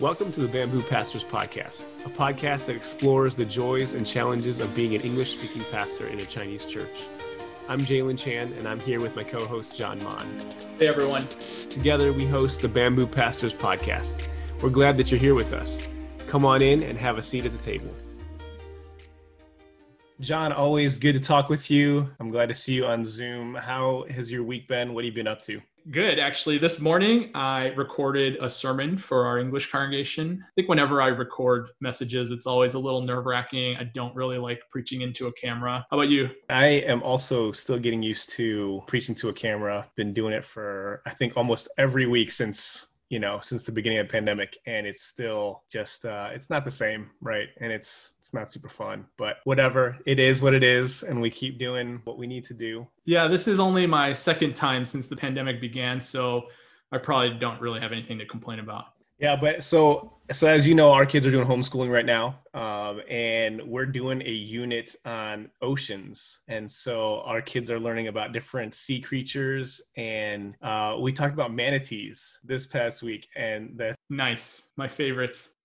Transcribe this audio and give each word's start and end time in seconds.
Welcome 0.00 0.30
to 0.30 0.40
the 0.42 0.46
Bamboo 0.46 0.82
Pastors 0.82 1.24
Podcast, 1.24 1.86
a 2.06 2.08
podcast 2.08 2.66
that 2.66 2.76
explores 2.76 3.34
the 3.34 3.44
joys 3.44 3.94
and 3.94 4.06
challenges 4.06 4.60
of 4.60 4.72
being 4.72 4.94
an 4.94 5.00
English 5.00 5.36
speaking 5.36 5.64
pastor 5.72 6.06
in 6.06 6.20
a 6.20 6.24
Chinese 6.24 6.64
church. 6.64 7.06
I'm 7.68 7.80
Jalen 7.80 8.16
Chan, 8.16 8.52
and 8.58 8.68
I'm 8.68 8.78
here 8.78 9.00
with 9.00 9.16
my 9.16 9.24
co 9.24 9.44
host, 9.44 9.76
John 9.76 10.00
Mon. 10.04 10.24
Hey, 10.78 10.86
everyone. 10.86 11.22
Together, 11.22 12.12
we 12.12 12.26
host 12.26 12.60
the 12.60 12.68
Bamboo 12.68 13.08
Pastors 13.08 13.52
Podcast. 13.52 14.28
We're 14.62 14.70
glad 14.70 14.96
that 14.98 15.10
you're 15.10 15.18
here 15.18 15.34
with 15.34 15.52
us. 15.52 15.88
Come 16.28 16.44
on 16.44 16.62
in 16.62 16.84
and 16.84 16.96
have 17.00 17.18
a 17.18 17.22
seat 17.22 17.44
at 17.44 17.50
the 17.50 17.58
table. 17.58 17.92
John, 20.20 20.52
always 20.52 20.96
good 20.96 21.14
to 21.14 21.20
talk 21.20 21.48
with 21.48 21.72
you. 21.72 22.08
I'm 22.20 22.30
glad 22.30 22.50
to 22.50 22.54
see 22.54 22.74
you 22.74 22.86
on 22.86 23.04
Zoom. 23.04 23.56
How 23.56 24.04
has 24.10 24.30
your 24.30 24.44
week 24.44 24.68
been? 24.68 24.94
What 24.94 25.02
have 25.04 25.12
you 25.12 25.16
been 25.16 25.26
up 25.26 25.42
to? 25.42 25.60
Good. 25.90 26.18
Actually, 26.18 26.58
this 26.58 26.80
morning 26.80 27.30
I 27.34 27.68
recorded 27.68 28.36
a 28.42 28.50
sermon 28.50 28.98
for 28.98 29.24
our 29.24 29.38
English 29.38 29.70
congregation. 29.70 30.44
I 30.46 30.50
think 30.54 30.68
whenever 30.68 31.00
I 31.00 31.06
record 31.06 31.70
messages, 31.80 32.30
it's 32.30 32.46
always 32.46 32.74
a 32.74 32.78
little 32.78 33.00
nerve 33.00 33.24
wracking. 33.24 33.74
I 33.76 33.84
don't 33.84 34.14
really 34.14 34.36
like 34.36 34.60
preaching 34.70 35.00
into 35.00 35.28
a 35.28 35.32
camera. 35.32 35.86
How 35.90 35.96
about 35.96 36.10
you? 36.10 36.28
I 36.50 36.66
am 36.66 37.02
also 37.02 37.52
still 37.52 37.78
getting 37.78 38.02
used 38.02 38.30
to 38.32 38.82
preaching 38.86 39.14
to 39.14 39.30
a 39.30 39.32
camera. 39.32 39.86
Been 39.96 40.12
doing 40.12 40.34
it 40.34 40.44
for, 40.44 41.00
I 41.06 41.10
think, 41.10 41.38
almost 41.38 41.68
every 41.78 42.06
week 42.06 42.32
since 42.32 42.87
you 43.08 43.18
know 43.18 43.38
since 43.40 43.62
the 43.62 43.72
beginning 43.72 43.98
of 43.98 44.06
the 44.06 44.12
pandemic 44.12 44.58
and 44.66 44.86
it's 44.86 45.02
still 45.02 45.62
just 45.70 46.04
uh 46.04 46.28
it's 46.32 46.50
not 46.50 46.64
the 46.64 46.70
same 46.70 47.10
right? 47.20 47.48
And 47.60 47.72
it's 47.72 48.12
it's 48.18 48.34
not 48.34 48.52
super 48.52 48.68
fun 48.68 49.06
but 49.16 49.36
whatever 49.44 49.96
it 50.06 50.18
is 50.18 50.42
what 50.42 50.54
it 50.54 50.62
is 50.62 51.02
and 51.02 51.20
we 51.20 51.30
keep 51.30 51.58
doing 51.58 52.00
what 52.04 52.18
we 52.18 52.26
need 52.26 52.44
to 52.44 52.54
do. 52.54 52.86
Yeah 53.04 53.26
this 53.28 53.48
is 53.48 53.60
only 53.60 53.86
my 53.86 54.12
second 54.12 54.54
time 54.54 54.84
since 54.84 55.06
the 55.06 55.16
pandemic 55.16 55.60
began 55.60 56.00
so 56.00 56.48
i 56.92 56.98
probably 56.98 57.38
don't 57.38 57.60
really 57.60 57.80
have 57.80 57.92
anything 57.92 58.18
to 58.18 58.26
complain 58.26 58.58
about. 58.58 58.86
Yeah 59.18 59.36
but 59.36 59.64
so 59.64 60.17
so 60.32 60.46
as 60.46 60.66
you 60.66 60.74
know 60.74 60.92
our 60.92 61.06
kids 61.06 61.26
are 61.26 61.30
doing 61.30 61.46
homeschooling 61.46 61.90
right 61.90 62.06
now 62.06 62.38
um, 62.54 63.00
and 63.08 63.62
we're 63.62 63.86
doing 63.86 64.20
a 64.22 64.30
unit 64.30 64.96
on 65.04 65.50
oceans. 65.62 66.40
And 66.48 66.70
so 66.70 67.20
our 67.20 67.40
kids 67.40 67.70
are 67.70 67.78
learning 67.78 68.08
about 68.08 68.32
different 68.32 68.74
sea 68.74 69.00
creatures 69.00 69.80
and 69.96 70.54
uh, 70.62 70.96
we 71.00 71.12
talked 71.12 71.34
about 71.34 71.52
manatees 71.52 72.40
this 72.42 72.66
past 72.66 73.02
week 73.02 73.28
and 73.36 73.74
the 73.76 73.94
nice. 74.10 74.70
My 74.76 74.88
favorites. 74.88 75.50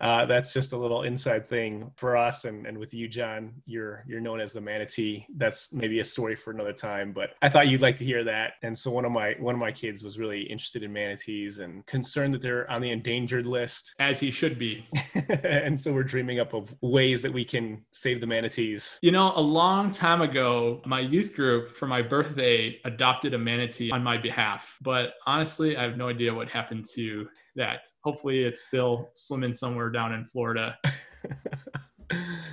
Uh, 0.00 0.24
that's 0.24 0.54
just 0.54 0.72
a 0.72 0.76
little 0.76 1.02
inside 1.02 1.46
thing 1.46 1.90
for 1.96 2.16
us 2.16 2.46
and, 2.46 2.66
and 2.66 2.78
with 2.78 2.94
you 2.94 3.06
john 3.06 3.52
you're 3.66 4.02
you're 4.08 4.20
known 4.20 4.40
as 4.40 4.52
the 4.52 4.60
manatee. 4.60 5.26
That's 5.36 5.70
maybe 5.74 5.98
a 6.00 6.04
story 6.04 6.36
for 6.36 6.52
another 6.52 6.72
time 6.72 7.12
but 7.12 7.30
i 7.42 7.50
thought 7.50 7.68
you'd 7.68 7.82
like 7.82 7.96
to 7.96 8.04
hear 8.04 8.24
that. 8.24 8.52
And 8.62 8.78
so 8.78 8.90
one 8.90 9.04
of 9.04 9.12
my 9.12 9.34
one 9.38 9.54
of 9.54 9.60
my 9.60 9.72
kids 9.72 10.02
was 10.02 10.18
really 10.18 10.42
interested 10.42 10.82
in 10.82 10.92
manatees 10.92 11.58
and 11.58 11.84
concerned 11.84 12.32
that 12.32 12.40
they're 12.40 12.70
on 12.70 12.80
the 12.80 12.90
endangered 12.90 13.19
list 13.46 13.94
as 13.98 14.20
he 14.20 14.30
should 14.30 14.58
be. 14.58 14.86
And 15.42 15.80
so 15.80 15.92
we're 15.92 16.02
dreaming 16.02 16.40
up 16.40 16.54
of 16.54 16.74
ways 16.80 17.22
that 17.22 17.32
we 17.32 17.44
can 17.44 17.84
save 17.92 18.20
the 18.20 18.26
manatees. 18.26 18.98
You 19.02 19.12
know 19.12 19.32
a 19.36 19.40
long 19.40 19.90
time 19.90 20.22
ago 20.22 20.80
my 20.84 21.00
youth 21.00 21.34
group 21.34 21.70
for 21.70 21.86
my 21.86 22.02
birthday 22.02 22.80
adopted 22.84 23.34
a 23.34 23.38
manatee 23.38 23.90
on 23.90 24.02
my 24.02 24.16
behalf. 24.16 24.76
But 24.82 25.14
honestly 25.26 25.76
i 25.76 25.82
have 25.82 25.96
no 25.96 26.08
idea 26.08 26.34
what 26.34 26.48
happened 26.48 26.86
to 26.94 27.28
that. 27.56 27.86
Hopefully 28.02 28.42
it's 28.42 28.66
still 28.66 29.10
swimming 29.14 29.54
somewhere 29.54 29.90
down 29.90 30.12
in 30.12 30.24
Florida. 30.24 30.76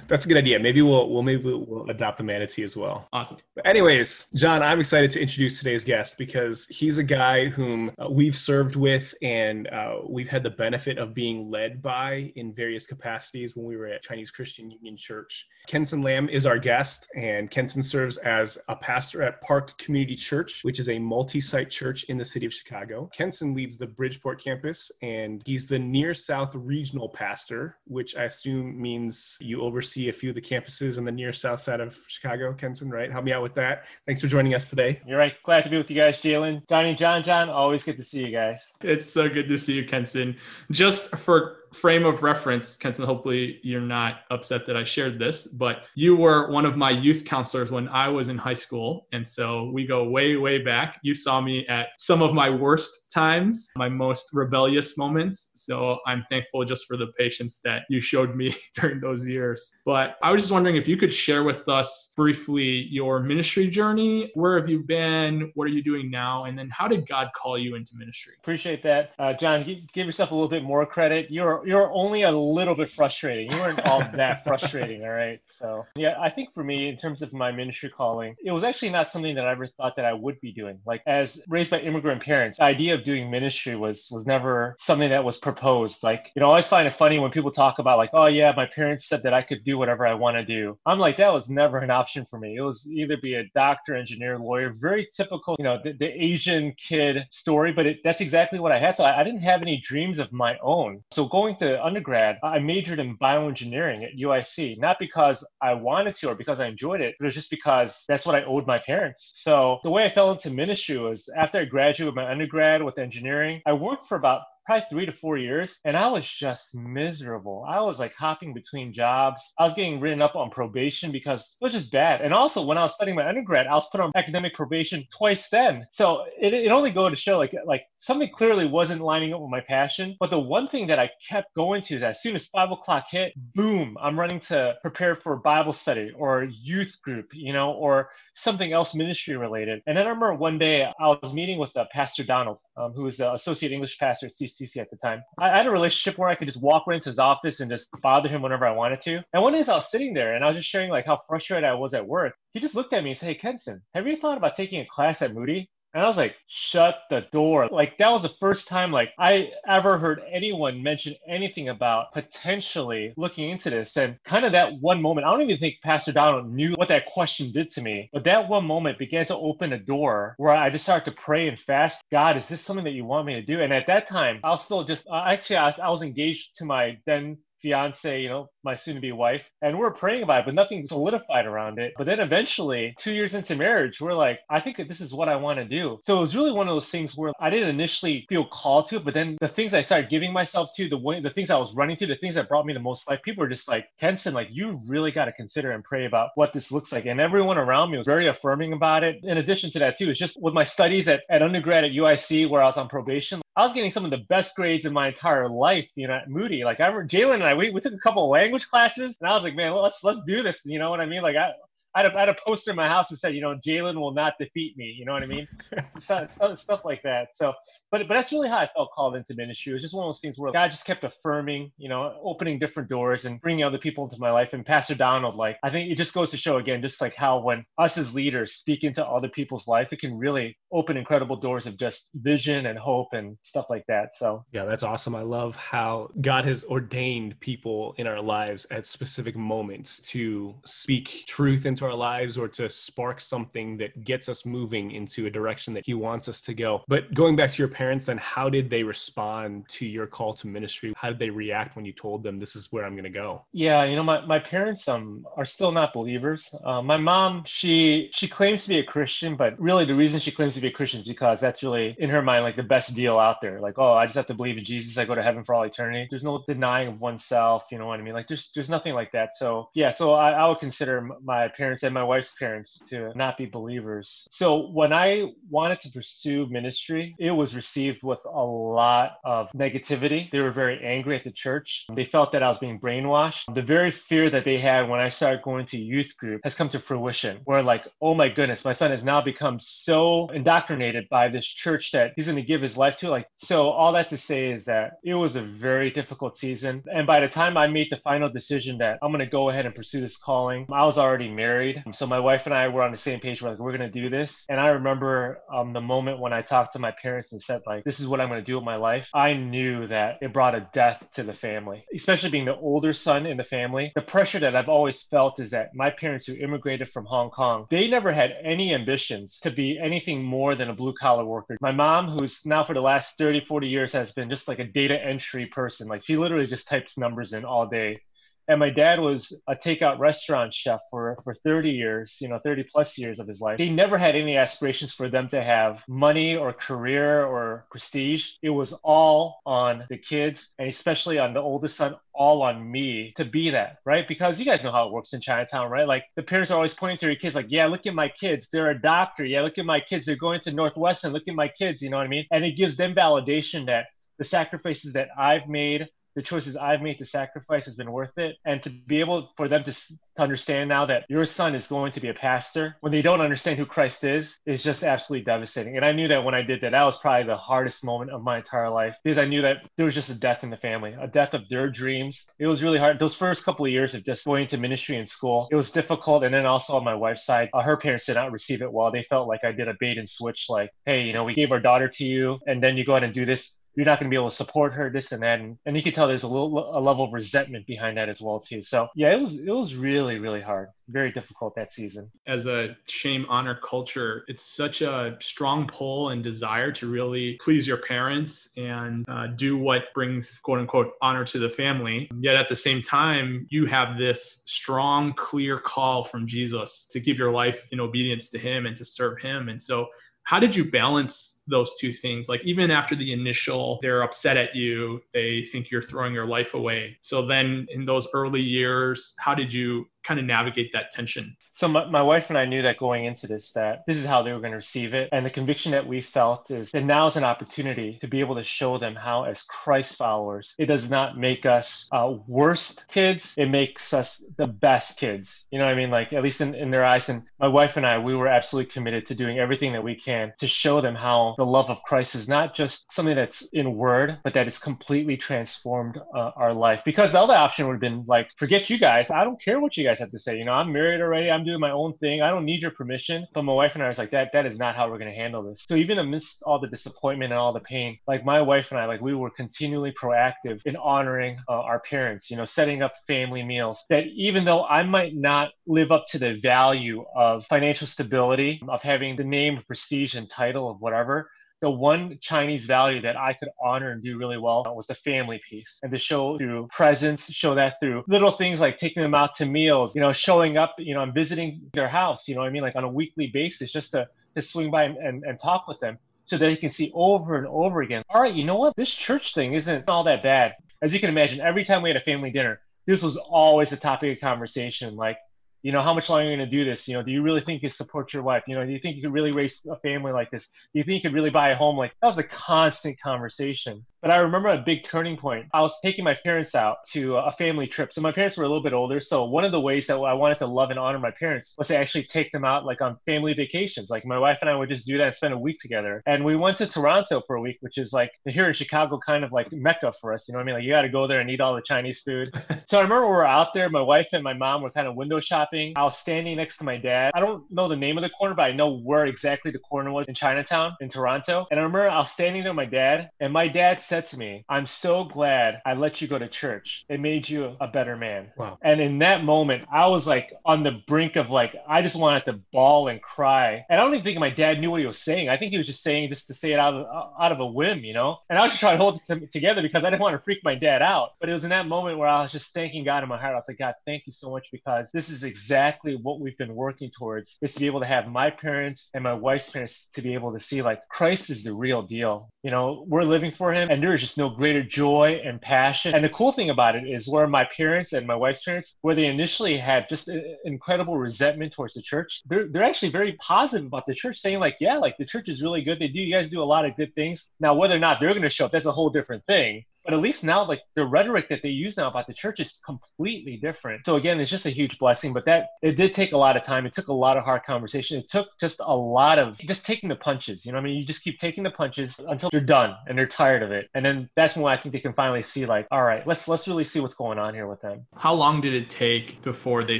That's 0.07 0.25
a 0.25 0.27
good 0.29 0.37
idea. 0.37 0.59
Maybe 0.59 0.81
we'll 0.81 1.09
we'll 1.09 1.23
maybe 1.23 1.43
we'll 1.43 1.89
adopt 1.89 2.19
a 2.19 2.23
manatee 2.23 2.63
as 2.63 2.77
well. 2.77 3.07
Awesome. 3.11 3.37
But 3.55 3.67
anyways, 3.67 4.27
John, 4.35 4.63
I'm 4.63 4.79
excited 4.79 5.11
to 5.11 5.21
introduce 5.21 5.57
today's 5.57 5.83
guest 5.83 6.17
because 6.17 6.65
he's 6.67 6.97
a 6.97 7.03
guy 7.03 7.47
whom 7.47 7.91
uh, 7.99 8.09
we've 8.09 8.35
served 8.35 8.75
with 8.75 9.13
and 9.21 9.67
uh, 9.67 9.97
we've 10.07 10.29
had 10.29 10.43
the 10.43 10.49
benefit 10.49 10.97
of 10.97 11.13
being 11.13 11.49
led 11.49 11.81
by 11.81 12.31
in 12.35 12.53
various 12.53 12.87
capacities 12.87 13.55
when 13.55 13.65
we 13.65 13.75
were 13.75 13.87
at 13.87 14.01
Chinese 14.01 14.31
Christian 14.31 14.71
Union 14.71 14.95
Church. 14.95 15.47
Kensen 15.67 16.01
Lam 16.01 16.29
is 16.29 16.45
our 16.45 16.57
guest, 16.57 17.07
and 17.15 17.51
Kensen 17.51 17.83
serves 17.83 18.15
as 18.17 18.57
a 18.69 18.75
pastor 18.75 19.21
at 19.21 19.41
Park 19.41 19.77
Community 19.77 20.15
Church, 20.15 20.61
which 20.63 20.79
is 20.79 20.87
a 20.87 20.97
multi-site 20.97 21.69
church 21.69 22.05
in 22.05 22.17
the 22.17 22.23
city 22.23 22.45
of 22.45 22.53
Chicago. 22.53 23.09
Kensen 23.17 23.53
leads 23.53 23.77
the 23.77 23.87
Bridgeport 23.87 24.41
campus, 24.41 24.89
and 25.01 25.43
he's 25.45 25.67
the 25.67 25.77
near 25.77 26.13
South 26.13 26.55
regional 26.55 27.09
pastor, 27.09 27.77
which 27.83 28.15
I 28.15 28.23
assume 28.23 28.81
means 28.81 29.37
you 29.47 29.61
oversee 29.61 30.09
a 30.09 30.13
few 30.13 30.29
of 30.29 30.35
the 30.35 30.41
campuses 30.41 30.97
on 30.97 31.05
the 31.05 31.11
near 31.11 31.33
south 31.33 31.61
side 31.61 31.79
of 31.79 31.97
Chicago, 32.07 32.53
Kensen, 32.53 32.91
right? 32.91 33.11
Help 33.11 33.25
me 33.25 33.31
out 33.31 33.43
with 33.43 33.55
that. 33.55 33.85
Thanks 34.05 34.21
for 34.21 34.27
joining 34.27 34.53
us 34.53 34.69
today. 34.69 35.01
You're 35.07 35.17
right. 35.17 35.33
Glad 35.43 35.63
to 35.63 35.69
be 35.69 35.77
with 35.77 35.89
you 35.89 35.99
guys, 35.99 36.19
Jalen. 36.19 36.67
Johnny, 36.69 36.93
John, 36.95 37.23
John, 37.23 37.49
always 37.49 37.83
good 37.83 37.97
to 37.97 38.03
see 38.03 38.19
you 38.19 38.31
guys. 38.31 38.73
It's 38.81 39.09
so 39.09 39.29
good 39.29 39.47
to 39.49 39.57
see 39.57 39.73
you, 39.75 39.85
Kensen. 39.85 40.37
Just 40.71 41.15
for 41.15 41.57
frame 41.77 42.05
of 42.05 42.23
reference, 42.23 42.77
Kensen, 42.77 43.05
hopefully 43.05 43.59
you're 43.63 43.79
not 43.81 44.21
upset 44.31 44.65
that 44.65 44.75
I 44.75 44.83
shared 44.83 45.19
this, 45.19 45.45
but 45.45 45.85
you 45.95 46.15
were 46.15 46.49
one 46.49 46.65
of 46.65 46.75
my 46.75 46.89
youth 46.89 47.23
counselors 47.25 47.71
when 47.71 47.87
I 47.89 48.07
was 48.07 48.29
in 48.29 48.37
high 48.37 48.55
school. 48.55 49.07
And 49.13 49.27
so 49.27 49.69
we 49.71 49.85
go 49.85 50.09
way, 50.09 50.35
way 50.35 50.57
back. 50.57 50.99
You 51.03 51.13
saw 51.13 51.39
me 51.39 51.67
at 51.67 51.89
some 51.99 52.21
of 52.21 52.33
my 52.33 52.49
worst 52.49 53.11
times, 53.11 53.69
my 53.75 53.89
most 53.89 54.29
rebellious 54.33 54.97
moments. 54.97 55.51
So 55.55 55.99
I'm 56.05 56.23
thankful 56.23 56.65
just 56.65 56.85
for 56.87 56.97
the 56.97 57.07
patience 57.17 57.59
that 57.63 57.83
you 57.89 58.01
showed 58.01 58.35
me 58.35 58.55
during 58.75 58.99
those 58.99 59.27
years. 59.27 59.75
But 59.85 60.15
I 60.23 60.31
was 60.31 60.41
just 60.41 60.51
wondering 60.51 60.77
if 60.77 60.87
you 60.87 60.97
could 60.97 61.13
share 61.13 61.43
with 61.43 61.67
us 61.69 62.13
briefly 62.15 62.87
your 62.89 63.19
ministry 63.19 63.69
journey. 63.69 64.31
Where 64.33 64.57
have 64.57 64.67
you 64.67 64.79
been? 64.79 65.51
What 65.53 65.65
are 65.65 65.71
you 65.71 65.83
doing 65.83 66.09
now? 66.09 66.45
And 66.45 66.57
then 66.57 66.69
how 66.71 66.87
did 66.87 67.07
God 67.07 67.29
call 67.35 67.57
you 67.57 67.75
into 67.75 67.95
ministry? 67.95 68.33
Appreciate 68.41 68.81
that. 68.83 69.11
Uh, 69.19 69.33
John, 69.33 69.63
give 69.93 70.05
yourself 70.05 70.31
a 70.31 70.33
little 70.33 70.49
bit 70.49 70.63
more 70.63 70.85
credit. 70.85 71.27
You're 71.29 71.66
you're 71.67 71.91
only 71.91 72.23
a 72.23 72.31
little 72.31 72.75
bit 72.75 72.89
frustrating. 72.89 73.51
You 73.51 73.57
weren't 73.57 73.85
all 73.87 73.99
that 73.99 74.43
frustrating, 74.45 75.03
all 75.03 75.11
right. 75.11 75.41
So 75.45 75.85
yeah, 75.95 76.15
I 76.19 76.29
think 76.29 76.53
for 76.53 76.63
me, 76.63 76.87
in 76.87 76.95
terms 76.97 77.21
of 77.21 77.33
my 77.33 77.51
ministry 77.51 77.89
calling, 77.89 78.35
it 78.43 78.51
was 78.51 78.63
actually 78.63 78.89
not 78.89 79.09
something 79.09 79.35
that 79.35 79.45
I 79.45 79.51
ever 79.51 79.67
thought 79.67 79.97
that 79.97 80.05
I 80.05 80.13
would 80.13 80.39
be 80.39 80.53
doing. 80.53 80.79
Like 80.85 81.01
as 81.05 81.41
raised 81.49 81.69
by 81.69 81.79
immigrant 81.79 82.23
parents, 82.23 82.57
the 82.57 82.63
idea 82.63 82.93
of 82.93 83.03
doing 83.03 83.29
ministry 83.29 83.75
was 83.75 84.07
was 84.11 84.25
never 84.25 84.77
something 84.79 85.09
that 85.09 85.25
was 85.25 85.37
proposed. 85.37 86.03
Like 86.03 86.31
you 86.35 86.39
know, 86.39 86.45
I 86.45 86.49
always 86.51 86.69
find 86.69 86.87
it 86.87 86.93
funny 86.93 87.19
when 87.19 87.31
people 87.31 87.51
talk 87.51 87.79
about 87.79 87.97
like, 87.97 88.11
oh 88.13 88.27
yeah, 88.27 88.53
my 88.55 88.65
parents 88.65 89.09
said 89.09 89.23
that 89.23 89.33
I 89.33 89.41
could 89.41 89.65
do 89.65 89.77
whatever 89.77 90.07
I 90.07 90.13
want 90.13 90.37
to 90.37 90.45
do. 90.45 90.77
I'm 90.85 90.99
like, 90.99 91.17
that 91.17 91.33
was 91.33 91.49
never 91.49 91.79
an 91.79 91.91
option 91.91 92.25
for 92.29 92.39
me. 92.39 92.55
It 92.55 92.61
was 92.61 92.87
either 92.89 93.17
be 93.17 93.33
a 93.33 93.43
doctor, 93.53 93.93
engineer, 93.93 94.39
lawyer, 94.39 94.73
very 94.79 95.09
typical, 95.13 95.57
you 95.59 95.65
know, 95.65 95.79
the, 95.83 95.91
the 95.91 96.07
Asian 96.07 96.73
kid 96.77 97.25
story. 97.29 97.73
But 97.73 97.87
it, 97.87 97.97
that's 98.05 98.21
exactly 98.21 98.59
what 98.59 98.71
I 98.71 98.79
had. 98.79 98.95
So 98.95 99.03
I, 99.03 99.19
I 99.19 99.23
didn't 99.25 99.41
have 99.41 99.61
any 99.61 99.81
dreams 99.81 100.17
of 100.17 100.31
my 100.31 100.57
own. 100.61 101.03
So 101.11 101.25
going 101.25 101.46
going 101.47 101.59
to 101.59 101.85
undergrad, 101.85 102.37
I 102.43 102.59
majored 102.59 102.99
in 102.99 103.17
bioengineering 103.17 104.03
at 104.03 104.17
UIC, 104.19 104.79
not 104.79 104.97
because 104.99 105.45
I 105.61 105.73
wanted 105.73 106.15
to 106.15 106.29
or 106.29 106.35
because 106.35 106.59
I 106.59 106.67
enjoyed 106.67 106.99
it, 106.99 107.15
but 107.17 107.23
it 107.23 107.27
was 107.27 107.35
just 107.35 107.49
because 107.49 108.03
that's 108.09 108.25
what 108.25 108.35
I 108.35 108.43
owed 108.43 108.67
my 108.67 108.79
parents. 108.79 109.31
So 109.37 109.79
the 109.83 109.89
way 109.89 110.03
I 110.03 110.09
fell 110.09 110.31
into 110.31 110.49
ministry 110.49 110.97
was 110.97 111.29
after 111.37 111.59
I 111.59 111.65
graduated 111.65 112.15
my 112.15 112.29
undergrad 112.29 112.83
with 112.83 112.97
engineering, 112.97 113.61
I 113.65 113.73
worked 113.73 114.07
for 114.07 114.17
about 114.17 114.41
probably 114.67 114.85
three 114.89 115.05
to 115.05 115.13
four 115.13 115.37
years, 115.37 115.79
and 115.85 115.95
I 115.95 116.07
was 116.07 116.29
just 116.29 116.75
miserable. 116.75 117.65
I 117.67 117.79
was 117.79 117.99
like 117.99 118.13
hopping 118.13 118.53
between 118.53 118.93
jobs. 118.93 119.53
I 119.57 119.63
was 119.63 119.73
getting 119.73 120.01
written 120.01 120.21
up 120.21 120.35
on 120.35 120.49
probation 120.49 121.09
because 121.13 121.55
it 121.61 121.63
was 121.63 121.71
just 121.71 121.89
bad. 121.89 122.19
And 122.19 122.33
also, 122.33 122.61
when 122.61 122.77
I 122.77 122.83
was 122.83 122.93
studying 122.93 123.15
my 123.15 123.27
undergrad, 123.27 123.65
I 123.65 123.75
was 123.75 123.87
put 123.89 124.01
on 124.01 124.11
academic 124.15 124.53
probation 124.53 125.07
twice 125.17 125.47
then. 125.47 125.87
So 125.89 126.25
it, 126.39 126.53
it 126.53 126.69
only 126.69 126.91
go 126.91 127.09
to 127.09 127.15
show 127.15 127.37
like 127.37 127.55
like 127.65 127.83
something 127.97 128.29
clearly 128.29 128.65
wasn't 128.65 129.01
lining 129.01 129.33
up 129.33 129.39
with 129.39 129.49
my 129.49 129.61
passion. 129.61 130.17
But 130.19 130.31
the 130.31 130.39
one 130.39 130.67
thing 130.67 130.87
that 130.87 130.99
I 130.99 131.09
kept 131.27 131.55
going 131.55 131.81
to 131.83 131.95
is 131.95 132.03
as 132.03 132.21
soon 132.21 132.35
as 132.35 132.47
five 132.47 132.69
o'clock 132.71 133.05
hit, 133.09 133.31
boom, 133.55 133.97
I'm 134.01 134.19
running 134.19 134.41
to 134.41 134.75
prepare 134.81 135.15
for 135.15 135.37
Bible 135.37 135.73
study 135.73 136.11
or 136.17 136.43
youth 136.43 136.97
group, 137.01 137.29
you 137.31 137.53
know, 137.53 137.71
or 137.71 138.09
something 138.35 138.73
else 138.73 138.93
ministry 138.93 139.37
related. 139.37 139.81
And 139.87 139.95
then 139.97 140.05
I 140.05 140.09
remember 140.09 140.33
one 140.33 140.57
day 140.57 140.83
I 140.83 141.07
was 141.07 141.31
meeting 141.31 141.57
with 141.57 141.75
uh, 141.77 141.85
Pastor 141.93 142.25
Donald, 142.25 142.57
um, 142.75 142.91
who 142.91 143.03
was 143.03 143.15
the 143.15 143.33
associate 143.33 143.71
English 143.71 143.97
pastor 143.97 144.27
at 144.27 144.33
CC 144.33 144.56
At 144.57 144.89
the 144.89 144.97
time. 144.97 145.21
I 145.37 145.55
had 145.55 145.67
a 145.67 145.71
relationship 145.71 146.17
where 146.17 146.29
I 146.29 146.35
could 146.35 146.47
just 146.47 146.61
walk 146.61 146.87
right 146.87 146.95
into 146.95 147.09
his 147.09 147.19
office 147.19 147.59
and 147.59 147.69
just 147.69 147.89
bother 148.01 148.27
him 148.27 148.41
whenever 148.41 148.65
I 148.65 148.71
wanted 148.71 149.01
to. 149.01 149.21
And 149.33 149.43
one 149.43 149.53
day 149.53 149.63
I 149.67 149.75
was 149.75 149.91
sitting 149.91 150.15
there 150.15 150.33
and 150.33 150.43
I 150.43 150.47
was 150.47 150.57
just 150.57 150.69
sharing 150.69 150.89
like 150.89 151.05
how 151.05 151.21
frustrated 151.27 151.63
I 151.63 151.75
was 151.75 151.93
at 151.93 152.07
work. 152.07 152.33
He 152.53 152.59
just 152.59 152.73
looked 152.73 152.91
at 152.93 153.03
me 153.03 153.11
and 153.11 153.17
said, 153.17 153.27
Hey, 153.27 153.35
Kensen, 153.35 153.81
have 153.93 154.07
you 154.07 154.17
thought 154.17 154.37
about 154.37 154.55
taking 154.55 154.81
a 154.81 154.87
class 154.87 155.21
at 155.21 155.35
Moody? 155.35 155.69
And 155.97 156.05
I 156.05 156.09
was 156.09 156.17
like, 156.17 156.35
shut 156.45 156.99
the 157.09 157.25
door. 157.31 157.67
Like 157.71 157.97
that 157.97 158.11
was 158.11 158.21
the 158.21 158.29
first 158.29 158.67
time 158.67 158.91
like 158.91 159.09
I 159.17 159.49
ever 159.67 159.97
heard 159.97 160.21
anyone 160.31 160.83
mention 160.83 161.15
anything 161.27 161.69
about 161.69 162.13
potentially 162.13 163.15
looking 163.17 163.49
into 163.49 163.71
this. 163.71 163.97
And 163.97 164.15
kind 164.23 164.45
of 164.45 164.51
that 164.51 164.79
one 164.79 165.01
moment, 165.01 165.25
I 165.25 165.31
don't 165.31 165.41
even 165.41 165.57
think 165.57 165.77
Pastor 165.83 166.11
Donald 166.11 166.53
knew 166.53 166.73
what 166.73 166.89
that 166.89 167.07
question 167.07 167.51
did 167.51 167.71
to 167.71 167.81
me. 167.81 168.11
But 168.13 168.25
that 168.25 168.47
one 168.47 168.63
moment 168.63 168.99
began 168.99 169.25
to 169.25 169.35
open 169.37 169.73
a 169.73 169.79
door 169.79 170.35
where 170.37 170.55
I 170.55 170.69
just 170.69 170.83
started 170.83 171.05
to 171.05 171.19
pray 171.19 171.47
and 171.47 171.59
fast. 171.59 172.03
God, 172.11 172.37
is 172.37 172.47
this 172.47 172.61
something 172.61 172.85
that 172.85 172.91
you 172.91 173.03
want 173.03 173.25
me 173.25 173.33
to 173.33 173.41
do? 173.41 173.59
And 173.61 173.73
at 173.73 173.87
that 173.87 174.07
time, 174.07 174.39
I 174.43 174.51
was 174.51 174.63
still 174.63 174.83
just 174.83 175.07
uh, 175.11 175.23
actually 175.25 175.57
I, 175.57 175.71
I 175.81 175.89
was 175.89 176.03
engaged 176.03 176.57
to 176.57 176.65
my 176.65 176.99
then 177.07 177.39
fiance, 177.61 178.21
you 178.21 178.29
know, 178.29 178.49
my 178.63 178.75
soon 178.75 178.95
to 178.95 179.01
be 179.01 179.11
wife, 179.11 179.43
and 179.61 179.75
we 179.75 179.81
we're 179.81 179.91
praying 179.91 180.23
about 180.23 180.39
it, 180.39 180.45
but 180.45 180.55
nothing 180.55 180.87
solidified 180.87 181.45
around 181.45 181.79
it. 181.79 181.93
But 181.97 182.05
then 182.05 182.19
eventually, 182.19 182.93
two 182.97 183.11
years 183.11 183.33
into 183.33 183.55
marriage, 183.55 184.01
we're 184.01 184.13
like, 184.13 184.39
I 184.49 184.59
think 184.59 184.77
that 184.77 184.87
this 184.87 185.01
is 185.01 185.13
what 185.13 185.29
I 185.29 185.35
want 185.35 185.57
to 185.59 185.65
do. 185.65 185.99
So 186.03 186.17
it 186.17 186.19
was 186.19 186.35
really 186.35 186.51
one 186.51 186.67
of 186.67 186.75
those 186.75 186.89
things 186.89 187.15
where 187.15 187.31
I 187.39 187.49
didn't 187.49 187.69
initially 187.69 188.25
feel 188.29 188.45
called 188.45 188.87
to 188.87 188.97
it, 188.97 189.05
but 189.05 189.13
then 189.13 189.37
the 189.39 189.47
things 189.47 189.73
I 189.73 189.81
started 189.81 190.09
giving 190.09 190.33
myself 190.33 190.69
to, 190.75 190.89
the 190.89 190.97
way, 190.97 191.19
the 191.21 191.29
things 191.29 191.49
I 191.49 191.57
was 191.57 191.73
running 191.73 191.97
to, 191.97 192.07
the 192.07 192.15
things 192.15 192.35
that 192.35 192.49
brought 192.49 192.65
me 192.65 192.73
the 192.73 192.79
most 192.79 193.09
life, 193.09 193.21
people 193.23 193.41
were 193.41 193.49
just 193.49 193.67
like, 193.67 193.85
Kensen, 194.01 194.33
like 194.33 194.49
you 194.51 194.81
really 194.85 195.11
got 195.11 195.25
to 195.25 195.31
consider 195.31 195.71
and 195.71 195.83
pray 195.83 196.05
about 196.05 196.29
what 196.35 196.53
this 196.53 196.71
looks 196.71 196.91
like. 196.91 197.05
And 197.05 197.19
everyone 197.19 197.57
around 197.57 197.91
me 197.91 197.97
was 197.97 198.07
very 198.07 198.27
affirming 198.27 198.73
about 198.73 199.03
it. 199.03 199.17
In 199.23 199.37
addition 199.37 199.71
to 199.71 199.79
that, 199.79 199.97
too, 199.97 200.09
it's 200.09 200.19
just 200.19 200.41
with 200.41 200.53
my 200.53 200.63
studies 200.63 201.07
at, 201.07 201.21
at 201.29 201.41
undergrad 201.41 201.83
at 201.83 201.91
UIC, 201.91 202.49
where 202.49 202.61
I 202.61 202.65
was 202.65 202.77
on 202.77 202.89
probation, 202.89 203.41
I 203.57 203.63
was 203.63 203.73
getting 203.73 203.89
some 203.89 204.05
of 204.05 204.11
the 204.11 204.17
best 204.29 204.55
grades 204.55 204.85
in 204.85 204.93
my 204.93 205.07
entire 205.07 205.49
life, 205.49 205.89
you 205.95 206.07
know, 206.07 206.13
at 206.13 206.29
Moody. 206.29 206.63
Like 206.63 206.79
I 206.79 206.85
remember 206.85 207.07
Jalen 207.07 207.33
and 207.35 207.43
I, 207.43 207.55
we, 207.55 207.71
we 207.71 207.81
took 207.81 207.93
a 207.93 207.97
couple 207.97 208.23
of 208.23 208.29
language 208.29 208.69
classes, 208.69 209.17
and 209.19 209.27
I 209.27 209.33
was 209.33 209.41
like, 209.41 209.55
man, 209.55 209.73
let's 209.73 210.03
let's 210.03 210.21
do 210.27 210.43
this. 210.43 210.61
You 210.63 210.77
know 210.77 210.91
what 210.91 211.01
I 211.01 211.07
mean? 211.07 211.23
Like 211.23 211.35
I, 211.35 211.53
I 211.97 212.03
had, 212.03 212.13
a, 212.13 212.15
I 212.15 212.19
had 212.19 212.29
a 212.29 212.35
poster 212.45 212.69
in 212.69 212.77
my 212.77 212.87
house 212.87 213.09
that 213.09 213.17
said, 213.17 213.33
you 213.33 213.41
know, 213.41 213.55
Jalen 213.65 213.95
will 213.95 214.13
not 214.13 214.33
defeat 214.39 214.77
me. 214.77 214.95
You 214.97 215.03
know 215.03 215.13
what 215.13 215.23
I 215.23 215.25
mean? 215.25 215.47
stuff, 215.99 216.37
stuff 216.55 216.81
like 216.85 217.01
that. 217.01 217.33
So, 217.33 217.53
but 217.91 218.07
but 218.07 218.13
that's 218.13 218.31
really 218.31 218.49
how 218.49 218.57
I 218.57 218.69
felt 218.75 218.91
called 218.93 219.15
into 219.15 219.33
ministry. 219.33 219.71
It 219.71 219.73
was 219.73 219.81
just 219.81 219.95
one 219.95 220.05
of 220.05 220.09
those 220.09 220.19
things 220.19 220.37
where 220.37 220.51
God 220.51 220.69
just 220.69 220.85
kept 220.85 221.03
affirming, 221.03 221.71
you 221.77 221.89
know, 221.89 222.13
opening 222.23 222.59
different 222.59 222.87
doors 222.87 223.25
and 223.25 223.41
bringing 223.41 223.63
other 223.63 223.79
people 223.79 224.03
into 224.03 224.17
my 224.19 224.29
life. 224.29 224.53
And 224.53 224.63
Pastor 224.63 224.93
Donald, 224.93 225.35
like, 225.35 225.57
I 225.63 225.71
think 225.71 225.91
it 225.91 225.95
just 225.95 226.13
goes 226.13 226.29
to 226.31 226.37
show 226.37 226.57
again, 226.57 226.83
just 226.83 227.01
like 227.01 227.15
how 227.15 227.39
when 227.39 227.65
us 227.79 227.97
as 227.97 228.13
leaders 228.13 228.53
speak 228.53 228.83
into 228.83 229.03
other 229.03 229.29
people's 229.29 229.67
life, 229.67 229.91
it 229.91 229.99
can 229.99 230.15
really 230.15 230.55
open 230.71 230.97
incredible 230.97 231.35
doors 231.35 231.65
of 231.65 231.77
just 231.77 232.09
vision 232.13 232.67
and 232.67 232.77
hope 232.77 233.07
and 233.13 233.37
stuff 233.41 233.65
like 233.71 233.85
that. 233.87 234.09
So, 234.13 234.45
yeah, 234.51 234.65
that's 234.65 234.83
awesome. 234.83 235.15
I 235.15 235.23
love 235.23 235.55
how 235.55 236.11
God 236.21 236.45
has 236.45 236.63
ordained 236.63 237.39
people 237.39 237.95
in 237.97 238.05
our 238.05 238.21
lives 238.21 238.67
at 238.69 238.85
specific 238.85 239.35
moments 239.35 239.99
to 240.11 240.53
speak 240.63 241.23
truth 241.27 241.65
into 241.65 241.86
our 241.87 241.95
lives 241.95 242.37
or 242.37 242.47
to 242.49 242.69
spark 242.69 243.21
something 243.21 243.77
that 243.77 244.03
gets 244.03 244.29
us 244.29 244.45
moving 244.45 244.91
into 244.91 245.25
a 245.25 245.29
direction 245.29 245.73
that 245.73 245.85
he 245.85 245.93
wants 245.93 246.27
us 246.27 246.41
to 246.41 246.53
go. 246.53 246.83
But 246.87 247.13
going 247.13 247.35
back 247.35 247.51
to 247.51 247.61
your 247.61 247.67
parents, 247.69 248.05
then 248.05 248.17
how 248.17 248.49
did 248.49 248.69
they 248.69 248.83
respond 248.83 249.67
to 249.69 249.85
your 249.85 250.07
call 250.07 250.33
to 250.33 250.47
ministry? 250.47 250.93
How 250.95 251.09
did 251.09 251.19
they 251.19 251.29
react 251.29 251.75
when 251.75 251.85
you 251.85 251.93
told 251.93 252.23
them 252.23 252.39
this 252.39 252.55
is 252.55 252.71
where 252.71 252.85
I'm 252.85 252.93
going 252.93 253.03
to 253.03 253.09
go? 253.09 253.45
Yeah, 253.53 253.83
you 253.83 253.95
know, 253.95 254.03
my, 254.03 254.25
my 254.25 254.39
parents 254.39 254.87
um 254.87 255.25
are 255.35 255.45
still 255.45 255.71
not 255.71 255.93
believers. 255.93 256.49
Uh, 256.63 256.81
my 256.81 256.97
mom, 256.97 257.43
she 257.45 258.09
she 258.11 258.27
claims 258.27 258.63
to 258.63 258.69
be 258.69 258.79
a 258.79 258.83
Christian, 258.83 259.35
but 259.35 259.59
really 259.59 259.85
the 259.85 259.95
reason 259.95 260.19
she 260.19 260.31
claims 260.31 260.55
to 260.55 260.61
be 260.61 260.67
a 260.67 260.71
Christian 260.71 260.99
is 260.99 261.05
because 261.05 261.39
that's 261.39 261.63
really 261.63 261.95
in 261.99 262.09
her 262.09 262.21
mind 262.21 262.43
like 262.43 262.55
the 262.55 262.63
best 262.63 262.93
deal 262.93 263.17
out 263.17 263.41
there. 263.41 263.59
Like, 263.59 263.77
oh, 263.77 263.93
I 263.93 264.05
just 264.05 264.15
have 264.15 264.25
to 264.27 264.33
believe 264.33 264.57
in 264.57 264.65
Jesus, 264.65 264.97
I 264.97 265.05
go 265.05 265.15
to 265.15 265.23
heaven 265.23 265.43
for 265.43 265.55
all 265.55 265.63
eternity. 265.63 266.07
There's 266.09 266.23
no 266.23 266.43
denying 266.47 266.89
of 266.89 266.99
oneself, 266.99 267.63
you 267.71 267.77
know 267.77 267.87
what 267.87 267.99
I 267.99 268.03
mean? 268.03 268.13
Like, 268.13 268.27
there's 268.27 268.49
there's 268.53 268.69
nothing 268.69 268.93
like 268.93 269.11
that. 269.13 269.35
So 269.35 269.69
yeah, 269.73 269.89
so 269.89 270.13
I, 270.13 270.31
I 270.31 270.47
would 270.47 270.59
consider 270.59 271.07
my 271.23 271.47
parents 271.47 271.76
parents 271.77 271.83
and 271.83 271.93
my 271.93 272.03
wife's 272.03 272.31
parents 272.31 272.79
to 272.89 273.11
not 273.15 273.37
be 273.37 273.45
believers. 273.45 274.27
So 274.31 274.67
when 274.71 274.93
I 274.93 275.33
wanted 275.49 275.79
to 275.81 275.89
pursue 275.89 276.47
ministry, 276.49 277.15
it 277.19 277.31
was 277.31 277.55
received 277.55 278.03
with 278.03 278.19
a 278.25 278.43
lot 278.43 279.17
of 279.23 279.49
negativity. 279.53 280.29
They 280.31 280.39
were 280.39 280.51
very 280.51 280.83
angry 280.83 281.15
at 281.15 281.23
the 281.23 281.31
church. 281.31 281.85
They 281.95 282.03
felt 282.03 282.31
that 282.31 282.43
I 282.43 282.47
was 282.47 282.57
being 282.57 282.79
brainwashed. 282.79 283.53
The 283.53 283.61
very 283.61 283.91
fear 283.91 284.29
that 284.29 284.45
they 284.45 284.59
had 284.59 284.89
when 284.89 284.99
I 284.99 285.09
started 285.09 285.43
going 285.43 285.65
to 285.67 285.77
youth 285.77 286.17
group 286.17 286.41
has 286.43 286.55
come 286.55 286.69
to 286.69 286.79
fruition, 286.79 287.41
where 287.45 287.61
like, 287.61 287.85
oh 288.01 288.13
my 288.13 288.29
goodness, 288.29 288.65
my 288.65 288.73
son 288.73 288.91
has 288.91 289.03
now 289.03 289.21
become 289.21 289.59
so 289.59 290.27
indoctrinated 290.33 291.07
by 291.09 291.29
this 291.29 291.45
church 291.45 291.91
that 291.91 292.13
he's 292.15 292.25
going 292.25 292.37
to 292.37 292.41
give 292.41 292.61
his 292.61 292.77
life 292.77 292.97
to. 292.97 293.09
Like, 293.09 293.27
so 293.35 293.69
all 293.69 293.93
that 293.93 294.09
to 294.09 294.17
say 294.17 294.51
is 294.51 294.65
that 294.65 294.93
it 295.03 295.13
was 295.13 295.35
a 295.35 295.41
very 295.41 295.91
difficult 295.91 296.37
season. 296.37 296.83
And 296.91 297.05
by 297.05 297.19
the 297.19 297.27
time 297.27 297.57
I 297.57 297.67
made 297.67 297.87
the 297.89 297.97
final 297.97 298.29
decision 298.29 298.77
that 298.79 298.97
I'm 299.01 299.11
going 299.11 299.19
to 299.19 299.31
go 299.31 299.49
ahead 299.49 299.65
and 299.65 299.75
pursue 299.75 300.01
this 300.01 300.17
calling, 300.17 300.65
I 300.71 300.85
was 300.85 300.97
already 300.97 301.29
married 301.29 301.56
married. 301.57 301.83
So 301.93 302.05
my 302.05 302.19
wife 302.19 302.45
and 302.45 302.53
I 302.53 302.67
were 302.67 302.83
on 302.83 302.91
the 302.91 302.97
same 302.97 303.19
page. 303.19 303.41
We're 303.41 303.49
like, 303.49 303.59
we're 303.59 303.71
gonna 303.71 303.89
do 303.89 304.09
this. 304.09 304.45
And 304.49 304.59
I 304.59 304.69
remember 304.69 305.39
um, 305.53 305.73
the 305.73 305.81
moment 305.81 306.19
when 306.19 306.33
I 306.33 306.41
talked 306.41 306.73
to 306.73 306.79
my 306.79 306.91
parents 306.91 307.31
and 307.31 307.41
said, 307.41 307.61
like, 307.65 307.83
this 307.83 307.99
is 307.99 308.07
what 308.07 308.21
I'm 308.21 308.29
gonna 308.29 308.41
do 308.41 308.55
with 308.55 308.63
my 308.63 308.75
life. 308.75 309.09
I 309.13 309.33
knew 309.33 309.87
that 309.87 310.17
it 310.21 310.33
brought 310.33 310.53
a 310.53 310.67
death 310.71 311.03
to 311.13 311.23
the 311.23 311.33
family, 311.33 311.83
especially 311.95 312.29
being 312.29 312.45
the 312.45 312.55
older 312.55 312.93
son 312.93 313.25
in 313.25 313.37
the 313.37 313.43
family. 313.43 313.91
The 313.95 314.01
pressure 314.01 314.39
that 314.39 314.55
I've 314.55 314.69
always 314.69 315.01
felt 315.01 315.39
is 315.39 315.49
that 315.51 315.73
my 315.73 315.89
parents 315.89 316.27
who 316.27 316.35
immigrated 316.35 316.89
from 316.89 317.05
Hong 317.05 317.31
Kong, 317.31 317.65
they 317.71 317.87
never 317.87 318.11
had 318.11 318.33
any 318.43 318.73
ambitions 318.73 319.39
to 319.39 319.49
be 319.49 319.79
anything 319.81 320.23
more 320.23 320.55
than 320.55 320.69
a 320.69 320.75
blue 320.75 320.93
collar 320.93 321.25
worker. 321.25 321.57
My 321.59 321.71
mom, 321.71 322.09
who's 322.09 322.45
now 322.45 322.63
for 322.63 322.75
the 322.75 322.81
last 322.81 323.17
30, 323.17 323.45
40 323.45 323.67
years 323.67 323.93
has 323.93 324.11
been 324.11 324.29
just 324.29 324.47
like 324.47 324.59
a 324.59 324.63
data 324.63 324.95
entry 325.03 325.47
person. 325.47 325.87
Like 325.87 326.03
she 326.03 326.17
literally 326.17 326.45
just 326.45 326.67
types 326.67 326.97
numbers 326.97 327.33
in 327.33 327.45
all 327.45 327.67
day 327.67 328.01
and 328.47 328.59
my 328.59 328.69
dad 328.69 328.99
was 328.99 329.33
a 329.47 329.55
takeout 329.55 329.99
restaurant 329.99 330.53
chef 330.53 330.81
for 330.89 331.17
for 331.23 331.35
30 331.43 331.71
years 331.71 332.17
you 332.21 332.29
know 332.29 332.39
30 332.43 332.63
plus 332.63 332.97
years 332.97 333.19
of 333.19 333.27
his 333.27 333.41
life. 333.41 333.57
He 333.57 333.69
never 333.69 333.97
had 333.97 334.15
any 334.15 334.37
aspirations 334.37 334.93
for 334.93 335.09
them 335.09 335.29
to 335.29 335.43
have 335.43 335.83
money 335.87 336.35
or 336.35 336.53
career 336.53 337.25
or 337.25 337.65
prestige. 337.71 338.29
It 338.41 338.49
was 338.49 338.73
all 338.83 339.41
on 339.45 339.85
the 339.89 339.97
kids 339.97 340.49
and 340.59 340.69
especially 340.69 341.19
on 341.19 341.33
the 341.33 341.41
oldest 341.41 341.77
son 341.77 341.95
all 342.13 342.41
on 342.41 342.71
me 342.71 343.13
to 343.17 343.25
be 343.25 343.51
that 343.51 343.77
right? 343.85 344.07
Because 344.07 344.39
you 344.39 344.45
guys 344.45 344.63
know 344.63 344.71
how 344.71 344.87
it 344.87 344.93
works 344.93 345.13
in 345.13 345.21
chinatown 345.21 345.69
right? 345.69 345.87
Like 345.87 346.05
the 346.15 346.23
parents 346.23 346.51
are 346.51 346.55
always 346.55 346.73
pointing 346.73 346.97
to 346.99 347.05
their 347.07 347.15
kids 347.15 347.35
like 347.35 347.47
yeah 347.49 347.67
look 347.67 347.85
at 347.85 347.93
my 347.93 348.09
kids. 348.09 348.49
They're 348.51 348.69
a 348.69 348.81
doctor. 348.81 349.25
Yeah 349.25 349.41
look 349.41 349.57
at 349.57 349.65
my 349.65 349.79
kids. 349.79 350.05
They're 350.05 350.15
going 350.15 350.41
to 350.41 350.51
northwestern. 350.51 351.13
Look 351.13 351.27
at 351.27 351.35
my 351.35 351.47
kids. 351.47 351.81
You 351.81 351.89
know 351.89 351.97
what 351.97 352.05
i 352.05 352.09
mean? 352.09 352.25
And 352.31 352.45
it 352.45 352.57
gives 352.57 352.75
them 352.77 352.95
validation 352.95 353.65
that 353.67 353.85
the 354.17 354.23
sacrifices 354.23 354.93
that 354.93 355.09
I've 355.17 355.47
made 355.47 355.87
the 356.17 356.23
choices 356.23 356.57
I've 356.57 356.81
made 356.81 356.97
to 356.97 357.05
sacrifice 357.05 357.65
has 357.65 357.75
been 357.75 357.91
worth 357.91 358.17
it. 358.17 358.37
And 358.43 358.61
to 358.63 358.71
be 358.71 358.99
able 359.01 359.29
for 359.37 359.47
them 359.47 359.63
to, 359.65 359.71
to 359.71 359.97
understand 360.17 360.67
now 360.67 360.83
that 360.87 361.05
your 361.09 361.25
son 361.25 361.53
is 361.53 361.67
going 361.67 361.91
to 361.91 362.01
be 362.01 362.09
a 362.09 362.13
pastor 362.15 362.75
when 362.81 362.91
they 362.91 363.03
don't 363.03 363.21
understand 363.21 363.59
who 363.59 363.67
Christ 363.67 364.03
is, 364.03 364.35
is 364.47 364.63
just 364.63 364.83
absolutely 364.83 365.25
devastating. 365.25 365.75
And 365.75 365.85
I 365.85 365.91
knew 365.91 366.07
that 366.07 366.23
when 366.23 366.33
I 366.33 366.41
did 366.41 366.61
that, 366.61 366.71
that 366.71 366.83
was 366.83 366.97
probably 366.97 367.27
the 367.27 367.37
hardest 367.37 367.83
moment 367.83 368.09
of 368.09 368.23
my 368.23 368.37
entire 368.37 368.71
life 368.71 368.95
because 369.03 369.19
I 369.19 369.25
knew 369.25 369.43
that 369.43 369.57
there 369.77 369.85
was 369.85 369.93
just 369.93 370.09
a 370.09 370.15
death 370.15 370.43
in 370.43 370.49
the 370.49 370.57
family, 370.57 370.95
a 370.99 371.07
death 371.07 371.35
of 371.35 371.47
their 371.51 371.69
dreams. 371.69 372.25
It 372.39 372.47
was 372.47 372.63
really 372.63 372.79
hard. 372.79 372.97
Those 372.97 373.13
first 373.13 373.43
couple 373.43 373.67
of 373.67 373.71
years 373.71 373.93
of 373.93 374.03
just 374.03 374.25
going 374.25 374.41
into 374.41 374.57
ministry 374.57 374.97
and 374.97 375.07
school, 375.07 375.47
it 375.51 375.55
was 375.55 375.69
difficult. 375.69 376.23
And 376.23 376.33
then 376.33 376.47
also 376.47 376.75
on 376.77 376.83
my 376.83 376.95
wife's 376.95 377.27
side, 377.27 377.49
uh, 377.53 377.61
her 377.61 377.77
parents 377.77 378.07
did 378.07 378.15
not 378.15 378.31
receive 378.31 378.63
it 378.63 378.73
well. 378.73 378.91
They 378.91 379.03
felt 379.03 379.27
like 379.27 379.43
I 379.43 379.51
did 379.51 379.67
a 379.67 379.75
bait 379.79 379.99
and 379.99 380.09
switch, 380.09 380.47
like, 380.49 380.71
hey, 380.87 381.03
you 381.03 381.13
know, 381.13 381.25
we 381.25 381.35
gave 381.35 381.51
our 381.51 381.59
daughter 381.59 381.87
to 381.89 382.03
you, 382.03 382.39
and 382.47 382.63
then 382.63 382.75
you 382.75 382.85
go 382.85 382.93
ahead 382.93 383.03
and 383.03 383.13
do 383.13 383.27
this 383.27 383.51
you're 383.77 383.85
not 383.85 383.99
going 383.99 384.09
to 384.09 384.13
be 384.13 384.17
able 384.17 384.29
to 384.31 384.35
support 384.35 384.73
her, 384.73 384.89
this 384.89 385.11
and 385.11 385.21
that, 385.21 385.39
and, 385.39 385.55
and 385.67 385.75
you 385.75 385.83
can 385.83 385.93
tell 385.93 386.07
there's 386.07 386.23
a 386.23 386.27
little 386.27 386.75
a 386.75 386.81
level 386.81 387.05
of 387.05 387.13
resentment 387.13 387.67
behind 387.67 387.95
that 387.97 388.09
as 388.09 388.19
well 388.19 388.39
too. 388.39 388.63
So 388.63 388.87
yeah, 388.95 389.13
it 389.13 389.19
was 389.19 389.35
it 389.35 389.51
was 389.51 389.75
really 389.75 390.17
really 390.17 390.41
hard, 390.41 390.69
very 390.89 391.11
difficult 391.11 391.55
that 391.55 391.71
season. 391.71 392.09
As 392.25 392.47
a 392.47 392.75
shame 392.87 393.27
honor 393.29 393.59
culture, 393.63 394.25
it's 394.27 394.43
such 394.43 394.81
a 394.81 395.15
strong 395.19 395.67
pull 395.67 396.09
and 396.09 396.23
desire 396.23 396.71
to 396.71 396.89
really 396.89 397.37
please 397.39 397.67
your 397.67 397.77
parents 397.77 398.49
and 398.57 399.05
uh, 399.07 399.27
do 399.27 399.55
what 399.57 399.93
brings 399.93 400.39
quote 400.39 400.57
unquote 400.57 400.93
honor 401.03 401.23
to 401.25 401.37
the 401.37 401.49
family. 401.49 402.09
Yet 402.19 402.35
at 402.35 402.49
the 402.49 402.55
same 402.55 402.81
time, 402.81 403.45
you 403.51 403.67
have 403.67 403.99
this 403.99 404.41
strong, 404.45 405.13
clear 405.13 405.59
call 405.59 406.03
from 406.03 406.25
Jesus 406.25 406.87
to 406.91 406.99
give 406.99 407.19
your 407.19 407.31
life 407.31 407.67
in 407.71 407.79
obedience 407.79 408.31
to 408.31 408.39
Him 408.39 408.65
and 408.65 408.75
to 408.75 408.83
serve 408.83 409.19
Him, 409.19 409.49
and 409.49 409.61
so 409.61 409.89
how 410.23 410.39
did 410.39 410.53
you 410.55 410.69
balance 410.69 411.36
those 411.47 411.75
two 411.79 411.93
things 411.93 412.29
like 412.29 412.43
even 412.43 412.71
after 412.71 412.95
the 412.95 413.11
initial 413.11 413.79
they're 413.81 414.01
upset 414.01 414.37
at 414.37 414.55
you 414.55 415.01
they 415.13 415.45
think 415.45 415.71
you're 415.71 415.81
throwing 415.81 416.13
your 416.13 416.25
life 416.25 416.53
away 416.53 416.97
so 417.01 417.25
then 417.25 417.65
in 417.69 417.85
those 417.85 418.07
early 418.13 418.41
years 418.41 419.13
how 419.19 419.33
did 419.33 419.51
you 419.51 419.87
kind 420.03 420.19
of 420.19 420.25
navigate 420.25 420.71
that 420.73 420.91
tension 420.91 421.35
so 421.57 421.67
my, 421.67 421.85
my 421.89 422.03
wife 422.03 422.29
and 422.29 422.37
I 422.37 422.45
knew 422.45 422.61
that 422.61 422.77
going 422.77 423.05
into 423.05 423.25
this, 423.25 423.51
that 423.53 423.83
this 423.87 423.97
is 423.97 424.05
how 424.05 424.21
they 424.21 424.31
were 424.31 424.39
going 424.39 424.51
to 424.51 424.57
receive 424.57 424.93
it. 424.93 425.09
And 425.11 425.25
the 425.25 425.31
conviction 425.31 425.71
that 425.71 425.87
we 425.87 426.01
felt 426.01 426.51
is 426.51 426.69
that 426.69 426.83
now 426.83 427.07
is 427.07 427.15
an 427.15 427.23
opportunity 427.23 427.97
to 428.01 428.07
be 428.07 428.19
able 428.19 428.35
to 428.35 428.43
show 428.43 428.77
them 428.77 428.93
how, 428.93 429.23
as 429.23 429.41
Christ 429.41 429.95
followers, 429.95 430.53
it 430.59 430.67
does 430.67 430.87
not 430.87 431.17
make 431.17 431.47
us 431.47 431.87
uh, 431.91 432.13
worst 432.27 432.85
kids. 432.89 433.33
It 433.37 433.47
makes 433.47 433.91
us 433.91 434.23
the 434.37 434.45
best 434.45 434.99
kids. 434.99 435.45
You 435.49 435.57
know 435.57 435.65
what 435.65 435.73
I 435.73 435.77
mean? 435.77 435.89
Like, 435.89 436.13
at 436.13 436.21
least 436.21 436.41
in, 436.41 436.53
in 436.53 436.69
their 436.69 436.85
eyes. 436.85 437.09
And 437.09 437.23
my 437.39 437.47
wife 437.47 437.75
and 437.75 437.87
I, 437.87 437.97
we 437.97 438.13
were 438.13 438.27
absolutely 438.27 438.71
committed 438.71 439.07
to 439.07 439.15
doing 439.15 439.39
everything 439.39 439.73
that 439.73 439.83
we 439.83 439.95
can 439.95 440.33
to 440.37 440.45
show 440.45 440.79
them 440.79 440.93
how 440.93 441.33
the 441.37 441.45
love 441.45 441.69
of 441.69 441.81
Christ 441.83 442.15
is 442.15 442.27
not 442.27 442.55
just 442.55 442.91
something 442.91 443.15
that's 443.15 443.43
in 443.53 443.75
word, 443.75 444.17
but 444.23 444.33
that 444.33 444.47
it's 444.47 444.57
completely 444.57 445.17
transformed 445.17 445.97
uh, 446.15 446.31
our 446.35 446.53
life. 446.53 446.81
Because 446.83 447.11
the 447.11 447.21
other 447.21 447.35
option 447.35 447.67
would 447.67 447.73
have 447.73 447.81
been 447.81 448.03
like, 448.07 448.27
forget 448.37 448.69
you 448.69 448.79
guys. 448.79 449.11
I 449.11 449.23
don't 449.23 449.41
care 449.41 449.59
what 449.59 449.77
you 449.77 449.85
guys 449.85 449.99
have 449.99 450.11
to 450.11 450.19
say. 450.19 450.37
You 450.37 450.45
know, 450.45 450.53
I'm 450.53 450.73
married 450.73 450.99
already. 450.99 451.29
I'm 451.29 451.45
doing 451.45 451.59
my 451.59 451.71
own 451.71 451.95
thing. 451.97 452.21
I 452.21 452.29
don't 452.29 452.45
need 452.45 452.61
your 452.61 452.71
permission. 452.71 453.25
But 453.33 453.43
my 453.43 453.53
wife 453.53 453.75
and 453.75 453.83
I 453.83 453.87
was 453.87 453.97
like, 453.97 454.11
that 454.11 454.29
that 454.33 454.45
is 454.45 454.57
not 454.57 454.75
how 454.75 454.89
we're 454.89 454.97
gonna 454.97 455.13
handle 455.13 455.43
this. 455.43 455.63
So 455.67 455.75
even 455.75 455.99
amidst 455.99 456.41
all 456.43 456.59
the 456.59 456.67
disappointment 456.67 457.31
and 457.31 457.39
all 457.39 457.53
the 457.53 457.59
pain, 457.61 457.97
like 458.07 458.25
my 458.25 458.41
wife 458.41 458.71
and 458.71 458.79
I, 458.79 458.85
like 458.85 459.01
we 459.01 459.13
were 459.13 459.29
continually 459.29 459.93
proactive 460.01 460.59
in 460.65 460.75
honoring 460.75 461.37
uh, 461.47 461.53
our 461.53 461.79
parents. 461.79 462.31
You 462.31 462.37
know, 462.37 462.45
setting 462.45 462.81
up 462.81 462.93
family 463.05 463.43
meals. 463.43 463.85
That 463.89 464.05
even 464.15 464.43
though 464.43 464.65
I 464.65 464.83
might 464.83 465.15
not 465.15 465.51
live 465.67 465.91
up 465.91 466.05
to 466.09 466.19
the 466.19 466.39
value 466.41 467.05
of 467.15 467.45
financial 467.45 467.87
stability, 467.87 468.59
of 468.67 468.81
having 468.81 469.15
the 469.15 469.23
name, 469.23 469.61
prestige, 469.67 470.15
and 470.15 470.29
title 470.29 470.69
of 470.69 470.81
whatever, 470.81 471.26
the 471.61 471.69
one 471.69 472.17
Chinese 472.21 472.65
value 472.65 473.01
that 473.01 473.17
I 473.17 473.33
could 473.33 473.49
honor 473.63 473.91
and 473.91 474.03
do 474.03 474.17
really 474.17 474.37
well 474.37 474.63
was 474.75 474.85
the 474.85 474.93
family 474.93 475.41
piece 475.49 475.79
and 475.81 475.91
to 475.91 475.97
show 475.97 476.37
through 476.37 476.67
presence, 476.67 477.25
show 477.25 477.55
that 477.55 477.79
through 477.79 478.03
little 478.07 478.31
things 478.31 478.59
like 478.59 478.77
taking 478.77 479.01
them 479.01 479.15
out 479.15 479.35
to 479.37 479.45
meals, 479.45 479.95
you 479.95 480.01
know, 480.01 480.13
showing 480.13 480.57
up, 480.57 480.75
you 480.77 480.93
know, 480.93 481.01
I'm 481.01 481.13
visiting 481.13 481.61
their 481.73 481.87
house, 481.87 482.27
you 482.27 482.35
know 482.35 482.41
I 482.41 482.49
mean? 482.49 482.61
Like 482.61 482.75
on 482.75 482.83
a 482.83 482.89
weekly 482.89 483.27
basis, 483.27 483.71
just 483.71 483.91
to, 483.91 484.07
to 484.35 484.41
swing 484.41 484.69
by 484.69 484.83
and, 484.83 484.97
and, 484.97 485.23
and 485.23 485.39
talk 485.39 485.67
with 485.67 485.79
them 485.79 485.97
so 486.25 486.37
that 486.37 486.49
he 486.49 486.57
can 486.57 486.69
see 486.69 486.91
over 486.93 487.37
and 487.37 487.47
over 487.47 487.81
again, 487.81 488.03
all 488.09 488.21
right, 488.21 488.33
you 488.33 488.43
know 488.43 488.57
what? 488.57 488.75
This 488.75 488.91
church 488.91 489.33
thing 489.33 489.53
isn't 489.53 489.89
all 489.89 490.03
that 490.03 490.21
bad. 490.21 490.53
As 490.81 490.93
you 490.93 490.99
can 490.99 491.09
imagine, 491.09 491.41
every 491.41 491.63
time 491.63 491.81
we 491.81 491.89
had 491.89 491.97
a 491.97 492.01
family 492.01 492.31
dinner, 492.31 492.59
this 492.85 493.01
was 493.01 493.17
always 493.17 493.71
a 493.71 493.77
topic 493.77 494.17
of 494.17 494.21
conversation. 494.21 494.95
Like, 494.95 495.17
you 495.63 495.71
know, 495.71 495.81
how 495.81 495.93
much 495.93 496.09
longer 496.09 496.27
are 496.27 496.31
you 496.31 496.37
going 496.37 496.49
to 496.49 496.57
do 496.57 496.63
this? 496.63 496.87
You 496.87 496.93
know, 496.95 497.03
do 497.03 497.11
you 497.11 497.21
really 497.21 497.41
think 497.41 497.63
you 497.63 497.69
support 497.69 498.13
your 498.13 498.23
wife? 498.23 498.43
You 498.47 498.55
know, 498.55 498.65
do 498.65 498.71
you 498.71 498.79
think 498.79 498.95
you 498.95 499.01
could 499.01 499.13
really 499.13 499.31
raise 499.31 499.59
a 499.69 499.77
family 499.77 500.11
like 500.11 500.31
this? 500.31 500.45
Do 500.45 500.79
you 500.79 500.83
think 500.83 501.03
you 501.03 501.09
could 501.09 501.15
really 501.15 501.29
buy 501.29 501.49
a 501.49 501.55
home? 501.55 501.77
Like 501.77 501.93
that 502.01 502.07
was 502.07 502.17
a 502.17 502.23
constant 502.23 502.99
conversation. 503.01 503.85
But 504.01 504.11
I 504.11 504.17
remember 504.17 504.49
a 504.49 504.57
big 504.57 504.83
turning 504.83 505.17
point. 505.17 505.47
I 505.53 505.61
was 505.61 505.79
taking 505.83 506.03
my 506.03 506.15
parents 506.23 506.55
out 506.55 506.77
to 506.91 507.17
a 507.17 507.31
family 507.33 507.67
trip. 507.67 507.93
So 507.93 508.01
my 508.01 508.11
parents 508.11 508.37
were 508.37 508.43
a 508.43 508.47
little 508.47 508.63
bit 508.63 508.73
older. 508.73 508.99
So 508.99 509.25
one 509.25 509.43
of 509.43 509.51
the 509.51 509.59
ways 509.59 509.87
that 509.87 509.95
I 509.95 510.13
wanted 510.13 510.39
to 510.39 510.47
love 510.47 510.69
and 510.69 510.79
honor 510.79 510.99
my 510.99 511.11
parents 511.11 511.55
was 511.57 511.67
to 511.69 511.77
actually 511.77 512.03
take 512.03 512.31
them 512.31 512.45
out 512.45 512.65
like 512.65 512.81
on 512.81 512.97
family 513.05 513.33
vacations. 513.33 513.89
Like 513.89 514.05
my 514.05 514.19
wife 514.19 514.37
and 514.41 514.49
I 514.49 514.55
would 514.55 514.69
just 514.69 514.85
do 514.85 514.97
that 514.97 515.07
and 515.07 515.15
spend 515.15 515.33
a 515.33 515.37
week 515.37 515.59
together. 515.59 516.03
And 516.05 516.23
we 516.23 516.35
went 516.35 516.57
to 516.57 516.67
Toronto 516.67 517.21
for 517.25 517.35
a 517.35 517.41
week, 517.41 517.57
which 517.61 517.77
is 517.77 517.91
like 517.91 518.11
here 518.25 518.47
in 518.47 518.53
Chicago, 518.53 518.99
kind 519.03 519.23
of 519.23 519.31
like 519.31 519.51
Mecca 519.51 519.93
for 519.99 520.13
us. 520.13 520.27
You 520.27 520.33
know 520.33 520.39
what 520.39 520.43
I 520.43 520.45
mean? 520.45 520.55
Like 520.55 520.63
you 520.63 520.69
got 520.71 520.83
to 520.83 520.89
go 520.89 521.07
there 521.07 521.19
and 521.19 521.29
eat 521.29 521.41
all 521.41 521.55
the 521.55 521.61
Chinese 521.65 522.01
food. 522.01 522.29
so 522.65 522.77
I 522.77 522.81
remember 522.81 523.07
we 523.07 523.11
were 523.11 523.25
out 523.25 523.53
there. 523.53 523.69
My 523.69 523.81
wife 523.81 524.09
and 524.13 524.23
my 524.23 524.33
mom 524.33 524.61
were 524.61 524.71
kind 524.71 524.87
of 524.87 524.95
window 524.95 525.19
shopping. 525.19 525.73
I 525.75 525.83
was 525.83 525.97
standing 525.97 526.37
next 526.37 526.57
to 526.57 526.63
my 526.63 526.77
dad. 526.77 527.11
I 527.15 527.19
don't 527.19 527.49
know 527.51 527.67
the 527.67 527.75
name 527.75 527.97
of 527.97 528.03
the 528.03 528.09
corner, 528.09 528.35
but 528.35 528.43
I 528.43 528.51
know 528.51 528.77
where 528.77 529.05
exactly 529.05 529.51
the 529.51 529.59
corner 529.59 529.91
was 529.91 530.07
in 530.07 530.15
Chinatown 530.15 530.75
in 530.81 530.89
Toronto. 530.89 531.47
And 531.49 531.59
I 531.59 531.63
remember 531.63 531.89
I 531.89 531.97
was 531.97 532.11
standing 532.11 532.43
there 532.43 532.51
with 532.51 532.57
my 532.57 532.65
dad, 532.65 533.09
and 533.19 533.33
my 533.33 533.47
dad 533.47 533.81
said 533.87 534.07
to 534.07 534.17
me, 534.17 534.43
I'm 534.49 534.65
so 534.65 535.05
glad 535.05 535.61
I 535.65 535.73
let 535.73 536.01
you 536.01 536.07
go 536.07 536.19
to 536.19 536.27
church. 536.27 536.85
It 536.89 536.99
made 536.99 537.27
you 537.27 537.55
a 537.59 537.67
better 537.67 537.95
man. 537.95 538.31
Wow. 538.37 538.57
And 538.61 538.81
in 538.81 538.99
that 538.99 539.23
moment, 539.23 539.65
I 539.71 539.87
was 539.87 540.05
like 540.05 540.33
on 540.45 540.63
the 540.63 540.81
brink 540.87 541.15
of 541.15 541.29
like, 541.29 541.55
I 541.67 541.81
just 541.81 541.95
wanted 541.95 542.25
to 542.25 542.39
bawl 542.51 542.87
and 542.87 543.01
cry. 543.01 543.65
And 543.69 543.79
I 543.79 543.83
don't 543.83 543.93
even 543.93 544.03
think 544.03 544.19
my 544.19 544.29
dad 544.29 544.59
knew 544.59 544.71
what 544.71 544.81
he 544.81 544.85
was 544.85 544.99
saying. 544.99 545.29
I 545.29 545.37
think 545.37 545.51
he 545.51 545.57
was 545.57 545.67
just 545.67 545.83
saying 545.83 546.09
just 546.09 546.27
to 546.27 546.33
say 546.33 546.51
it 546.51 546.59
out 546.59 546.73
of, 546.73 547.13
out 547.19 547.31
of 547.31 547.39
a 547.39 547.45
whim, 547.45 547.83
you 547.83 547.93
know? 547.93 548.17
And 548.29 548.37
I 548.37 548.43
was 548.43 548.51
just 548.51 548.59
trying 548.59 548.77
to 548.77 548.83
hold 548.83 548.99
it 549.07 549.31
together 549.31 549.61
because 549.61 549.83
I 549.83 549.89
didn't 549.89 550.01
want 550.01 550.15
to 550.15 550.23
freak 550.23 550.39
my 550.43 550.55
dad 550.55 550.81
out. 550.81 551.11
But 551.19 551.29
it 551.29 551.33
was 551.33 551.43
in 551.43 551.49
that 551.51 551.67
moment 551.67 551.97
where 551.97 552.07
I 552.07 552.21
was 552.21 552.31
just 552.31 552.53
thanking 552.53 552.83
God 552.83 553.03
in 553.03 553.09
my 553.09 553.17
heart. 553.17 553.33
I 553.33 553.37
was 553.37 553.45
like, 553.47 553.57
God, 553.57 553.75
thank 553.85 554.03
you 554.05 554.13
so 554.13 554.29
much 554.29 554.47
because 554.51 554.91
this 554.91 555.09
is 555.09 555.23
exactly 555.23 555.95
what 555.95 556.19
we've 556.19 556.37
been 556.37 556.55
working 556.55 556.91
towards 556.97 557.37
is 557.41 557.53
to 557.53 557.59
be 557.59 557.65
able 557.67 557.79
to 557.79 557.85
have 557.85 558.07
my 558.07 558.29
parents 558.29 558.89
and 558.93 559.03
my 559.03 559.13
wife's 559.13 559.49
parents 559.49 559.87
to 559.93 560.01
be 560.01 560.13
able 560.13 560.33
to 560.33 560.39
see 560.39 560.61
like 560.61 560.81
Christ 560.89 561.29
is 561.29 561.43
the 561.43 561.53
real 561.53 561.81
deal. 561.81 562.29
You 562.43 562.51
know, 562.51 562.85
we're 562.87 563.03
living 563.03 563.31
for 563.31 563.53
him 563.53 563.69
and 563.77 563.83
there 563.83 563.93
is 563.93 564.01
just 564.01 564.17
no 564.17 564.27
greater 564.27 564.63
joy 564.63 565.21
and 565.23 565.39
passion. 565.39 565.93
And 565.93 566.03
the 566.03 566.09
cool 566.09 566.31
thing 566.31 566.49
about 566.49 566.75
it 566.75 566.87
is 566.87 567.07
where 567.07 567.27
my 567.27 567.47
parents 567.55 567.93
and 567.93 568.07
my 568.07 568.15
wife's 568.15 568.43
parents, 568.43 568.73
where 568.81 568.95
they 568.95 569.05
initially 569.05 569.55
had 569.55 569.87
just 569.87 570.09
incredible 570.45 570.97
resentment 570.97 571.53
towards 571.53 571.75
the 571.75 571.83
church, 571.83 572.23
they're, 572.25 572.47
they're 572.47 572.63
actually 572.63 572.89
very 572.89 573.11
positive 573.21 573.67
about 573.67 573.85
the 573.85 573.93
church, 573.93 574.17
saying, 574.17 574.39
like, 574.39 574.55
yeah, 574.59 574.79
like 574.79 574.97
the 574.97 575.05
church 575.05 575.29
is 575.29 575.43
really 575.43 575.61
good. 575.61 575.77
They 575.77 575.89
do, 575.89 576.01
you 576.01 576.11
guys 576.11 576.27
do 576.27 576.41
a 576.41 576.43
lot 576.43 576.65
of 576.65 576.75
good 576.75 576.91
things. 576.95 577.27
Now, 577.39 577.53
whether 577.53 577.75
or 577.75 577.79
not 577.79 577.99
they're 577.99 578.09
going 578.09 578.23
to 578.23 578.29
show 578.29 578.45
up, 578.45 578.51
that's 578.51 578.65
a 578.65 578.71
whole 578.71 578.89
different 578.89 579.23
thing 579.27 579.63
but 579.87 579.93
at 579.93 580.01
least 580.01 580.21
now 580.21 580.43
like 580.43 580.61
the 580.75 580.85
rhetoric 580.85 581.29
that 581.29 581.39
they 581.41 581.49
use 581.49 581.77
now 581.77 581.87
about 581.87 582.07
the 582.07 582.13
church 582.13 582.41
is 582.41 582.59
completely 582.65 583.37
different. 583.37 583.85
So 583.85 583.95
again 583.95 584.19
it's 584.19 584.29
just 584.29 584.45
a 584.45 584.49
huge 584.49 584.77
blessing 584.79 585.13
but 585.13 585.23
that 585.25 585.51
it 585.61 585.77
did 585.77 585.93
take 585.93 586.11
a 586.11 586.17
lot 586.17 586.35
of 586.35 586.43
time. 586.43 586.65
It 586.65 586.73
took 586.73 586.89
a 586.89 586.93
lot 586.93 587.15
of 587.15 587.23
hard 587.23 587.43
conversation. 587.45 587.97
It 587.97 588.09
took 588.09 588.27
just 588.37 588.59
a 588.59 588.75
lot 588.75 589.17
of 589.17 589.37
just 589.39 589.65
taking 589.65 589.87
the 589.87 589.95
punches 589.95 590.45
you 590.45 590.51
know 590.51 590.57
i 590.57 590.61
mean? 590.61 590.75
You 590.75 590.83
just 590.83 591.01
keep 591.01 591.17
taking 591.19 591.41
the 591.41 591.51
punches 591.51 592.01
until 592.05 592.29
you're 592.33 592.41
done 592.41 592.75
and 592.87 592.97
they're 592.97 593.07
tired 593.07 593.43
of 593.43 593.51
it. 593.51 593.69
And 593.75 593.85
then 593.85 594.09
that's 594.17 594.35
when 594.35 594.51
i 594.51 594.57
think 594.57 594.73
they 594.73 594.81
can 594.81 594.93
finally 594.93 595.23
see 595.23 595.45
like 595.45 595.67
all 595.71 595.83
right 595.83 596.05
let's 596.05 596.27
let's 596.27 596.49
really 596.49 596.65
see 596.65 596.81
what's 596.81 596.95
going 596.95 597.17
on 597.17 597.33
here 597.33 597.47
with 597.47 597.61
them. 597.61 597.85
How 597.95 598.13
long 598.13 598.41
did 598.41 598.53
it 598.53 598.69
take 598.69 599.21
before 599.21 599.63
they 599.63 599.79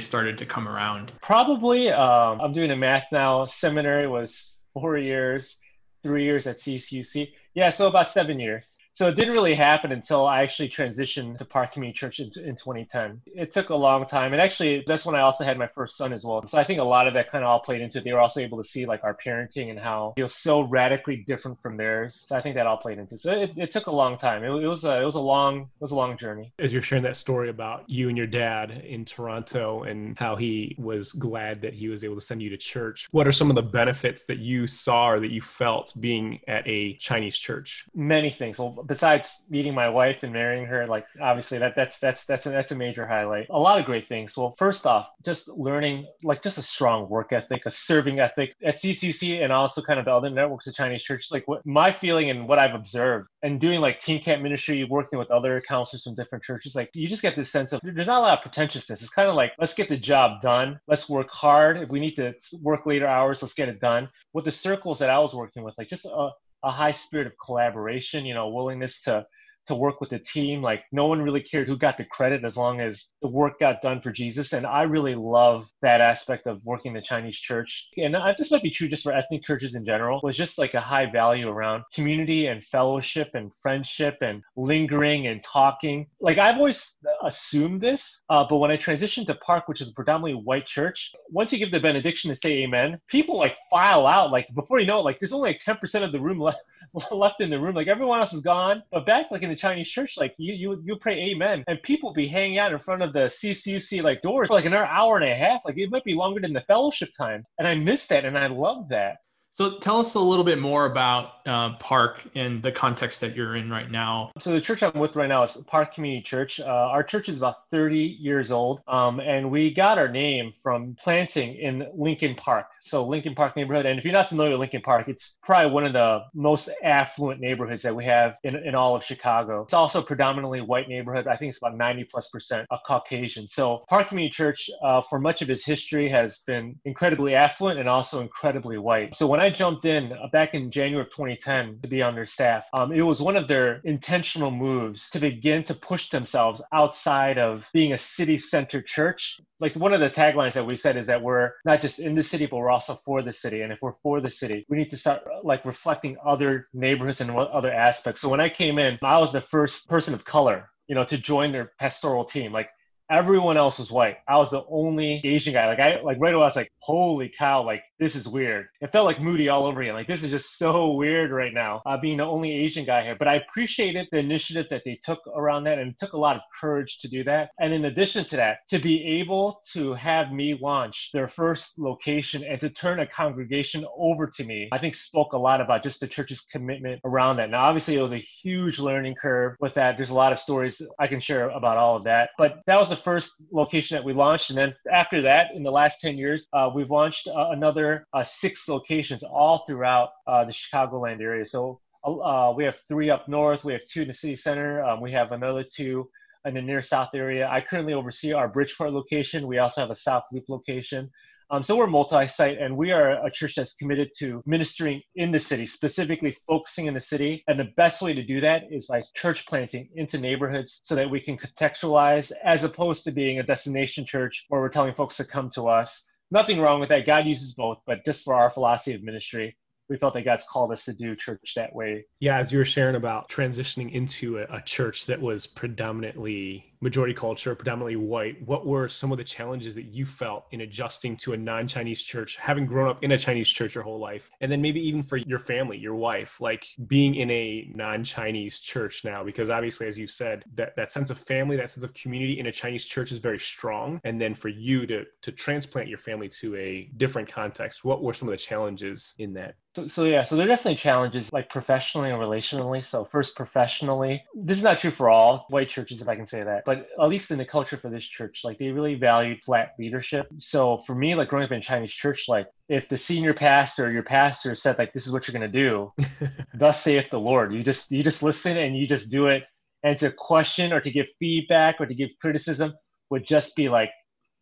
started 0.00 0.38
to 0.38 0.46
come 0.46 0.66
around? 0.66 1.12
Probably 1.20 1.90
um, 1.90 2.40
i'm 2.40 2.54
doing 2.54 2.70
the 2.70 2.76
math 2.76 3.04
now. 3.12 3.44
Seminary 3.44 4.08
was 4.08 4.56
four 4.72 4.96
years 4.96 5.58
three 6.02 6.24
years 6.24 6.46
at 6.46 6.58
ccuc 6.58 7.28
yeah 7.54 7.70
so 7.70 7.88
about 7.88 8.08
seven 8.08 8.38
years 8.38 8.76
so 8.98 9.06
it 9.06 9.14
didn't 9.14 9.32
really 9.32 9.54
happen 9.54 9.92
until 9.92 10.26
I 10.26 10.42
actually 10.42 10.70
transitioned 10.70 11.38
to 11.38 11.44
Park 11.44 11.72
Community 11.72 11.96
Church 11.96 12.18
in, 12.18 12.32
in 12.44 12.56
2010. 12.56 13.20
It 13.26 13.52
took 13.52 13.68
a 13.68 13.74
long 13.76 14.04
time. 14.04 14.32
And 14.32 14.42
actually, 14.42 14.82
that's 14.88 15.06
when 15.06 15.14
I 15.14 15.20
also 15.20 15.44
had 15.44 15.56
my 15.56 15.68
first 15.68 15.96
son 15.96 16.12
as 16.12 16.24
well. 16.24 16.44
So 16.48 16.58
I 16.58 16.64
think 16.64 16.80
a 16.80 16.82
lot 16.82 17.06
of 17.06 17.14
that 17.14 17.30
kind 17.30 17.44
of 17.44 17.48
all 17.48 17.60
played 17.60 17.80
into 17.80 17.98
it. 17.98 18.04
They 18.04 18.12
were 18.12 18.18
also 18.18 18.40
able 18.40 18.60
to 18.60 18.68
see 18.68 18.86
like 18.86 19.04
our 19.04 19.16
parenting 19.16 19.70
and 19.70 19.78
how 19.78 20.14
it 20.16 20.22
was 20.24 20.34
so 20.34 20.62
radically 20.62 21.14
different 21.14 21.62
from 21.62 21.76
theirs. 21.76 22.24
So 22.26 22.34
I 22.34 22.42
think 22.42 22.56
that 22.56 22.66
all 22.66 22.76
played 22.76 22.98
into 22.98 23.14
it. 23.14 23.20
So 23.20 23.30
it, 23.30 23.52
it 23.56 23.70
took 23.70 23.86
a 23.86 23.92
long 23.92 24.18
time. 24.18 24.42
It, 24.42 24.50
it, 24.50 24.66
was 24.66 24.82
a, 24.82 25.00
it 25.00 25.04
was 25.04 25.14
a 25.14 25.20
long, 25.20 25.60
it 25.60 25.80
was 25.80 25.92
a 25.92 25.94
long 25.94 26.18
journey. 26.18 26.52
As 26.58 26.72
you're 26.72 26.82
sharing 26.82 27.04
that 27.04 27.14
story 27.14 27.50
about 27.50 27.88
you 27.88 28.08
and 28.08 28.18
your 28.18 28.26
dad 28.26 28.82
in 28.84 29.04
Toronto 29.04 29.84
and 29.84 30.18
how 30.18 30.34
he 30.34 30.74
was 30.76 31.12
glad 31.12 31.62
that 31.62 31.72
he 31.72 31.86
was 31.86 32.02
able 32.02 32.16
to 32.16 32.20
send 32.20 32.42
you 32.42 32.50
to 32.50 32.56
church, 32.56 33.06
what 33.12 33.28
are 33.28 33.32
some 33.32 33.48
of 33.48 33.54
the 33.54 33.62
benefits 33.62 34.24
that 34.24 34.38
you 34.38 34.66
saw 34.66 35.10
or 35.10 35.20
that 35.20 35.30
you 35.30 35.40
felt 35.40 35.92
being 36.00 36.40
at 36.48 36.66
a 36.66 36.94
Chinese 36.94 37.38
church? 37.38 37.86
Many 37.94 38.32
things. 38.32 38.58
Well, 38.58 38.87
besides 38.88 39.38
meeting 39.48 39.74
my 39.74 39.88
wife 39.88 40.22
and 40.22 40.32
marrying 40.32 40.66
her, 40.66 40.86
like 40.86 41.06
obviously 41.20 41.58
that 41.58 41.74
that's 41.76 41.98
that's 41.98 42.24
that's 42.24 42.46
a, 42.46 42.50
that's 42.50 42.72
a 42.72 42.74
major 42.74 43.06
highlight. 43.06 43.46
A 43.50 43.58
lot 43.58 43.78
of 43.78 43.84
great 43.84 44.08
things. 44.08 44.36
Well, 44.36 44.54
first 44.58 44.86
off, 44.86 45.08
just 45.24 45.46
learning 45.48 46.06
like 46.24 46.42
just 46.42 46.58
a 46.58 46.62
strong 46.62 47.08
work 47.08 47.32
ethic, 47.32 47.62
a 47.66 47.70
serving 47.70 48.18
ethic 48.18 48.54
at 48.64 48.76
CCC, 48.76 49.44
and 49.44 49.52
also 49.52 49.82
kind 49.82 49.98
of 49.98 50.06
the 50.06 50.12
other 50.12 50.30
networks 50.30 50.66
of 50.66 50.74
Chinese 50.74 51.02
churches. 51.02 51.30
Like 51.30 51.46
what 51.46 51.64
my 51.66 51.90
feeling 51.90 52.30
and 52.30 52.48
what 52.48 52.58
I've 52.58 52.74
observed, 52.74 53.28
and 53.42 53.60
doing 53.60 53.80
like 53.80 54.00
teen 54.00 54.22
camp 54.22 54.42
ministry, 54.42 54.82
working 54.84 55.18
with 55.18 55.30
other 55.30 55.60
counselors 55.60 56.04
from 56.04 56.14
different 56.14 56.42
churches, 56.42 56.74
like 56.74 56.90
you 56.94 57.08
just 57.08 57.22
get 57.22 57.36
this 57.36 57.50
sense 57.52 57.72
of 57.72 57.80
there's 57.82 58.06
not 58.06 58.18
a 58.18 58.22
lot 58.22 58.38
of 58.38 58.42
pretentiousness. 58.42 59.02
It's 59.02 59.10
kind 59.10 59.28
of 59.28 59.34
like 59.34 59.52
let's 59.58 59.74
get 59.74 59.88
the 59.88 59.98
job 59.98 60.40
done. 60.40 60.80
Let's 60.88 61.08
work 61.08 61.28
hard. 61.30 61.76
If 61.76 61.90
we 61.90 62.00
need 62.00 62.16
to 62.16 62.34
work 62.62 62.86
later 62.86 63.06
hours, 63.06 63.42
let's 63.42 63.54
get 63.54 63.68
it 63.68 63.80
done. 63.80 64.08
With 64.32 64.46
the 64.46 64.52
circles 64.52 64.98
that 65.00 65.10
I 65.10 65.18
was 65.18 65.34
working 65.34 65.62
with, 65.62 65.74
like 65.76 65.88
just 65.88 66.06
a 66.06 66.30
a 66.64 66.70
high 66.70 66.92
spirit 66.92 67.26
of 67.26 67.34
collaboration, 67.44 68.26
you 68.26 68.34
know, 68.34 68.48
willingness 68.48 69.02
to 69.02 69.26
to 69.68 69.74
work 69.74 70.00
with 70.00 70.10
the 70.10 70.18
team. 70.18 70.62
Like 70.62 70.84
no 70.92 71.06
one 71.06 71.22
really 71.22 71.42
cared 71.42 71.68
who 71.68 71.76
got 71.76 71.96
the 71.96 72.04
credit 72.04 72.44
as 72.44 72.56
long 72.56 72.80
as 72.80 73.08
the 73.22 73.28
work 73.28 73.60
got 73.60 73.80
done 73.82 74.00
for 74.00 74.10
Jesus. 74.10 74.52
And 74.52 74.66
I 74.66 74.82
really 74.82 75.14
love 75.14 75.70
that 75.82 76.00
aspect 76.00 76.46
of 76.46 76.64
working 76.64 76.92
the 76.92 77.00
Chinese 77.00 77.36
church. 77.36 77.88
And 77.96 78.16
this 78.38 78.50
might 78.50 78.62
be 78.62 78.70
true 78.70 78.88
just 78.88 79.02
for 79.02 79.12
ethnic 79.12 79.44
churches 79.44 79.74
in 79.74 79.84
general, 79.84 80.20
was 80.22 80.36
just 80.36 80.58
like 80.58 80.74
a 80.74 80.80
high 80.80 81.10
value 81.10 81.48
around 81.48 81.84
community 81.94 82.46
and 82.46 82.64
fellowship 82.64 83.30
and 83.34 83.52
friendship 83.62 84.16
and 84.20 84.42
lingering 84.56 85.26
and 85.26 85.42
talking. 85.44 86.06
Like 86.20 86.38
I've 86.38 86.56
always 86.56 86.94
assumed 87.22 87.80
this, 87.80 88.22
uh, 88.30 88.44
but 88.48 88.56
when 88.56 88.70
I 88.70 88.76
transitioned 88.76 89.26
to 89.26 89.34
Park, 89.36 89.68
which 89.68 89.80
is 89.80 89.90
a 89.90 89.92
predominantly 89.92 90.42
white 90.42 90.66
church, 90.66 91.12
once 91.30 91.52
you 91.52 91.58
give 91.58 91.70
the 91.70 91.80
benediction 91.80 92.30
and 92.30 92.38
say 92.38 92.62
amen, 92.64 92.98
people 93.08 93.38
like 93.38 93.56
file 93.70 94.06
out. 94.06 94.30
Like 94.32 94.48
before 94.54 94.80
you 94.80 94.86
know 94.86 95.00
it, 95.00 95.04
like 95.04 95.20
there's 95.20 95.32
only 95.32 95.50
like 95.50 95.62
10% 95.62 96.04
of 96.04 96.12
the 96.12 96.20
room 96.20 96.40
left 96.40 96.58
left 97.10 97.40
in 97.40 97.50
the 97.50 97.58
room. 97.58 97.74
Like 97.74 97.88
everyone 97.88 98.20
else 98.20 98.32
is 98.32 98.40
gone. 98.40 98.82
But 98.90 99.06
back 99.06 99.26
like 99.30 99.42
in 99.42 99.50
the 99.50 99.56
Chinese 99.58 99.88
church, 99.88 100.14
like 100.16 100.34
you 100.38 100.54
you 100.54 100.82
you 100.84 100.96
pray 100.96 101.30
amen. 101.30 101.64
And 101.66 101.82
people 101.82 102.12
be 102.12 102.28
hanging 102.28 102.58
out 102.58 102.72
in 102.72 102.78
front 102.78 103.02
of 103.02 103.12
the 103.12 103.26
CCUC 103.26 104.02
like 104.02 104.22
doors 104.22 104.48
for 104.48 104.54
like 104.54 104.64
another 104.64 104.86
hour 104.86 105.16
and 105.16 105.30
a 105.30 105.34
half. 105.34 105.60
Like 105.64 105.76
it 105.76 105.90
might 105.90 106.04
be 106.04 106.14
longer 106.14 106.40
than 106.40 106.52
the 106.52 106.62
fellowship 106.62 107.10
time. 107.16 107.44
And 107.58 107.66
I 107.66 107.74
miss 107.74 108.06
that 108.06 108.24
and 108.24 108.38
I 108.38 108.46
love 108.46 108.88
that. 108.90 109.18
So 109.50 109.78
tell 109.78 109.98
us 109.98 110.14
a 110.14 110.20
little 110.20 110.44
bit 110.44 110.60
more 110.60 110.86
about 110.86 111.32
uh, 111.44 111.74
Park 111.78 112.22
and 112.34 112.62
the 112.62 112.70
context 112.70 113.20
that 113.22 113.34
you're 113.34 113.56
in 113.56 113.70
right 113.70 113.90
now. 113.90 114.30
So 114.38 114.52
the 114.52 114.60
church 114.60 114.82
I'm 114.82 114.96
with 114.98 115.16
right 115.16 115.28
now 115.28 115.42
is 115.42 115.56
Park 115.66 115.94
Community 115.94 116.22
Church. 116.22 116.60
Uh, 116.60 116.64
our 116.64 117.02
church 117.02 117.28
is 117.28 117.38
about 117.38 117.68
30 117.72 117.98
years 118.20 118.52
old, 118.52 118.80
um, 118.86 119.18
and 119.18 119.50
we 119.50 119.72
got 119.72 119.98
our 119.98 120.08
name 120.08 120.52
from 120.62 120.96
planting 121.02 121.56
in 121.56 121.86
Lincoln 121.94 122.36
Park. 122.36 122.66
So 122.80 123.04
Lincoln 123.04 123.34
Park 123.34 123.56
neighborhood, 123.56 123.86
and 123.86 123.98
if 123.98 124.04
you're 124.04 124.12
not 124.12 124.28
familiar 124.28 124.52
with 124.52 124.60
Lincoln 124.60 124.82
Park, 124.82 125.08
it's 125.08 125.36
probably 125.42 125.72
one 125.72 125.86
of 125.86 125.92
the 125.92 126.20
most 126.34 126.68
affluent 126.84 127.40
neighborhoods 127.40 127.82
that 127.82 127.96
we 127.96 128.04
have 128.04 128.34
in, 128.44 128.54
in 128.54 128.74
all 128.74 128.94
of 128.94 129.02
Chicago. 129.02 129.62
It's 129.62 129.74
also 129.74 130.02
predominantly 130.02 130.60
white 130.60 130.88
neighborhood. 130.88 131.26
I 131.26 131.36
think 131.36 131.50
it's 131.50 131.58
about 131.58 131.76
90 131.76 132.04
plus 132.04 132.28
percent 132.28 132.66
of 132.70 132.78
Caucasian. 132.86 133.48
So 133.48 133.84
Park 133.88 134.08
Community 134.08 134.32
Church, 134.32 134.70
uh, 134.84 135.02
for 135.02 135.18
much 135.18 135.42
of 135.42 135.50
its 135.50 135.64
history, 135.64 136.08
has 136.10 136.40
been 136.46 136.78
incredibly 136.84 137.34
affluent 137.34 137.80
and 137.80 137.88
also 137.88 138.20
incredibly 138.20 138.78
white. 138.78 139.16
So 139.16 139.26
when 139.26 139.37
I 139.38 139.50
jumped 139.50 139.84
in 139.84 140.12
uh, 140.12 140.28
back 140.32 140.54
in 140.54 140.70
January 140.70 141.04
of 141.04 141.10
2010 141.10 141.80
to 141.82 141.88
be 141.88 142.02
on 142.02 142.14
their 142.14 142.26
staff, 142.26 142.66
um, 142.72 142.92
it 142.92 143.02
was 143.02 143.20
one 143.20 143.36
of 143.36 143.48
their 143.48 143.80
intentional 143.84 144.50
moves 144.50 145.10
to 145.10 145.20
begin 145.20 145.64
to 145.64 145.74
push 145.74 146.10
themselves 146.10 146.62
outside 146.72 147.38
of 147.38 147.68
being 147.72 147.92
a 147.92 147.98
city 147.98 148.38
centered 148.38 148.86
church. 148.86 149.40
Like 149.60 149.74
one 149.74 149.92
of 149.92 150.00
the 150.00 150.10
taglines 150.10 150.54
that 150.54 150.66
we 150.66 150.76
said 150.76 150.96
is 150.96 151.06
that 151.06 151.22
we're 151.22 151.52
not 151.64 151.82
just 151.82 151.98
in 151.98 152.14
the 152.14 152.22
city, 152.22 152.46
but 152.46 152.56
we're 152.56 152.70
also 152.70 152.94
for 152.94 153.22
the 153.22 153.32
city. 153.32 153.62
And 153.62 153.72
if 153.72 153.80
we're 153.82 153.92
for 154.02 154.20
the 154.20 154.30
city, 154.30 154.64
we 154.68 154.76
need 154.76 154.90
to 154.90 154.96
start 154.96 155.22
uh, 155.26 155.40
like 155.42 155.64
reflecting 155.64 156.16
other 156.24 156.68
neighborhoods 156.72 157.20
and 157.20 157.30
other 157.30 157.72
aspects. 157.72 158.20
So 158.20 158.28
when 158.28 158.40
I 158.40 158.48
came 158.48 158.78
in, 158.78 158.98
I 159.02 159.18
was 159.18 159.32
the 159.32 159.40
first 159.40 159.88
person 159.88 160.14
of 160.14 160.24
color 160.24 160.70
you 160.88 160.94
know, 160.94 161.04
to 161.04 161.18
join 161.18 161.52
their 161.52 161.72
pastoral 161.78 162.24
team. 162.24 162.52
Like 162.52 162.70
everyone 163.10 163.56
else 163.56 163.78
was 163.78 163.92
white. 163.92 164.16
I 164.26 164.36
was 164.38 164.50
the 164.50 164.62
only 164.68 165.20
Asian 165.22 165.52
guy. 165.52 165.66
Like 165.68 165.78
I 165.78 166.00
like 166.00 166.16
right 166.18 166.34
away 166.34 166.42
I 166.42 166.46
was 166.46 166.56
like, 166.56 166.72
holy 166.80 167.30
cow, 167.36 167.64
like 167.64 167.82
this 167.98 168.14
is 168.14 168.28
weird. 168.28 168.68
It 168.80 168.92
felt 168.92 169.06
like 169.06 169.20
Moody 169.20 169.48
all 169.48 169.66
over 169.66 169.82
again. 169.82 169.94
Like 169.94 170.06
this 170.06 170.22
is 170.22 170.30
just 170.30 170.58
so 170.58 170.92
weird 170.92 171.30
right 171.30 171.52
now, 171.52 171.82
uh, 171.84 171.96
being 171.96 172.18
the 172.18 172.24
only 172.24 172.52
Asian 172.52 172.84
guy 172.84 173.02
here. 173.02 173.16
But 173.18 173.28
I 173.28 173.36
appreciated 173.36 174.06
the 174.10 174.18
initiative 174.18 174.66
that 174.70 174.82
they 174.84 174.98
took 175.04 175.20
around 175.34 175.64
that, 175.64 175.78
and 175.78 175.98
took 175.98 176.12
a 176.12 176.18
lot 176.18 176.36
of 176.36 176.42
courage 176.60 176.98
to 177.00 177.08
do 177.08 177.24
that. 177.24 177.50
And 177.58 177.72
in 177.72 177.86
addition 177.86 178.24
to 178.26 178.36
that, 178.36 178.58
to 178.70 178.78
be 178.78 179.02
able 179.20 179.60
to 179.72 179.94
have 179.94 180.32
me 180.32 180.54
launch 180.60 181.10
their 181.12 181.28
first 181.28 181.78
location 181.78 182.44
and 182.44 182.60
to 182.60 182.70
turn 182.70 183.00
a 183.00 183.06
congregation 183.06 183.84
over 183.96 184.26
to 184.26 184.44
me, 184.44 184.68
I 184.72 184.78
think 184.78 184.94
spoke 184.94 185.32
a 185.32 185.38
lot 185.38 185.60
about 185.60 185.82
just 185.82 186.00
the 186.00 186.06
church's 186.06 186.40
commitment 186.40 187.00
around 187.04 187.36
that. 187.36 187.50
Now, 187.50 187.64
obviously, 187.64 187.96
it 187.96 188.02
was 188.02 188.12
a 188.12 188.18
huge 188.18 188.78
learning 188.78 189.16
curve 189.20 189.56
with 189.60 189.74
that. 189.74 189.96
There's 189.96 190.10
a 190.10 190.14
lot 190.14 190.32
of 190.32 190.38
stories 190.38 190.80
I 190.98 191.06
can 191.06 191.20
share 191.20 191.50
about 191.50 191.76
all 191.76 191.96
of 191.96 192.04
that. 192.04 192.30
But 192.38 192.60
that 192.66 192.78
was 192.78 192.88
the 192.88 192.96
first 192.96 193.32
location 193.52 193.96
that 193.96 194.04
we 194.04 194.12
launched, 194.12 194.50
and 194.50 194.58
then 194.58 194.74
after 194.92 195.22
that, 195.22 195.48
in 195.54 195.62
the 195.62 195.70
last 195.70 196.00
10 196.00 196.16
years, 196.16 196.48
uh, 196.52 196.70
we've 196.74 196.90
launched 196.90 197.28
uh, 197.28 197.48
another 197.50 197.87
uh, 198.16 198.24
six 198.24 198.68
locations 198.68 199.22
all 199.22 199.56
throughout 199.66 200.10
uh, 200.26 200.44
the 200.48 200.54
Chicagoland 200.60 201.20
area. 201.20 201.46
So 201.46 201.80
uh, 202.04 202.52
we 202.56 202.64
have 202.68 202.78
three 202.90 203.10
up 203.14 203.28
north, 203.28 203.64
we 203.68 203.72
have 203.76 203.84
two 203.92 204.02
in 204.02 204.08
the 204.08 204.18
city 204.22 204.36
center, 204.36 204.70
um, 204.88 205.00
we 205.06 205.12
have 205.12 205.32
another 205.32 205.64
two 205.78 206.08
in 206.44 206.54
the 206.54 206.62
near 206.62 206.82
south 206.82 207.12
area. 207.14 207.48
I 207.56 207.60
currently 207.60 207.94
oversee 207.94 208.32
our 208.32 208.48
Bridgeport 208.48 208.92
location. 208.92 209.46
We 209.52 209.58
also 209.58 209.80
have 209.82 209.90
a 209.90 210.00
South 210.08 210.24
Loop 210.32 210.46
location. 210.48 211.10
Um, 211.50 211.62
so 211.62 211.76
we're 211.76 211.86
multi-site, 211.86 212.58
and 212.58 212.76
we 212.76 212.92
are 212.92 213.24
a 213.26 213.30
church 213.30 213.54
that's 213.56 213.74
committed 213.80 214.10
to 214.18 214.42
ministering 214.44 215.00
in 215.16 215.30
the 215.30 215.38
city, 215.38 215.64
specifically 215.64 216.36
focusing 216.46 216.86
in 216.86 216.94
the 216.94 217.00
city. 217.00 217.42
And 217.48 217.58
the 217.58 217.72
best 217.76 218.02
way 218.02 218.12
to 218.12 218.22
do 218.22 218.38
that 218.42 218.64
is 218.70 218.86
by 218.86 219.02
church 219.16 219.46
planting 219.46 219.88
into 219.94 220.18
neighborhoods, 220.18 220.80
so 220.82 220.94
that 220.94 221.10
we 221.14 221.20
can 221.20 221.38
contextualize, 221.38 222.32
as 222.44 222.64
opposed 222.64 223.00
to 223.04 223.12
being 223.12 223.38
a 223.38 223.42
destination 223.52 224.04
church 224.04 224.44
where 224.48 224.60
we're 224.60 224.68
telling 224.76 224.94
folks 224.94 225.16
to 225.16 225.24
come 225.24 225.48
to 225.50 225.68
us 225.68 226.02
nothing 226.30 226.60
wrong 226.60 226.80
with 226.80 226.88
that. 226.90 227.06
God 227.06 227.26
uses 227.26 227.54
both, 227.54 227.78
but 227.86 228.04
just 228.04 228.24
for 228.24 228.34
our 228.34 228.50
philosophy 228.50 228.94
of 228.94 229.02
ministry, 229.02 229.56
we 229.88 229.96
felt 229.96 230.14
that 230.14 230.24
God's 230.24 230.44
called 230.44 230.72
us 230.72 230.84
to 230.84 230.92
do 230.92 231.16
church 231.16 231.52
that 231.56 231.74
way. 231.74 232.04
Yeah, 232.20 232.36
as 232.36 232.52
you 232.52 232.58
were 232.58 232.64
sharing 232.64 232.96
about 232.96 233.28
transitioning 233.28 233.90
into 233.92 234.38
a, 234.38 234.42
a 234.56 234.62
church 234.62 235.06
that 235.06 235.20
was 235.20 235.46
predominantly 235.46 236.74
majority 236.80 237.14
culture, 237.14 237.54
predominantly 237.54 237.96
white, 237.96 238.46
what 238.46 238.66
were 238.66 238.88
some 238.88 239.12
of 239.12 239.18
the 239.18 239.24
challenges 239.24 239.74
that 239.74 239.86
you 239.86 240.06
felt 240.06 240.46
in 240.52 240.60
adjusting 240.60 241.16
to 241.18 241.32
a 241.32 241.36
non 241.36 241.66
Chinese 241.66 242.02
church, 242.02 242.36
having 242.36 242.66
grown 242.66 242.88
up 242.88 243.02
in 243.02 243.12
a 243.12 243.18
Chinese 243.18 243.48
church 243.48 243.74
your 243.74 243.84
whole 243.84 243.98
life? 243.98 244.30
And 244.40 244.50
then 244.50 244.62
maybe 244.62 244.80
even 244.86 245.02
for 245.02 245.16
your 245.16 245.38
family, 245.38 245.78
your 245.78 245.94
wife, 245.94 246.40
like 246.40 246.66
being 246.86 247.14
in 247.14 247.30
a 247.30 247.70
non 247.74 248.04
Chinese 248.04 248.60
church 248.60 249.04
now, 249.04 249.24
because 249.24 249.50
obviously, 249.50 249.86
as 249.86 249.98
you 249.98 250.06
said, 250.06 250.44
that, 250.54 250.76
that 250.76 250.90
sense 250.90 251.10
of 251.10 251.18
family, 251.18 251.56
that 251.56 251.70
sense 251.70 251.84
of 251.84 251.94
community 251.94 252.38
in 252.38 252.46
a 252.46 252.52
Chinese 252.52 252.84
church 252.84 253.12
is 253.12 253.18
very 253.18 253.38
strong. 253.38 254.00
And 254.04 254.20
then 254.20 254.34
for 254.34 254.48
you 254.48 254.86
to, 254.86 255.04
to 255.22 255.32
transplant 255.32 255.88
your 255.88 255.98
family 255.98 256.28
to 256.40 256.56
a 256.56 256.90
different 256.96 257.30
context, 257.30 257.84
what 257.84 258.02
were 258.02 258.14
some 258.14 258.28
of 258.28 258.32
the 258.32 258.38
challenges 258.38 259.14
in 259.18 259.34
that? 259.34 259.56
So, 259.74 259.86
so 259.86 260.04
yeah, 260.04 260.22
so 260.24 260.34
there 260.34 260.46
are 260.46 260.48
definitely 260.48 260.76
challenges 260.76 261.32
like 261.32 261.50
professionally 261.50 262.10
and 262.10 262.18
relationally. 262.18 262.84
So 262.84 263.04
first 263.04 263.36
professionally, 263.36 264.24
this 264.34 264.56
is 264.56 264.64
not 264.64 264.78
true 264.78 264.90
for 264.90 265.08
all 265.08 265.46
white 265.50 265.68
churches, 265.68 266.00
if 266.00 266.08
I 266.08 266.16
can 266.16 266.26
say 266.26 266.42
that 266.42 266.66
but 266.68 266.86
at 267.02 267.08
least 267.08 267.30
in 267.30 267.38
the 267.38 267.46
culture 267.46 267.78
for 267.78 267.88
this 267.88 268.04
church, 268.04 268.42
like 268.44 268.58
they 268.58 268.68
really 268.68 268.94
valued 268.94 269.42
flat 269.42 269.70
leadership. 269.78 270.28
So 270.36 270.76
for 270.86 270.94
me, 270.94 271.14
like 271.14 271.28
growing 271.28 271.46
up 271.46 271.50
in 271.50 271.62
Chinese 271.62 271.90
church, 271.94 272.26
like 272.28 272.46
if 272.68 272.90
the 272.90 272.96
senior 272.98 273.32
pastor, 273.32 273.86
or 273.86 273.90
your 273.90 274.02
pastor 274.02 274.54
said 274.54 274.76
like 274.76 274.92
this 274.92 275.06
is 275.06 275.12
what 275.14 275.26
you're 275.26 275.32
gonna 275.32 275.48
do, 275.48 275.90
thus 276.54 276.82
saith 276.82 277.08
the 277.08 277.18
Lord. 277.18 277.54
You 277.54 277.62
just 277.62 277.90
you 277.90 278.02
just 278.02 278.22
listen 278.22 278.58
and 278.58 278.76
you 278.76 278.86
just 278.86 279.08
do 279.08 279.28
it. 279.28 279.44
And 279.82 279.98
to 280.00 280.12
question 280.12 280.74
or 280.74 280.82
to 280.82 280.90
give 280.90 281.06
feedback 281.18 281.76
or 281.80 281.86
to 281.86 281.94
give 281.94 282.10
criticism 282.20 282.74
would 283.08 283.26
just 283.26 283.56
be 283.56 283.70
like, 283.70 283.88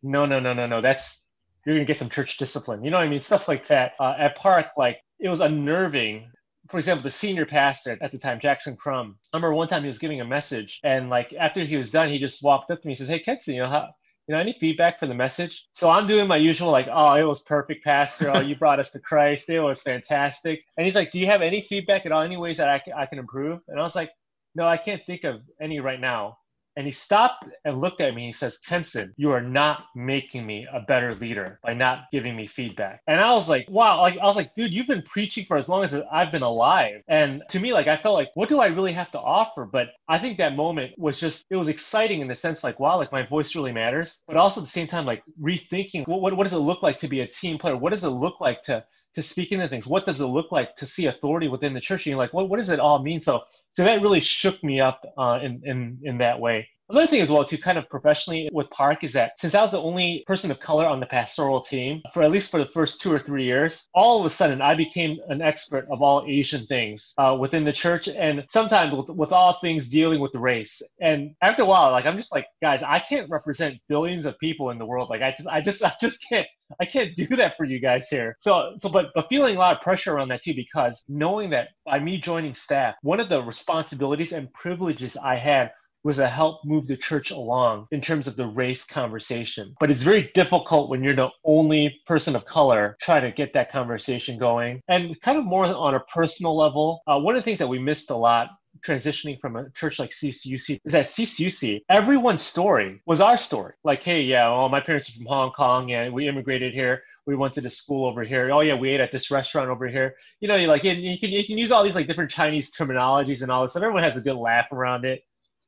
no, 0.03 0.25
no, 0.25 0.41
no, 0.41 0.51
no, 0.51 0.67
no. 0.67 0.81
That's 0.81 1.21
you're 1.65 1.77
gonna 1.77 1.85
get 1.85 1.95
some 1.95 2.09
church 2.09 2.35
discipline. 2.35 2.83
You 2.83 2.91
know 2.91 2.97
what 2.97 3.05
I 3.05 3.09
mean? 3.09 3.21
Stuff 3.31 3.47
like 3.47 3.65
that. 3.69 3.93
Uh, 4.01 4.15
at 4.19 4.35
Park, 4.35 4.65
like 4.75 4.97
it 5.17 5.29
was 5.29 5.39
unnerving 5.39 6.29
for 6.69 6.77
example, 6.77 7.03
the 7.03 7.11
senior 7.11 7.45
pastor 7.45 7.97
at 8.01 8.11
the 8.11 8.17
time, 8.17 8.39
Jackson 8.39 8.75
Crum. 8.75 9.17
I 9.33 9.37
remember 9.37 9.55
one 9.55 9.67
time 9.67 9.83
he 9.83 9.87
was 9.87 9.99
giving 9.99 10.21
a 10.21 10.25
message, 10.25 10.79
and 10.83 11.09
like 11.09 11.33
after 11.39 11.63
he 11.63 11.77
was 11.77 11.91
done, 11.91 12.09
he 12.09 12.19
just 12.19 12.43
walked 12.43 12.71
up 12.71 12.81
to 12.81 12.87
me 12.87 12.93
and 12.93 12.99
says, 12.99 13.07
"Hey, 13.07 13.23
Kensen, 13.23 13.55
you 13.55 13.61
know 13.61 13.69
how." 13.69 13.89
You 14.27 14.35
know, 14.35 14.41
any 14.41 14.51
feedback 14.51 14.99
for 14.99 15.07
the 15.07 15.13
message? 15.13 15.63
So 15.71 15.89
I'm 15.89 16.05
doing 16.05 16.27
my 16.27 16.35
usual, 16.35 16.69
like, 16.69 16.89
oh, 16.91 17.13
it 17.13 17.23
was 17.23 17.43
perfect, 17.43 17.81
Pastor. 17.85 18.29
Oh, 18.29 18.41
you 18.41 18.57
brought 18.57 18.77
us 18.77 18.91
to 18.91 18.99
Christ. 18.99 19.49
It 19.49 19.61
was 19.61 19.81
fantastic. 19.81 20.65
And 20.75 20.83
he's 20.83 20.95
like, 20.95 21.11
do 21.11 21.19
you 21.21 21.27
have 21.27 21.41
any 21.41 21.61
feedback 21.61 22.05
at 22.05 22.11
all? 22.11 22.23
Any 22.23 22.35
ways 22.35 22.57
that 22.57 22.67
I 22.67 22.79
can, 22.79 22.91
I 22.91 23.05
can 23.05 23.19
improve? 23.19 23.61
And 23.69 23.79
I 23.79 23.83
was 23.83 23.95
like, 23.95 24.11
no, 24.53 24.67
I 24.67 24.75
can't 24.75 25.01
think 25.05 25.23
of 25.23 25.43
any 25.61 25.79
right 25.79 26.01
now. 26.01 26.39
And 26.77 26.85
he 26.85 26.91
stopped 26.91 27.45
and 27.65 27.81
looked 27.81 27.99
at 27.99 28.13
me. 28.13 28.25
And 28.25 28.33
he 28.33 28.37
says, 28.37 28.59
Kensen, 28.65 29.13
you 29.17 29.31
are 29.31 29.41
not 29.41 29.85
making 29.95 30.45
me 30.45 30.67
a 30.71 30.79
better 30.79 31.15
leader 31.15 31.59
by 31.63 31.73
not 31.73 32.05
giving 32.11 32.35
me 32.35 32.47
feedback. 32.47 33.01
And 33.07 33.19
I 33.19 33.33
was 33.33 33.49
like, 33.49 33.67
wow. 33.69 33.99
Like, 33.99 34.17
I 34.17 34.25
was 34.25 34.35
like, 34.35 34.55
dude, 34.55 34.73
you've 34.73 34.87
been 34.87 35.01
preaching 35.01 35.45
for 35.45 35.57
as 35.57 35.67
long 35.67 35.83
as 35.83 35.95
I've 36.11 36.31
been 36.31 36.43
alive. 36.43 37.01
And 37.07 37.43
to 37.49 37.59
me, 37.59 37.73
like, 37.73 37.87
I 37.87 37.97
felt 37.97 38.13
like, 38.13 38.29
what 38.35 38.47
do 38.47 38.59
I 38.59 38.67
really 38.67 38.93
have 38.93 39.11
to 39.11 39.19
offer? 39.19 39.65
But 39.65 39.87
I 40.07 40.19
think 40.19 40.37
that 40.37 40.55
moment 40.55 40.93
was 40.97 41.19
just, 41.19 41.45
it 41.49 41.55
was 41.55 41.67
exciting 41.67 42.21
in 42.21 42.27
the 42.27 42.35
sense 42.35 42.63
like, 42.63 42.79
wow, 42.79 42.97
like 42.97 43.11
my 43.11 43.25
voice 43.25 43.55
really 43.55 43.71
matters. 43.71 44.19
But 44.27 44.37
also 44.37 44.61
at 44.61 44.65
the 44.65 44.71
same 44.71 44.87
time, 44.87 45.05
like 45.05 45.23
rethinking 45.41 46.07
what, 46.07 46.21
what, 46.21 46.37
what 46.37 46.43
does 46.43 46.53
it 46.53 46.57
look 46.59 46.83
like 46.83 46.99
to 46.99 47.07
be 47.07 47.21
a 47.21 47.27
team 47.27 47.57
player? 47.57 47.75
What 47.75 47.89
does 47.89 48.03
it 48.03 48.09
look 48.09 48.39
like 48.39 48.63
to 48.63 48.85
to 49.17 49.23
speak 49.23 49.51
into 49.51 49.67
things. 49.67 49.87
What 49.87 50.05
does 50.05 50.21
it 50.21 50.27
look 50.27 50.51
like 50.51 50.75
to 50.75 50.85
see 50.85 51.07
authority 51.07 51.47
within 51.47 51.73
the 51.73 51.81
church? 51.81 52.05
And 52.05 52.11
you're 52.11 52.19
like, 52.19 52.33
what, 52.33 52.49
what 52.49 52.59
does 52.59 52.69
it 52.69 52.79
all 52.79 53.01
mean? 53.01 53.19
So, 53.19 53.41
so 53.71 53.83
that 53.83 53.99
really 53.99 54.19
shook 54.19 54.63
me 54.63 54.79
up 54.79 55.01
uh, 55.17 55.39
in, 55.41 55.59
in, 55.65 55.97
in 56.03 56.19
that 56.19 56.39
way. 56.39 56.69
Another 56.89 57.07
thing 57.07 57.19
as 57.19 57.29
well, 57.29 57.43
too, 57.43 57.57
kind 57.57 57.77
of 57.77 57.89
professionally 57.89 58.49
with 58.53 58.69
Park 58.69 59.03
is 59.03 59.11
that 59.11 59.33
since 59.37 59.53
I 59.53 59.61
was 59.61 59.71
the 59.71 59.81
only 59.81 60.23
person 60.25 60.51
of 60.51 60.61
color 60.61 60.85
on 60.85 61.01
the 61.01 61.05
pastoral 61.05 61.59
team 61.59 62.01
for 62.13 62.23
at 62.23 62.31
least 62.31 62.49
for 62.49 62.59
the 62.59 62.71
first 62.71 63.01
two 63.01 63.11
or 63.11 63.19
three 63.19 63.43
years, 63.43 63.87
all 63.93 64.19
of 64.19 64.25
a 64.25 64.29
sudden 64.29 64.61
I 64.61 64.73
became 64.73 65.17
an 65.27 65.41
expert 65.41 65.85
of 65.91 66.01
all 66.01 66.23
Asian 66.25 66.65
things 66.67 67.13
uh, 67.17 67.35
within 67.37 67.65
the 67.65 67.73
church 67.73 68.07
and 68.07 68.45
sometimes 68.47 68.95
with, 68.95 69.09
with 69.09 69.33
all 69.33 69.59
things 69.59 69.89
dealing 69.89 70.21
with 70.21 70.33
race. 70.33 70.81
And 71.01 71.35
after 71.41 71.63
a 71.63 71.65
while, 71.65 71.91
like 71.91 72.05
I'm 72.05 72.15
just 72.15 72.31
like, 72.31 72.45
guys, 72.61 72.83
I 72.83 72.99
can't 72.99 73.29
represent 73.29 73.75
billions 73.89 74.25
of 74.25 74.39
people 74.39 74.69
in 74.69 74.77
the 74.77 74.85
world. 74.85 75.09
Like 75.09 75.21
I 75.21 75.35
just, 75.37 75.49
I 75.49 75.59
just, 75.59 75.83
I 75.83 75.93
just 75.99 76.19
can't. 76.29 76.47
I 76.81 76.85
can't 76.85 77.15
do 77.15 77.27
that 77.27 77.55
for 77.55 77.63
you 77.63 77.79
guys 77.79 78.09
here. 78.09 78.35
So, 78.39 78.73
so, 78.77 78.89
but, 78.89 79.07
but 79.15 79.29
feeling 79.29 79.55
a 79.55 79.59
lot 79.59 79.77
of 79.77 79.81
pressure 79.81 80.13
around 80.13 80.27
that 80.29 80.43
too, 80.43 80.53
because 80.53 81.01
knowing 81.07 81.49
that 81.51 81.69
by 81.85 81.97
me 81.97 82.17
joining 82.19 82.53
staff, 82.53 82.95
one 83.03 83.21
of 83.21 83.29
the 83.29 83.41
responsibilities 83.41 84.33
and 84.33 84.51
privileges 84.51 85.15
I 85.15 85.35
had 85.35 85.71
was 86.07 86.15
to 86.15 86.27
help 86.29 86.63
move 86.63 86.87
the 86.87 86.95
church 86.95 87.31
along 87.31 87.85
in 87.91 87.99
terms 87.99 88.27
of 88.27 88.37
the 88.37 88.47
race 88.47 88.85
conversation. 88.85 89.75
But 89.77 89.91
it's 89.91 90.03
very 90.03 90.31
difficult 90.33 90.89
when 90.89 91.03
you're 91.03 91.13
the 91.13 91.27
only 91.43 91.99
person 92.07 92.33
of 92.33 92.45
color 92.45 92.95
trying 93.01 93.23
to 93.23 93.31
get 93.31 93.51
that 93.55 93.73
conversation 93.73 94.39
going. 94.39 94.81
And 94.87 95.19
kind 95.19 95.37
of 95.37 95.43
more 95.43 95.65
on 95.65 95.95
a 95.95 95.99
personal 95.99 96.55
level, 96.55 97.01
uh, 97.07 97.19
one 97.19 97.35
of 97.35 97.41
the 97.41 97.43
things 97.43 97.59
that 97.59 97.67
we 97.67 97.77
missed 97.77 98.09
a 98.09 98.15
lot 98.15 98.51
transitioning 98.85 99.37
from 99.41 99.57
a 99.57 99.69
church 99.71 99.99
like 99.99 100.11
CCUC 100.11 100.79
is 100.85 100.93
that 100.93 101.07
CCUC, 101.07 101.81
everyone's 101.89 102.41
story 102.41 103.01
was 103.05 103.19
our 103.19 103.35
story. 103.35 103.73
Like, 103.83 104.01
hey, 104.01 104.21
yeah, 104.21 104.49
well, 104.49 104.69
my 104.69 104.79
parents 104.79 105.09
are 105.09 105.13
from 105.13 105.25
Hong 105.25 105.51
Kong 105.51 105.91
and 105.91 106.13
we 106.13 106.29
immigrated 106.29 106.73
here. 106.73 107.03
We 107.25 107.35
went 107.35 107.53
to 107.55 107.61
the 107.61 107.69
school 107.69 108.05
over 108.05 108.23
here. 108.23 108.49
Oh 108.53 108.61
yeah, 108.61 108.75
we 108.75 108.91
ate 108.91 109.01
at 109.01 109.11
this 109.11 109.29
restaurant 109.29 109.69
over 109.69 109.89
here. 109.89 110.15
You 110.39 110.47
know, 110.47 110.55
you 110.55 110.67
like 110.67 110.85
you 110.85 111.19
can 111.19 111.29
you 111.29 111.45
can 111.45 111.57
use 111.57 111.73
all 111.73 111.83
these 111.83 111.95
like 111.95 112.07
different 112.07 112.31
Chinese 112.31 112.71
terminologies 112.71 113.41
and 113.41 113.51
all 113.51 113.63
this 113.63 113.71
stuff. 113.71 113.83
Everyone 113.83 114.03
has 114.03 114.15
a 114.15 114.21
good 114.21 114.37
laugh 114.37 114.71
around 114.71 115.03
it. 115.03 115.23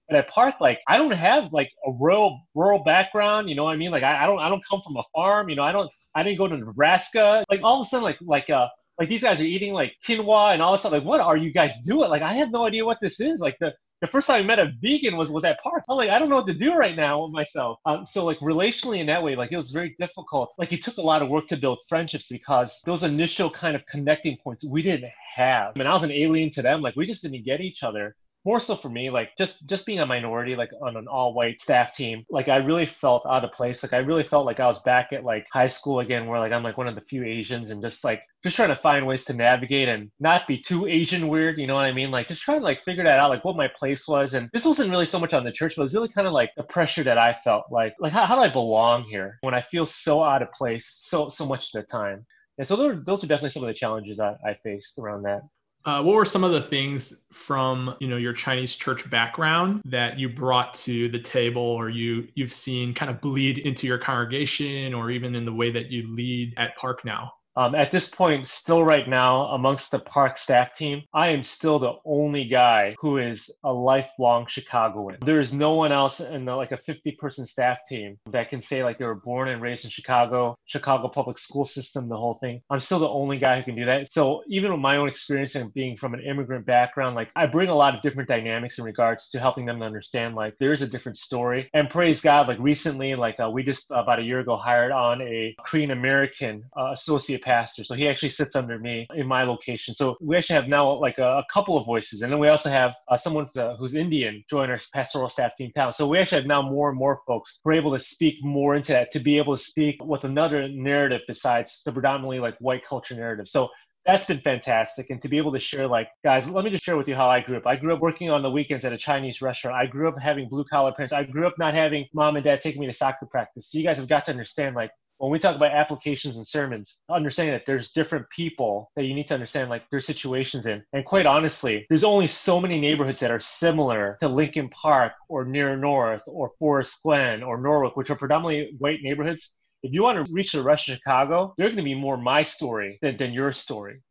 But 0.09 0.17
at 0.17 0.29
Park, 0.29 0.55
like 0.59 0.79
I 0.87 0.97
don't 0.97 1.11
have 1.11 1.53
like 1.53 1.71
a 1.85 1.91
rural 1.91 2.41
rural 2.55 2.83
background. 2.83 3.49
You 3.49 3.55
know 3.55 3.65
what 3.65 3.73
I 3.73 3.77
mean? 3.77 3.91
Like 3.91 4.03
I, 4.03 4.23
I 4.23 4.27
don't 4.27 4.39
I 4.39 4.49
don't 4.49 4.63
come 4.67 4.81
from 4.83 4.97
a 4.97 5.03
farm. 5.13 5.49
You 5.49 5.55
know 5.55 5.63
I 5.63 5.71
don't 5.71 5.89
I 6.15 6.23
didn't 6.23 6.37
go 6.37 6.47
to 6.47 6.57
Nebraska. 6.57 7.45
Like 7.49 7.61
all 7.63 7.79
of 7.79 7.85
a 7.85 7.89
sudden 7.89 8.03
like 8.03 8.17
like 8.21 8.49
uh 8.49 8.67
like 8.99 9.09
these 9.09 9.21
guys 9.21 9.39
are 9.39 9.45
eating 9.45 9.73
like 9.73 9.93
quinoa 10.05 10.53
and 10.53 10.61
all 10.61 10.71
this 10.71 10.81
stuff. 10.81 10.91
Like 10.91 11.03
what 11.03 11.21
are 11.21 11.37
you 11.37 11.53
guys 11.53 11.73
doing? 11.85 12.09
Like 12.09 12.21
I 12.21 12.33
have 12.33 12.51
no 12.51 12.65
idea 12.65 12.85
what 12.85 12.97
this 13.01 13.19
is. 13.19 13.39
Like 13.39 13.57
the 13.59 13.73
the 14.01 14.07
first 14.07 14.27
time 14.27 14.43
I 14.43 14.43
met 14.43 14.59
a 14.59 14.71
vegan 14.81 15.17
was 15.17 15.29
was 15.29 15.43
at 15.43 15.61
Park. 15.61 15.83
I'm 15.89 15.97
like, 15.97 16.09
I 16.09 16.19
don't 16.19 16.29
know 16.29 16.37
what 16.37 16.47
to 16.47 16.53
do 16.53 16.73
right 16.75 16.95
now 16.95 17.23
with 17.23 17.33
myself. 17.33 17.79
Um, 17.85 18.05
so 18.05 18.23
like 18.23 18.39
relationally 18.39 18.99
in 18.99 19.07
that 19.07 19.21
way, 19.21 19.35
like 19.35 19.51
it 19.51 19.57
was 19.57 19.71
very 19.71 19.95
difficult. 19.99 20.51
Like 20.57 20.71
it 20.71 20.83
took 20.83 20.97
a 20.97 21.01
lot 21.01 21.21
of 21.21 21.27
work 21.27 21.47
to 21.49 21.57
build 21.57 21.79
friendships 21.87 22.29
because 22.29 22.79
those 22.85 23.03
initial 23.03 23.49
kind 23.49 23.75
of 23.75 23.85
connecting 23.87 24.37
points 24.41 24.65
we 24.65 24.81
didn't 24.81 25.11
have. 25.35 25.73
I 25.75 25.79
mean, 25.79 25.87
I 25.87 25.93
was 25.93 26.03
an 26.03 26.11
alien 26.11 26.49
to 26.51 26.61
them. 26.61 26.81
Like 26.81 26.95
we 26.95 27.05
just 27.05 27.23
didn't 27.23 27.43
get 27.43 27.59
each 27.59 27.83
other 27.83 28.15
more 28.45 28.59
so 28.59 28.75
for 28.75 28.89
me 28.89 29.09
like 29.09 29.29
just 29.37 29.65
just 29.67 29.85
being 29.85 29.99
a 29.99 30.05
minority 30.05 30.55
like 30.55 30.71
on 30.81 30.95
an 30.95 31.07
all 31.07 31.33
white 31.33 31.61
staff 31.61 31.95
team 31.95 32.25
like 32.29 32.47
i 32.47 32.55
really 32.57 32.85
felt 32.85 33.23
out 33.29 33.43
of 33.43 33.51
place. 33.51 33.83
Like 33.83 33.93
i 33.93 33.97
really 33.97 34.23
felt 34.23 34.45
like 34.45 34.59
i 34.59 34.67
was 34.67 34.79
back 34.79 35.11
at 35.11 35.23
like 35.23 35.45
high 35.51 35.67
school 35.67 35.99
again 35.99 36.25
where 36.25 36.39
like 36.39 36.51
i'm 36.51 36.63
like 36.63 36.77
one 36.77 36.87
of 36.87 36.95
the 36.95 37.01
few 37.01 37.23
asians 37.23 37.69
and 37.69 37.81
just 37.81 38.03
like 38.03 38.21
just 38.43 38.55
trying 38.55 38.69
to 38.69 38.75
find 38.75 39.05
ways 39.05 39.25
to 39.25 39.33
navigate 39.33 39.89
and 39.89 40.09
not 40.19 40.47
be 40.47 40.57
too 40.57 40.87
asian 40.87 41.27
weird 41.27 41.57
you 41.59 41.67
know 41.67 41.75
what 41.75 41.85
i 41.85 41.91
mean? 41.91 42.11
Like 42.11 42.27
just 42.27 42.41
trying 42.41 42.59
to 42.59 42.63
like 42.63 42.83
figure 42.85 43.03
that 43.03 43.19
out 43.19 43.29
like 43.29 43.43
what 43.43 43.57
my 43.57 43.67
place 43.67 44.07
was. 44.07 44.33
And 44.33 44.49
this 44.53 44.65
wasn't 44.65 44.89
really 44.89 45.05
so 45.05 45.19
much 45.19 45.33
on 45.33 45.43
the 45.43 45.51
church 45.51 45.75
but 45.75 45.81
it 45.81 45.85
was 45.85 45.93
really 45.93 46.09
kind 46.09 46.27
of 46.27 46.33
like 46.33 46.51
the 46.55 46.63
pressure 46.63 47.03
that 47.03 47.17
i 47.17 47.33
felt. 47.43 47.65
Like 47.71 47.95
like 47.99 48.13
how, 48.13 48.25
how 48.25 48.35
do 48.35 48.41
i 48.41 48.49
belong 48.49 49.03
here 49.03 49.37
when 49.41 49.53
i 49.53 49.61
feel 49.61 49.85
so 49.85 50.23
out 50.23 50.41
of 50.41 50.51
place 50.53 50.89
so 51.03 51.29
so 51.29 51.45
much 51.45 51.73
of 51.73 51.81
the 51.81 51.87
time? 51.87 52.25
And 52.57 52.67
so 52.67 52.75
those, 52.75 53.03
those 53.05 53.23
are 53.23 53.27
definitely 53.27 53.51
some 53.51 53.63
of 53.63 53.67
the 53.67 53.73
challenges 53.73 54.19
I, 54.19 54.35
I 54.45 54.53
faced 54.63 54.97
around 54.99 55.23
that 55.23 55.41
uh, 55.85 56.03
what 56.03 56.15
were 56.15 56.25
some 56.25 56.43
of 56.43 56.51
the 56.51 56.61
things 56.61 57.23
from 57.31 57.95
you 57.99 58.07
know 58.07 58.17
your 58.17 58.33
Chinese 58.33 58.75
church 58.75 59.09
background 59.09 59.81
that 59.85 60.19
you 60.19 60.29
brought 60.29 60.73
to 60.73 61.09
the 61.09 61.19
table, 61.19 61.61
or 61.61 61.89
you 61.89 62.27
you've 62.35 62.51
seen 62.51 62.93
kind 62.93 63.09
of 63.09 63.21
bleed 63.21 63.59
into 63.59 63.87
your 63.87 63.97
congregation, 63.97 64.93
or 64.93 65.09
even 65.09 65.35
in 65.35 65.45
the 65.45 65.53
way 65.53 65.71
that 65.71 65.91
you 65.91 66.13
lead 66.13 66.53
at 66.57 66.75
Park 66.77 67.05
now? 67.05 67.31
Um, 67.55 67.75
at 67.75 67.91
this 67.91 68.07
point, 68.07 68.47
still 68.47 68.83
right 68.83 69.07
now, 69.07 69.47
amongst 69.47 69.91
the 69.91 69.99
park 69.99 70.37
staff 70.37 70.75
team, 70.75 71.03
I 71.13 71.29
am 71.29 71.43
still 71.43 71.79
the 71.79 71.93
only 72.05 72.45
guy 72.45 72.95
who 72.99 73.17
is 73.17 73.49
a 73.63 73.73
lifelong 73.73 74.45
Chicagoan. 74.47 75.17
There 75.25 75.39
is 75.39 75.51
no 75.51 75.73
one 75.73 75.91
else 75.91 76.19
in 76.19 76.45
the, 76.45 76.55
like 76.55 76.71
a 76.71 76.77
50 76.77 77.11
person 77.13 77.45
staff 77.45 77.79
team 77.87 78.17
that 78.31 78.49
can 78.49 78.61
say 78.61 78.83
like 78.83 78.97
they 78.97 79.05
were 79.05 79.15
born 79.15 79.49
and 79.49 79.61
raised 79.61 79.85
in 79.85 79.91
Chicago, 79.91 80.57
Chicago 80.65 81.07
public 81.07 81.37
school 81.37 81.65
system, 81.65 82.07
the 82.07 82.17
whole 82.17 82.35
thing. 82.35 82.61
I'm 82.69 82.79
still 82.79 82.99
the 82.99 83.09
only 83.09 83.37
guy 83.37 83.57
who 83.57 83.63
can 83.63 83.75
do 83.75 83.85
that. 83.85 84.11
So 84.11 84.43
even 84.47 84.71
with 84.71 84.81
my 84.81 84.97
own 84.97 85.09
experience 85.09 85.55
and 85.55 85.73
being 85.73 85.97
from 85.97 86.13
an 86.13 86.21
immigrant 86.21 86.65
background, 86.65 87.15
like 87.15 87.29
I 87.35 87.45
bring 87.45 87.69
a 87.69 87.75
lot 87.75 87.95
of 87.95 88.01
different 88.01 88.29
dynamics 88.29 88.77
in 88.77 88.85
regards 88.85 89.29
to 89.29 89.39
helping 89.39 89.65
them 89.65 89.79
to 89.79 89.85
understand 89.85 90.35
like 90.35 90.55
there's 90.59 90.81
a 90.81 90.87
different 90.87 91.17
story. 91.17 91.69
And 91.73 91.89
praise 91.89 92.21
God, 92.21 92.47
like 92.47 92.59
recently, 92.59 93.15
like 93.15 93.39
uh, 93.39 93.49
we 93.49 93.63
just 93.63 93.85
about 93.91 94.19
a 94.19 94.23
year 94.23 94.39
ago 94.39 94.57
hired 94.57 94.91
on 94.91 95.21
a 95.21 95.55
Korean 95.65 95.91
American 95.91 96.63
uh, 96.77 96.91
associate 96.93 97.43
pastor. 97.51 97.83
So 97.83 97.93
he 98.01 98.05
actually 98.11 98.33
sits 98.39 98.55
under 98.61 98.77
me 98.87 98.95
in 99.21 99.25
my 99.35 99.41
location. 99.53 99.91
So 99.93 100.05
we 100.29 100.33
actually 100.37 100.59
have 100.61 100.67
now 100.67 100.83
like 101.07 101.17
a, 101.17 101.29
a 101.43 101.45
couple 101.55 101.75
of 101.79 101.83
voices. 101.93 102.21
And 102.21 102.31
then 102.31 102.39
we 102.43 102.49
also 102.53 102.69
have 102.69 102.91
uh, 103.09 103.17
someone 103.25 103.45
who's 103.77 103.95
Indian 103.95 104.33
join 104.53 104.69
our 104.69 104.79
pastoral 104.93 105.29
staff 105.29 105.51
team 105.57 105.71
town. 105.79 105.91
So 105.93 106.07
we 106.11 106.19
actually 106.19 106.41
have 106.41 106.47
now 106.55 106.61
more 106.61 106.89
and 106.91 106.97
more 107.03 107.15
folks 107.29 107.59
who 107.61 107.71
are 107.71 107.79
able 107.81 107.93
to 107.97 108.03
speak 108.13 108.35
more 108.57 108.71
into 108.77 108.91
that, 108.93 109.11
to 109.15 109.19
be 109.29 109.37
able 109.41 109.55
to 109.57 109.63
speak 109.71 109.95
with 110.13 110.23
another 110.23 110.59
narrative 110.67 111.21
besides 111.27 111.81
the 111.85 111.91
predominantly 111.91 112.39
like 112.39 112.55
white 112.59 112.83
culture 112.91 113.15
narrative. 113.15 113.47
So 113.47 113.69
that's 114.05 114.25
been 114.25 114.41
fantastic. 114.41 115.09
And 115.09 115.21
to 115.21 115.27
be 115.33 115.37
able 115.37 115.51
to 115.51 115.59
share, 115.59 115.87
like, 115.87 116.07
guys, 116.23 116.49
let 116.49 116.63
me 116.63 116.71
just 116.71 116.83
share 116.83 116.97
with 116.97 117.07
you 117.07 117.15
how 117.15 117.29
I 117.29 117.41
grew 117.41 117.57
up. 117.57 117.67
I 117.67 117.75
grew 117.75 117.93
up 117.93 117.99
working 117.99 118.29
on 118.29 118.41
the 118.41 118.49
weekends 118.49 118.85
at 118.85 118.93
a 118.93 118.97
Chinese 118.97 119.41
restaurant. 119.41 119.75
I 119.75 119.85
grew 119.85 120.07
up 120.07 120.15
having 120.29 120.47
blue 120.53 120.65
collar 120.71 120.93
parents. 120.93 121.13
I 121.13 121.23
grew 121.23 121.45
up 121.45 121.55
not 121.59 121.73
having 121.73 122.05
mom 122.13 122.35
and 122.37 122.43
dad 122.45 122.61
taking 122.61 122.81
me 122.81 122.87
to 122.87 122.93
soccer 122.93 123.25
practice. 123.25 123.69
So 123.69 123.77
you 123.77 123.83
guys 123.83 123.97
have 123.97 124.07
got 124.07 124.25
to 124.25 124.31
understand, 124.31 124.75
like, 124.75 124.91
when 125.19 125.31
we 125.31 125.37
talk 125.37 125.55
about 125.55 125.71
applications 125.71 126.37
and 126.37 126.47
sermons, 126.47 126.97
understanding 127.09 127.53
that 127.53 127.65
there's 127.67 127.91
different 127.91 128.25
people 128.29 128.89
that 128.95 129.03
you 129.03 129.13
need 129.13 129.27
to 129.27 129.33
understand 129.33 129.69
like 129.69 129.83
their 129.89 129.99
situations 129.99 130.65
in. 130.65 130.81
And 130.93 131.05
quite 131.05 131.25
honestly, 131.25 131.85
there's 131.89 132.05
only 132.05 132.25
so 132.25 132.59
many 132.59 132.79
neighborhoods 132.79 133.19
that 133.19 133.29
are 133.29 133.39
similar 133.39 134.17
to 134.21 134.29
Lincoln 134.29 134.69
Park 134.69 135.11
or 135.27 135.43
Near 135.43 135.75
North 135.75 136.23
or 136.25 136.51
Forest 136.57 136.97
Glen 137.03 137.43
or 137.43 137.59
Norwalk, 137.59 137.97
which 137.97 138.09
are 138.09 138.15
predominantly 138.15 138.75
white 138.79 139.01
neighborhoods. 139.03 139.51
If 139.83 139.93
you 139.93 140.03
want 140.03 140.25
to 140.25 140.33
reach 140.33 140.53
the 140.53 140.63
rest 140.63 140.87
of 140.87 140.95
Chicago, 140.95 141.53
they're 141.57 141.67
going 141.67 141.77
to 141.77 141.83
be 141.83 141.95
more 141.95 142.17
my 142.17 142.43
story 142.43 142.97
than, 143.01 143.17
than 143.17 143.33
your 143.33 143.51
story. 143.51 144.01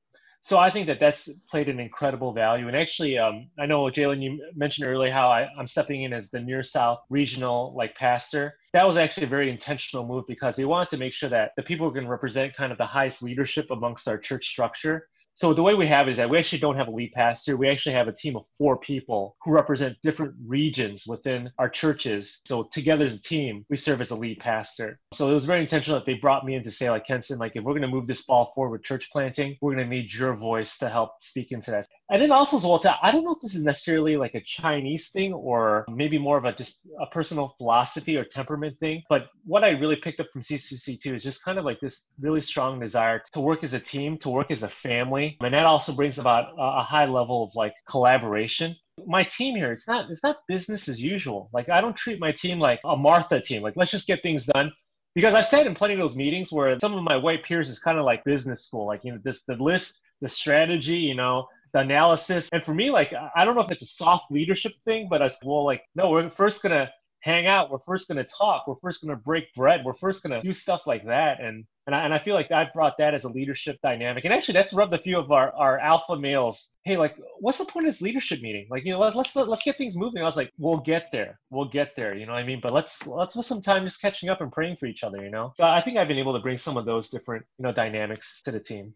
So 0.40 0.56
I 0.58 0.70
think 0.70 0.86
that 0.86 1.00
that's 1.00 1.28
played 1.50 1.68
an 1.68 1.80
incredible 1.80 2.32
value. 2.32 2.68
And 2.68 2.76
actually, 2.76 3.18
um, 3.18 3.48
I 3.58 3.66
know 3.66 3.82
Jalen, 3.84 4.22
you 4.22 4.40
mentioned 4.54 4.86
earlier 4.88 5.12
how 5.12 5.28
I, 5.28 5.48
I'm 5.58 5.66
stepping 5.66 6.04
in 6.04 6.12
as 6.12 6.30
the 6.30 6.40
near 6.40 6.62
South 6.62 7.00
regional 7.10 7.74
like 7.76 7.94
pastor 7.96 8.54
that 8.72 8.86
was 8.86 8.96
actually 8.96 9.24
a 9.24 9.28
very 9.28 9.50
intentional 9.50 10.06
move 10.06 10.24
because 10.28 10.54
they 10.54 10.64
wanted 10.64 10.90
to 10.90 10.98
make 10.98 11.12
sure 11.12 11.30
that 11.30 11.52
the 11.56 11.62
people 11.62 11.88
who 11.88 11.94
can 11.94 12.06
represent 12.06 12.54
kind 12.54 12.70
of 12.70 12.78
the 12.78 12.86
highest 12.86 13.22
leadership 13.22 13.66
amongst 13.70 14.06
our 14.08 14.18
church 14.18 14.46
structure 14.46 15.08
so 15.38 15.54
the 15.54 15.62
way 15.62 15.74
we 15.74 15.86
have 15.86 16.08
it 16.08 16.12
is 16.12 16.16
that 16.16 16.28
we 16.28 16.36
actually 16.36 16.58
don't 16.58 16.74
have 16.74 16.88
a 16.88 16.90
lead 16.90 17.12
pastor. 17.12 17.56
We 17.56 17.68
actually 17.68 17.94
have 17.94 18.08
a 18.08 18.12
team 18.12 18.34
of 18.34 18.42
four 18.58 18.76
people 18.76 19.36
who 19.44 19.52
represent 19.52 19.96
different 20.02 20.34
regions 20.44 21.04
within 21.06 21.48
our 21.60 21.68
churches. 21.68 22.40
So 22.44 22.64
together 22.72 23.04
as 23.04 23.14
a 23.14 23.20
team, 23.20 23.64
we 23.70 23.76
serve 23.76 24.00
as 24.00 24.10
a 24.10 24.16
lead 24.16 24.40
pastor. 24.40 24.98
So 25.14 25.30
it 25.30 25.34
was 25.34 25.44
very 25.44 25.60
intentional 25.60 26.00
that 26.00 26.06
they 26.06 26.14
brought 26.14 26.44
me 26.44 26.56
in 26.56 26.64
to 26.64 26.72
say, 26.72 26.90
like 26.90 27.06
Kensen, 27.06 27.38
like 27.38 27.52
if 27.54 27.62
we're 27.62 27.70
going 27.70 27.82
to 27.82 27.88
move 27.88 28.08
this 28.08 28.22
ball 28.22 28.50
forward 28.52 28.72
with 28.72 28.82
church 28.82 29.10
planting, 29.12 29.56
we're 29.60 29.74
going 29.74 29.88
to 29.88 29.96
need 29.96 30.12
your 30.12 30.34
voice 30.34 30.76
to 30.78 30.88
help 30.88 31.12
speak 31.20 31.52
into 31.52 31.70
that. 31.70 31.86
And 32.10 32.20
then 32.20 32.32
also 32.32 32.58
well, 32.58 32.82
I 33.00 33.12
don't 33.12 33.22
know 33.22 33.34
if 33.34 33.40
this 33.40 33.54
is 33.54 33.62
necessarily 33.62 34.16
like 34.16 34.34
a 34.34 34.40
Chinese 34.40 35.10
thing 35.10 35.32
or 35.32 35.84
maybe 35.88 36.18
more 36.18 36.38
of 36.38 36.46
a 36.46 36.52
just 36.52 36.78
a 37.00 37.06
personal 37.06 37.54
philosophy 37.58 38.16
or 38.16 38.24
temperament 38.24 38.76
thing. 38.80 39.04
But 39.08 39.28
what 39.44 39.62
I 39.62 39.70
really 39.70 39.96
picked 39.96 40.18
up 40.18 40.26
from 40.32 40.42
CCC 40.42 41.00
too 41.00 41.14
is 41.14 41.22
just 41.22 41.44
kind 41.44 41.60
of 41.60 41.64
like 41.64 41.78
this 41.78 42.06
really 42.18 42.40
strong 42.40 42.80
desire 42.80 43.22
to 43.34 43.40
work 43.40 43.62
as 43.62 43.74
a 43.74 43.78
team, 43.78 44.18
to 44.18 44.30
work 44.30 44.50
as 44.50 44.64
a 44.64 44.68
family 44.68 45.27
and 45.40 45.54
that 45.54 45.64
also 45.64 45.92
brings 45.92 46.18
about 46.18 46.52
a 46.58 46.82
high 46.82 47.06
level 47.06 47.44
of 47.44 47.54
like 47.54 47.74
collaboration. 47.88 48.76
My 49.06 49.24
team 49.24 49.54
here 49.54 49.72
it's 49.72 49.86
not 49.86 50.10
it's 50.10 50.22
not 50.22 50.38
business 50.48 50.88
as 50.88 51.00
usual. 51.00 51.50
Like 51.52 51.68
i 51.68 51.80
don't 51.80 51.96
treat 51.96 52.20
my 52.20 52.32
team 52.32 52.58
like 52.58 52.80
a 52.84 52.96
martha 52.96 53.40
team. 53.40 53.62
Like 53.62 53.74
let's 53.76 53.90
just 53.90 54.06
get 54.06 54.22
things 54.22 54.46
done. 54.46 54.72
Because 55.14 55.34
i've 55.34 55.46
said 55.46 55.66
in 55.66 55.74
plenty 55.74 55.94
of 55.94 56.00
those 56.00 56.16
meetings 56.16 56.52
where 56.52 56.78
some 56.80 56.94
of 56.94 57.02
my 57.02 57.16
white 57.16 57.44
peers 57.44 57.68
is 57.68 57.78
kind 57.78 57.98
of 57.98 58.04
like 58.04 58.24
business 58.24 58.64
school 58.64 58.86
like 58.86 59.00
you 59.04 59.12
know 59.12 59.18
this 59.24 59.44
the 59.44 59.54
list 59.54 59.98
the 60.20 60.28
strategy 60.28 60.96
you 60.96 61.14
know 61.14 61.46
the 61.72 61.80
analysis. 61.80 62.48
And 62.52 62.64
for 62.64 62.74
me 62.74 62.90
like 62.90 63.12
i 63.34 63.44
don't 63.44 63.54
know 63.54 63.62
if 63.62 63.70
it's 63.70 63.82
a 63.82 63.86
soft 63.86 64.30
leadership 64.30 64.72
thing 64.84 65.08
but 65.10 65.22
i 65.22 65.28
said 65.28 65.46
well 65.46 65.64
like 65.64 65.82
no 65.94 66.10
we're 66.10 66.30
first 66.30 66.62
gonna 66.62 66.90
hang 67.28 67.46
out 67.46 67.70
we're 67.70 67.78
first 67.86 68.08
gonna 68.08 68.24
talk 68.24 68.66
we're 68.66 68.74
first 68.80 69.02
gonna 69.02 69.16
break 69.16 69.52
bread 69.54 69.82
we're 69.84 69.94
first 69.94 70.22
gonna 70.22 70.42
do 70.42 70.52
stuff 70.52 70.86
like 70.86 71.04
that 71.04 71.40
and 71.40 71.64
and 71.88 71.94
I, 71.94 72.04
and 72.04 72.12
I 72.12 72.18
feel 72.18 72.34
like 72.34 72.52
I've 72.52 72.70
brought 72.74 72.98
that 72.98 73.14
as 73.14 73.24
a 73.24 73.30
leadership 73.30 73.78
dynamic. 73.82 74.26
And 74.26 74.34
actually, 74.34 74.52
that's 74.52 74.74
rubbed 74.74 74.92
a 74.92 74.98
few 74.98 75.18
of 75.18 75.32
our, 75.32 75.52
our 75.54 75.78
alpha 75.78 76.18
males. 76.18 76.68
Hey, 76.84 76.98
like, 76.98 77.16
what's 77.40 77.56
the 77.56 77.64
point 77.64 77.86
of 77.86 77.94
this 77.94 78.02
leadership 78.02 78.42
meeting? 78.42 78.66
Like, 78.70 78.84
you 78.84 78.92
know, 78.92 78.98
let's 78.98 79.16
let's 79.16 79.34
let's 79.34 79.62
get 79.62 79.78
things 79.78 79.96
moving. 79.96 80.20
I 80.20 80.26
was 80.26 80.36
like, 80.36 80.52
we'll 80.58 80.80
get 80.80 81.06
there, 81.12 81.40
we'll 81.48 81.70
get 81.70 81.92
there. 81.96 82.14
You 82.14 82.26
know 82.26 82.32
what 82.32 82.40
I 82.40 82.44
mean? 82.44 82.60
But 82.62 82.74
let's 82.74 83.06
let's 83.06 83.32
spend 83.32 83.46
some 83.46 83.62
time 83.62 83.86
just 83.86 84.02
catching 84.02 84.28
up 84.28 84.42
and 84.42 84.52
praying 84.52 84.76
for 84.78 84.84
each 84.84 85.02
other. 85.02 85.24
You 85.24 85.30
know. 85.30 85.54
So 85.56 85.64
I 85.64 85.80
think 85.80 85.96
I've 85.96 86.08
been 86.08 86.18
able 86.18 86.34
to 86.34 86.40
bring 86.40 86.58
some 86.58 86.76
of 86.76 86.84
those 86.84 87.08
different 87.08 87.46
you 87.58 87.62
know 87.62 87.72
dynamics 87.72 88.42
to 88.44 88.52
the 88.52 88.60
team. 88.60 88.92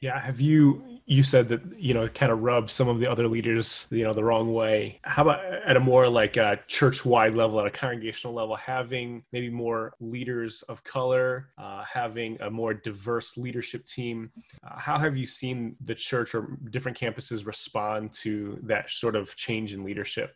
Yeah, 0.00 0.20
have 0.20 0.40
you 0.40 0.96
you 1.06 1.22
said 1.22 1.48
that 1.48 1.62
you 1.78 1.94
know 1.94 2.04
it 2.04 2.14
kind 2.14 2.32
of 2.32 2.42
rub 2.42 2.70
some 2.70 2.88
of 2.88 2.98
the 2.98 3.06
other 3.06 3.28
leaders 3.28 3.86
you 3.90 4.04
know 4.04 4.12
the 4.12 4.24
wrong 4.24 4.52
way. 4.52 5.00
How 5.04 5.22
about 5.22 5.44
at 5.44 5.76
a 5.76 5.80
more 5.80 6.08
like 6.08 6.36
a 6.36 6.58
church-wide 6.66 7.34
level, 7.34 7.60
at 7.60 7.66
a 7.66 7.70
congregational 7.70 8.34
level, 8.34 8.56
having 8.56 9.24
maybe 9.32 9.48
more 9.48 9.94
leaders 10.00 10.62
of 10.62 10.82
color, 10.84 11.48
uh, 11.56 11.84
having 11.84 12.40
a 12.42 12.50
more 12.50 12.74
diverse 12.74 13.36
leadership 13.38 13.86
team? 13.86 14.30
Uh, 14.62 14.78
how 14.78 14.98
have 14.98 15.16
you 15.16 15.24
seen 15.24 15.76
the 15.84 15.94
church 15.94 16.34
or 16.34 16.58
different 16.70 16.98
campuses 16.98 17.46
respond 17.46 18.12
to 18.12 18.58
that 18.64 18.90
sort 18.90 19.16
of 19.16 19.34
change 19.36 19.72
in 19.72 19.84
leadership? 19.84 20.34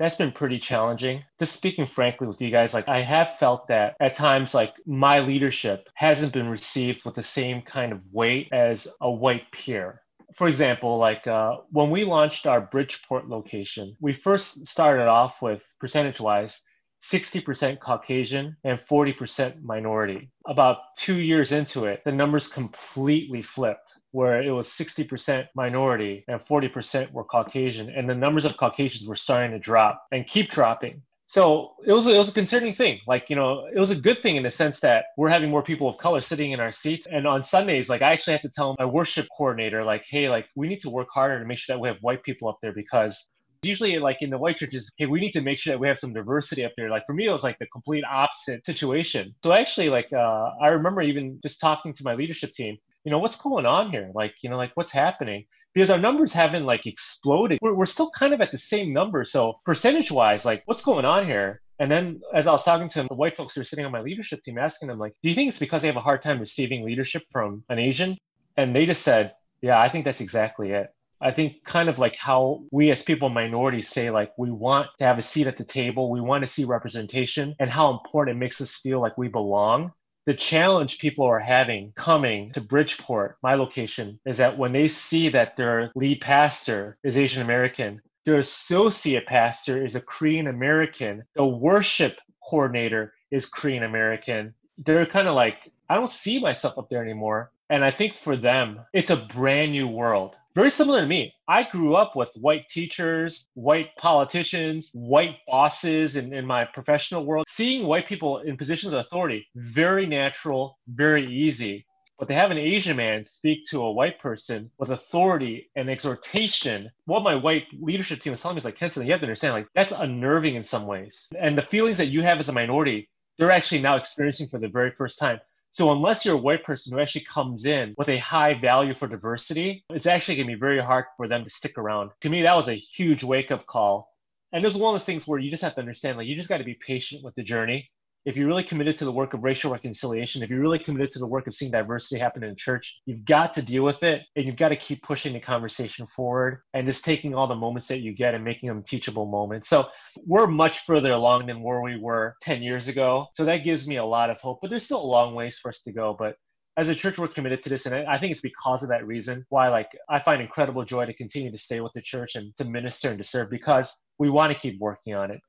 That's 0.00 0.16
been 0.16 0.32
pretty 0.32 0.58
challenging. 0.58 1.22
Just 1.38 1.52
speaking 1.52 1.84
frankly 1.84 2.26
with 2.26 2.40
you 2.40 2.50
guys, 2.50 2.72
like 2.72 2.88
I 2.88 3.02
have 3.02 3.36
felt 3.38 3.68
that 3.68 3.96
at 4.00 4.14
times, 4.14 4.54
like 4.54 4.72
my 4.86 5.20
leadership 5.20 5.90
hasn't 5.94 6.32
been 6.32 6.48
received 6.48 7.04
with 7.04 7.14
the 7.14 7.22
same 7.22 7.60
kind 7.60 7.92
of 7.92 8.00
weight 8.10 8.48
as 8.50 8.88
a 9.02 9.10
white 9.10 9.52
peer. 9.52 10.00
For 10.36 10.48
example, 10.48 10.96
like 10.96 11.26
uh, 11.26 11.58
when 11.70 11.90
we 11.90 12.04
launched 12.04 12.46
our 12.46 12.62
Bridgeport 12.62 13.28
location, 13.28 13.94
we 14.00 14.14
first 14.14 14.66
started 14.66 15.06
off 15.06 15.42
with 15.42 15.62
percentage 15.78 16.18
wise 16.18 16.58
60% 17.02 17.80
Caucasian 17.80 18.56
and 18.64 18.78
40% 18.80 19.62
minority. 19.62 20.30
About 20.46 20.78
two 20.96 21.16
years 21.16 21.52
into 21.52 21.86
it, 21.86 22.02
the 22.04 22.12
numbers 22.12 22.48
completely 22.48 23.42
flipped 23.42 23.94
where 24.12 24.42
it 24.42 24.50
was 24.50 24.68
60% 24.68 25.46
minority 25.54 26.24
and 26.28 26.40
40% 26.40 27.12
were 27.12 27.24
Caucasian. 27.24 27.90
And 27.90 28.08
the 28.08 28.14
numbers 28.14 28.44
of 28.44 28.56
Caucasians 28.56 29.06
were 29.06 29.16
starting 29.16 29.52
to 29.52 29.58
drop 29.58 30.02
and 30.12 30.26
keep 30.26 30.50
dropping. 30.50 31.02
So 31.26 31.76
it 31.86 31.92
was, 31.92 32.08
it 32.08 32.18
was 32.18 32.28
a 32.28 32.32
concerning 32.32 32.74
thing. 32.74 32.98
Like, 33.06 33.26
you 33.28 33.36
know, 33.36 33.66
it 33.72 33.78
was 33.78 33.92
a 33.92 33.96
good 33.96 34.20
thing 34.20 34.34
in 34.34 34.42
the 34.42 34.50
sense 34.50 34.80
that 34.80 35.04
we're 35.16 35.28
having 35.28 35.48
more 35.48 35.62
people 35.62 35.88
of 35.88 35.96
color 35.96 36.20
sitting 36.20 36.50
in 36.50 36.58
our 36.58 36.72
seats. 36.72 37.06
And 37.06 37.24
on 37.24 37.44
Sundays, 37.44 37.88
like, 37.88 38.02
I 38.02 38.12
actually 38.12 38.32
have 38.32 38.42
to 38.42 38.48
tell 38.48 38.74
my 38.80 38.84
worship 38.84 39.28
coordinator, 39.36 39.84
like, 39.84 40.04
hey, 40.08 40.28
like, 40.28 40.46
we 40.56 40.66
need 40.66 40.80
to 40.80 40.90
work 40.90 41.06
harder 41.14 41.38
to 41.38 41.44
make 41.44 41.58
sure 41.58 41.76
that 41.76 41.80
we 41.80 41.86
have 41.86 41.98
white 42.00 42.24
people 42.24 42.48
up 42.48 42.58
there 42.60 42.72
because 42.72 43.26
usually 43.62 43.98
like 43.98 44.18
in 44.20 44.30
the 44.30 44.38
white 44.38 44.56
churches 44.56 44.92
hey 44.96 45.06
we 45.06 45.20
need 45.20 45.32
to 45.32 45.40
make 45.40 45.58
sure 45.58 45.72
that 45.74 45.78
we 45.78 45.88
have 45.88 45.98
some 45.98 46.12
diversity 46.12 46.64
up 46.64 46.72
there. 46.76 46.90
Like 46.90 47.04
for 47.06 47.14
me 47.14 47.26
it 47.26 47.32
was 47.32 47.42
like 47.42 47.58
the 47.58 47.66
complete 47.66 48.04
opposite 48.10 48.64
situation. 48.64 49.34
So 49.42 49.52
actually 49.52 49.88
like 49.88 50.12
uh, 50.12 50.50
i 50.62 50.68
remember 50.68 51.02
even 51.02 51.38
just 51.42 51.60
talking 51.60 51.92
to 51.94 52.04
my 52.04 52.14
leadership 52.14 52.52
team 52.52 52.76
you 53.04 53.10
know 53.10 53.18
what's 53.18 53.36
going 53.36 53.66
on 53.66 53.90
here? 53.90 54.10
Like 54.14 54.34
you 54.42 54.50
know 54.50 54.56
like 54.56 54.72
what's 54.74 54.92
happening? 54.92 55.46
Because 55.74 55.90
our 55.90 55.98
numbers 55.98 56.32
haven't 56.32 56.64
like 56.64 56.86
exploded. 56.86 57.58
We're, 57.62 57.74
we're 57.74 57.86
still 57.86 58.10
kind 58.10 58.34
of 58.34 58.40
at 58.40 58.50
the 58.50 58.58
same 58.58 58.92
number. 58.92 59.24
So 59.24 59.54
percentage 59.64 60.10
wise 60.10 60.44
like 60.44 60.62
what's 60.66 60.82
going 60.82 61.04
on 61.04 61.26
here? 61.26 61.60
And 61.78 61.90
then 61.90 62.20
as 62.34 62.46
i 62.46 62.52
was 62.52 62.62
talking 62.62 62.90
to 62.90 63.06
the 63.08 63.14
white 63.14 63.36
folks 63.36 63.54
who 63.54 63.62
are 63.62 63.64
sitting 63.64 63.86
on 63.86 63.92
my 63.92 64.02
leadership 64.02 64.42
team 64.42 64.58
asking 64.58 64.88
them 64.88 64.98
like 64.98 65.14
do 65.22 65.28
you 65.30 65.34
think 65.34 65.48
it's 65.48 65.58
because 65.58 65.80
they 65.80 65.88
have 65.88 65.96
a 65.96 66.02
hard 66.02 66.22
time 66.22 66.38
receiving 66.38 66.84
leadership 66.84 67.22
from 67.32 67.64
an 67.70 67.78
asian? 67.78 68.18
And 68.56 68.76
they 68.76 68.84
just 68.84 69.02
said 69.02 69.32
yeah 69.62 69.80
i 69.80 69.88
think 69.88 70.04
that's 70.04 70.20
exactly 70.20 70.72
it 70.72 70.88
I 71.22 71.32
think 71.32 71.64
kind 71.64 71.88
of 71.88 71.98
like 71.98 72.16
how 72.16 72.64
we 72.70 72.90
as 72.90 73.02
people 73.02 73.28
minorities 73.28 73.88
say 73.88 74.10
like 74.10 74.32
we 74.38 74.50
want 74.50 74.88
to 74.98 75.04
have 75.04 75.18
a 75.18 75.22
seat 75.22 75.46
at 75.46 75.58
the 75.58 75.64
table, 75.64 76.10
we 76.10 76.20
want 76.20 76.42
to 76.42 76.46
see 76.46 76.64
representation 76.64 77.54
and 77.58 77.70
how 77.70 77.90
important 77.90 78.36
it 78.36 78.40
makes 78.40 78.60
us 78.60 78.74
feel 78.74 79.00
like 79.00 79.18
we 79.18 79.28
belong. 79.28 79.92
The 80.26 80.34
challenge 80.34 80.98
people 80.98 81.26
are 81.26 81.38
having 81.38 81.92
coming 81.94 82.52
to 82.52 82.60
Bridgeport, 82.60 83.36
my 83.42 83.54
location, 83.54 84.18
is 84.24 84.38
that 84.38 84.56
when 84.56 84.72
they 84.72 84.88
see 84.88 85.28
that 85.30 85.56
their 85.56 85.90
lead 85.94 86.20
pastor 86.20 86.96
is 87.04 87.18
Asian 87.18 87.42
American, 87.42 88.00
their 88.24 88.38
associate 88.38 89.26
pastor 89.26 89.84
is 89.84 89.96
a 89.96 90.00
Korean 90.00 90.46
American, 90.46 91.24
the 91.34 91.44
worship 91.44 92.18
coordinator 92.48 93.12
is 93.30 93.46
Korean 93.46 93.82
American, 93.82 94.54
they're 94.78 95.06
kind 95.06 95.28
of 95.28 95.34
like, 95.34 95.70
I 95.88 95.96
don't 95.96 96.10
see 96.10 96.38
myself 96.38 96.78
up 96.78 96.88
there 96.88 97.02
anymore. 97.02 97.50
And 97.68 97.84
I 97.84 97.90
think 97.90 98.14
for 98.14 98.36
them, 98.36 98.80
it's 98.92 99.10
a 99.10 99.16
brand 99.16 99.72
new 99.72 99.86
world 99.86 100.34
very 100.54 100.70
similar 100.70 101.00
to 101.00 101.06
me. 101.06 101.32
I 101.46 101.62
grew 101.62 101.94
up 101.94 102.16
with 102.16 102.30
white 102.36 102.68
teachers, 102.68 103.44
white 103.54 103.94
politicians, 103.96 104.90
white 104.92 105.36
bosses 105.46 106.16
in, 106.16 106.32
in 106.32 106.44
my 106.44 106.64
professional 106.64 107.24
world. 107.24 107.46
Seeing 107.48 107.86
white 107.86 108.06
people 108.08 108.38
in 108.38 108.56
positions 108.56 108.92
of 108.92 109.00
authority, 109.00 109.46
very 109.54 110.06
natural, 110.06 110.78
very 110.88 111.26
easy. 111.32 111.86
but 112.20 112.28
to 112.28 112.34
have 112.34 112.50
an 112.50 112.58
Asian 112.58 112.98
man 112.98 113.24
speak 113.24 113.66
to 113.70 113.80
a 113.80 113.90
white 113.90 114.20
person 114.20 114.70
with 114.78 114.90
authority 114.90 115.70
and 115.74 115.88
exhortation, 115.88 116.90
what 117.06 117.22
my 117.22 117.34
white 117.34 117.64
leadership 117.80 118.20
team 118.20 118.32
was 118.32 118.42
telling 118.42 118.56
me 118.56 118.58
is 118.58 118.64
like, 118.66 118.76
Kensen, 118.76 119.06
you 119.06 119.12
have 119.12 119.20
to 119.20 119.26
understand, 119.26 119.54
like, 119.54 119.68
that's 119.74 119.92
unnerving 119.96 120.54
in 120.54 120.62
some 120.62 120.86
ways. 120.86 121.28
And 121.40 121.56
the 121.56 121.62
feelings 121.62 121.96
that 121.96 122.08
you 122.08 122.22
have 122.22 122.38
as 122.38 122.50
a 122.50 122.52
minority, 122.52 123.08
they're 123.38 123.50
actually 123.50 123.80
now 123.80 123.96
experiencing 123.96 124.48
for 124.48 124.58
the 124.58 124.68
very 124.68 124.90
first 124.90 125.18
time. 125.18 125.40
So 125.72 125.92
unless 125.92 126.24
you're 126.24 126.34
a 126.34 126.38
white 126.38 126.64
person 126.64 126.92
who 126.92 127.00
actually 127.00 127.24
comes 127.24 127.64
in 127.64 127.94
with 127.96 128.08
a 128.08 128.18
high 128.18 128.54
value 128.54 128.94
for 128.94 129.06
diversity, 129.06 129.84
it's 129.90 130.06
actually 130.06 130.36
going 130.36 130.48
to 130.48 130.54
be 130.54 130.60
very 130.60 130.80
hard 130.80 131.04
for 131.16 131.28
them 131.28 131.44
to 131.44 131.50
stick 131.50 131.78
around. 131.78 132.10
To 132.22 132.28
me, 132.28 132.42
that 132.42 132.56
was 132.56 132.68
a 132.68 132.74
huge 132.74 133.22
wake 133.22 133.50
up 133.50 133.66
call. 133.66 134.08
And 134.52 134.64
there's 134.64 134.74
one 134.74 134.96
of 134.96 135.00
the 135.00 135.06
things 135.06 135.28
where 135.28 135.38
you 135.38 135.50
just 135.50 135.62
have 135.62 135.74
to 135.76 135.80
understand, 135.80 136.18
like, 136.18 136.26
you 136.26 136.34
just 136.34 136.48
got 136.48 136.58
to 136.58 136.64
be 136.64 136.74
patient 136.74 137.22
with 137.22 137.36
the 137.36 137.44
journey 137.44 137.88
if 138.26 138.36
you're 138.36 138.46
really 138.46 138.64
committed 138.64 138.96
to 138.98 139.04
the 139.04 139.12
work 139.12 139.34
of 139.34 139.42
racial 139.42 139.72
reconciliation, 139.72 140.42
if 140.42 140.50
you're 140.50 140.60
really 140.60 140.78
committed 140.78 141.10
to 141.12 141.18
the 141.18 141.26
work 141.26 141.46
of 141.46 141.54
seeing 141.54 141.70
diversity 141.70 142.18
happen 142.18 142.42
in 142.42 142.50
the 142.50 142.56
church, 142.56 143.00
you've 143.06 143.24
got 143.24 143.54
to 143.54 143.62
deal 143.62 143.82
with 143.82 144.02
it 144.02 144.22
and 144.36 144.44
you've 144.44 144.56
got 144.56 144.68
to 144.68 144.76
keep 144.76 145.02
pushing 145.02 145.32
the 145.32 145.40
conversation 145.40 146.06
forward 146.06 146.60
and 146.74 146.86
just 146.86 147.04
taking 147.04 147.34
all 147.34 147.46
the 147.46 147.54
moments 147.54 147.88
that 147.88 148.00
you 148.00 148.14
get 148.14 148.34
and 148.34 148.44
making 148.44 148.68
them 148.68 148.82
teachable 148.82 149.26
moments. 149.26 149.68
So 149.68 149.86
we're 150.26 150.46
much 150.46 150.80
further 150.80 151.12
along 151.12 151.46
than 151.46 151.62
where 151.62 151.80
we 151.80 151.98
were 151.98 152.36
10 152.42 152.62
years 152.62 152.88
ago. 152.88 153.26
So 153.32 153.44
that 153.44 153.64
gives 153.64 153.86
me 153.86 153.96
a 153.96 154.04
lot 154.04 154.30
of 154.30 154.40
hope, 154.40 154.58
but 154.60 154.70
there's 154.70 154.84
still 154.84 155.02
a 155.02 155.02
long 155.02 155.34
ways 155.34 155.58
for 155.58 155.70
us 155.70 155.80
to 155.82 155.92
go. 155.92 156.14
But 156.18 156.36
as 156.76 156.88
a 156.88 156.94
church, 156.94 157.18
we're 157.18 157.28
committed 157.28 157.62
to 157.62 157.68
this. 157.68 157.86
And 157.86 157.94
I 157.94 158.18
think 158.18 158.30
it's 158.30 158.40
because 158.40 158.82
of 158.82 158.88
that 158.90 159.06
reason 159.06 159.44
why, 159.48 159.68
like, 159.68 159.88
I 160.08 160.18
find 160.18 160.40
incredible 160.40 160.84
joy 160.84 161.04
to 161.06 161.14
continue 161.14 161.50
to 161.50 161.58
stay 161.58 161.80
with 161.80 161.92
the 161.94 162.00
church 162.00 162.36
and 162.36 162.56
to 162.56 162.64
minister 162.64 163.10
and 163.10 163.18
to 163.18 163.24
serve 163.24 163.50
because 163.50 163.92
we 164.18 164.30
want 164.30 164.52
to 164.52 164.58
keep 164.58 164.78
working 164.78 165.14
on 165.14 165.30
it. 165.30 165.40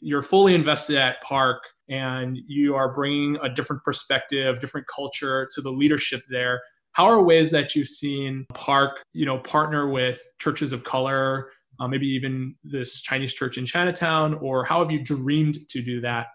You're 0.00 0.22
fully 0.22 0.54
invested 0.54 0.96
at 0.96 1.22
Park 1.22 1.62
and 1.88 2.38
you 2.46 2.74
are 2.76 2.94
bringing 2.94 3.36
a 3.42 3.48
different 3.48 3.82
perspective, 3.82 4.60
different 4.60 4.86
culture 4.86 5.48
to 5.54 5.60
the 5.60 5.70
leadership 5.70 6.22
there. 6.30 6.60
How 6.92 7.06
are 7.06 7.22
ways 7.22 7.50
that 7.50 7.74
you've 7.74 7.88
seen 7.88 8.46
Park, 8.54 9.02
you 9.12 9.26
know, 9.26 9.38
partner 9.38 9.88
with 9.88 10.20
churches 10.38 10.72
of 10.72 10.84
color, 10.84 11.50
uh, 11.80 11.88
maybe 11.88 12.06
even 12.06 12.54
this 12.64 13.00
Chinese 13.00 13.32
church 13.32 13.58
in 13.58 13.66
Chinatown, 13.66 14.34
or 14.34 14.64
how 14.64 14.82
have 14.82 14.90
you 14.90 15.02
dreamed 15.02 15.58
to 15.68 15.82
do 15.82 16.00
that? 16.00 16.26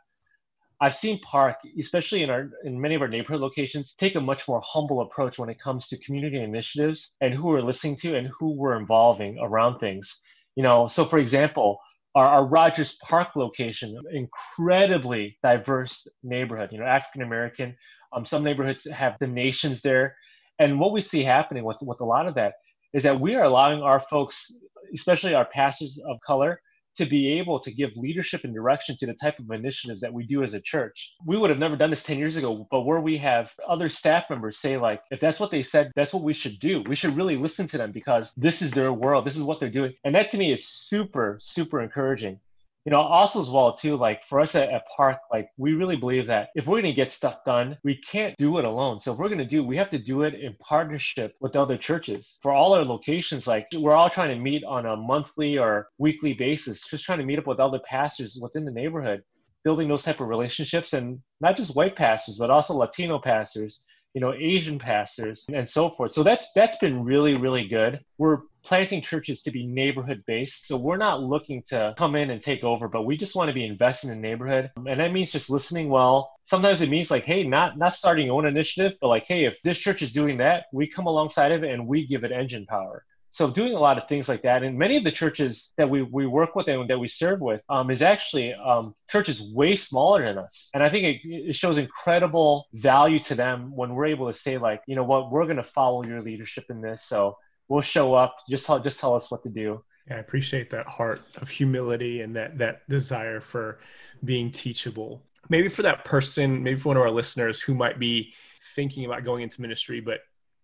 I've 0.81 0.95
seen 0.95 1.19
Park, 1.21 1.57
especially 1.79 2.23
in 2.23 2.29
our 2.29 2.49
in 2.65 2.79
many 2.79 2.95
of 2.95 3.01
our 3.01 3.07
neighborhood 3.07 3.39
locations, 3.39 3.93
take 3.93 4.15
a 4.15 4.21
much 4.21 4.47
more 4.47 4.61
humble 4.65 5.01
approach 5.01 5.39
when 5.39 5.49
it 5.49 5.59
comes 5.59 5.87
to 5.87 5.97
community 5.99 6.41
initiatives 6.41 7.11
and 7.21 7.33
who 7.33 7.47
we're 7.47 7.61
listening 7.61 7.95
to 7.97 8.15
and 8.15 8.29
who 8.37 8.51
we're 8.51 8.77
involving 8.77 9.37
around 9.39 9.79
things. 9.79 10.19
You 10.55 10.63
know, 10.63 10.87
so 10.87 11.05
for 11.05 11.17
example, 11.17 11.79
our, 12.15 12.25
our 12.25 12.45
Rogers 12.45 12.97
Park 13.03 13.35
location, 13.35 13.97
incredibly 14.11 15.37
diverse 15.43 16.07
neighborhood, 16.23 16.69
you 16.71 16.79
know, 16.79 16.85
African 16.85 17.21
American. 17.21 17.75
Um, 18.13 18.25
some 18.25 18.43
neighborhoods 18.43 18.87
have 18.91 19.17
the 19.19 19.27
nations 19.27 19.81
there. 19.81 20.15
And 20.59 20.79
what 20.79 20.93
we 20.93 21.01
see 21.01 21.23
happening 21.23 21.65
with, 21.65 21.77
with 21.81 21.99
a 21.99 22.05
lot 22.05 22.27
of 22.27 22.35
that 22.35 22.53
is 22.93 23.03
that 23.03 23.19
we 23.19 23.35
are 23.35 23.43
allowing 23.43 23.81
our 23.81 23.99
folks, 23.99 24.49
especially 24.93 25.33
our 25.33 25.45
pastors 25.45 25.99
of 26.09 26.17
color, 26.25 26.61
to 26.95 27.05
be 27.05 27.39
able 27.39 27.59
to 27.59 27.71
give 27.71 27.91
leadership 27.95 28.41
and 28.43 28.53
direction 28.53 28.95
to 28.97 29.05
the 29.05 29.13
type 29.13 29.37
of 29.39 29.51
initiatives 29.51 30.01
that 30.01 30.13
we 30.13 30.25
do 30.25 30.43
as 30.43 30.53
a 30.53 30.59
church. 30.61 31.13
We 31.25 31.37
would 31.37 31.49
have 31.49 31.59
never 31.59 31.75
done 31.75 31.89
this 31.89 32.03
10 32.03 32.17
years 32.17 32.35
ago, 32.35 32.67
but 32.71 32.81
where 32.81 32.99
we 32.99 33.17
have 33.17 33.51
other 33.67 33.89
staff 33.89 34.25
members 34.29 34.57
say, 34.57 34.77
like, 34.77 35.01
if 35.11 35.19
that's 35.19 35.39
what 35.39 35.51
they 35.51 35.63
said, 35.63 35.91
that's 35.95 36.13
what 36.13 36.23
we 36.23 36.33
should 36.33 36.59
do. 36.59 36.83
We 36.87 36.95
should 36.95 37.15
really 37.15 37.37
listen 37.37 37.67
to 37.67 37.77
them 37.77 37.91
because 37.91 38.33
this 38.37 38.61
is 38.61 38.71
their 38.71 38.93
world, 38.93 39.25
this 39.25 39.37
is 39.37 39.43
what 39.43 39.59
they're 39.59 39.69
doing. 39.69 39.93
And 40.03 40.15
that 40.15 40.29
to 40.29 40.37
me 40.37 40.53
is 40.53 40.67
super, 40.67 41.37
super 41.41 41.81
encouraging 41.81 42.39
you 42.85 42.91
know, 42.91 42.99
also 42.99 43.41
as 43.41 43.49
well 43.49 43.73
too, 43.73 43.97
like 43.97 44.23
for 44.25 44.39
us 44.39 44.53
at, 44.53 44.69
at 44.69 44.87
Park, 44.95 45.17
like 45.31 45.49
we 45.57 45.73
really 45.73 45.95
believe 45.95 46.27
that 46.27 46.49
if 46.53 46.67
we're 46.67 46.81
going 46.81 46.93
to 46.93 46.93
get 46.93 47.11
stuff 47.11 47.43
done, 47.43 47.75
we 47.83 47.95
can't 47.97 48.37
do 48.37 48.59
it 48.59 48.65
alone. 48.65 48.99
So 48.99 49.11
if 49.11 49.17
we're 49.17 49.27
going 49.27 49.39
to 49.39 49.45
do, 49.45 49.63
we 49.63 49.75
have 49.77 49.89
to 49.89 49.97
do 49.97 50.21
it 50.21 50.35
in 50.35 50.55
partnership 50.59 51.33
with 51.41 51.55
other 51.55 51.77
churches. 51.77 52.37
For 52.43 52.51
all 52.51 52.73
our 52.73 52.85
locations, 52.85 53.47
like 53.47 53.67
we're 53.73 53.95
all 53.95 54.09
trying 54.09 54.35
to 54.37 54.41
meet 54.41 54.63
on 54.63 54.85
a 54.85 54.95
monthly 54.95 55.57
or 55.57 55.87
weekly 55.97 56.33
basis, 56.33 56.83
just 56.87 57.03
trying 57.03 57.19
to 57.19 57.25
meet 57.25 57.39
up 57.39 57.47
with 57.47 57.59
other 57.59 57.79
pastors 57.89 58.37
within 58.39 58.65
the 58.65 58.71
neighborhood, 58.71 59.23
building 59.63 59.87
those 59.87 60.03
type 60.03 60.21
of 60.21 60.27
relationships, 60.27 60.93
and 60.93 61.19
not 61.41 61.57
just 61.57 61.75
white 61.75 61.95
pastors, 61.95 62.37
but 62.37 62.51
also 62.51 62.75
Latino 62.75 63.17
pastors 63.17 63.81
you 64.15 64.21
know 64.21 64.33
asian 64.33 64.79
pastors 64.79 65.45
and 65.53 65.67
so 65.69 65.89
forth. 65.89 66.13
So 66.13 66.23
that's 66.23 66.47
that's 66.55 66.77
been 66.77 67.03
really 67.03 67.35
really 67.35 67.67
good. 67.67 67.99
We're 68.17 68.39
planting 68.63 69.01
churches 69.01 69.43
to 69.43 69.51
be 69.51 69.67
neighborhood 69.67 70.23
based 70.25 70.67
so 70.67 70.75
we're 70.75 70.97
not 70.97 71.21
looking 71.21 71.61
to 71.67 71.93
come 71.99 72.15
in 72.15 72.31
and 72.31 72.41
take 72.41 72.63
over 72.63 72.87
but 72.87 73.03
we 73.03 73.15
just 73.15 73.35
want 73.35 73.47
to 73.47 73.53
be 73.53 73.63
investing 73.63 74.09
in 74.09 74.19
the 74.19 74.27
neighborhood. 74.27 74.71
And 74.87 74.99
that 74.99 75.11
means 75.11 75.31
just 75.31 75.51
listening 75.51 75.89
well. 75.89 76.31
Sometimes 76.45 76.81
it 76.81 76.89
means 76.89 77.11
like 77.11 77.25
hey 77.25 77.43
not 77.43 77.77
not 77.77 77.93
starting 77.93 78.27
your 78.27 78.37
own 78.37 78.47
initiative 78.47 78.97
but 79.01 79.09
like 79.09 79.25
hey 79.27 79.45
if 79.45 79.61
this 79.61 79.77
church 79.77 80.01
is 80.01 80.11
doing 80.11 80.37
that 80.37 80.65
we 80.71 80.87
come 80.87 81.05
alongside 81.05 81.51
of 81.51 81.63
it 81.63 81.71
and 81.71 81.85
we 81.85 82.07
give 82.07 82.23
it 82.23 82.31
engine 82.31 82.65
power 82.65 83.03
so 83.35 83.49
doing 83.49 83.73
a 83.73 83.79
lot 83.81 83.97
of 83.97 84.07
things 84.07 84.29
like 84.29 84.43
that, 84.43 84.63
and 84.63 84.77
many 84.77 84.95
of 84.95 85.03
the 85.03 85.11
churches 85.11 85.73
that 85.75 85.89
we, 85.89 86.03
we 86.03 86.25
work 86.25 86.55
with 86.55 86.69
and 86.69 86.89
that 86.89 86.97
we 86.97 87.09
serve 87.09 87.41
with 87.41 87.61
um, 87.67 87.91
is 87.91 88.01
actually 88.01 88.53
um, 88.53 88.95
churches 89.09 89.41
way 89.41 89.75
smaller 89.75 90.25
than 90.25 90.37
us. 90.37 90.69
And 90.73 90.81
I 90.81 90.89
think 90.89 91.03
it, 91.03 91.27
it 91.49 91.53
shows 91.53 91.77
incredible 91.77 92.67
value 92.71 93.19
to 93.23 93.35
them 93.35 93.75
when 93.75 93.93
we're 93.93 94.05
able 94.05 94.31
to 94.31 94.39
say 94.39 94.57
like, 94.57 94.83
you 94.87 94.95
know 94.95 95.03
what, 95.03 95.31
we're 95.31 95.43
going 95.43 95.57
to 95.57 95.63
follow 95.63 96.01
your 96.03 96.21
leadership 96.21 96.63
in 96.69 96.79
this. 96.79 97.03
So 97.03 97.37
we'll 97.67 97.81
show 97.81 98.13
up. 98.13 98.37
Just 98.49 98.67
tell, 98.67 98.79
just 98.79 98.99
tell 98.99 99.13
us 99.15 99.29
what 99.29 99.43
to 99.43 99.49
do. 99.49 99.83
Yeah, 100.07 100.15
I 100.15 100.19
appreciate 100.19 100.69
that 100.69 100.87
heart 100.87 101.23
of 101.35 101.49
humility 101.49 102.21
and 102.21 102.33
that 102.37 102.57
that 102.59 102.87
desire 102.87 103.41
for 103.41 103.79
being 104.23 104.49
teachable. 104.49 105.25
Maybe 105.49 105.67
for 105.67 105.81
that 105.81 106.05
person, 106.05 106.63
maybe 106.63 106.79
for 106.79 106.87
one 106.87 106.97
of 106.97 107.03
our 107.03 107.11
listeners 107.11 107.61
who 107.61 107.75
might 107.75 107.99
be 107.99 108.33
thinking 108.75 109.03
about 109.03 109.25
going 109.25 109.43
into 109.43 109.59
ministry, 109.59 109.99
but 109.99 110.19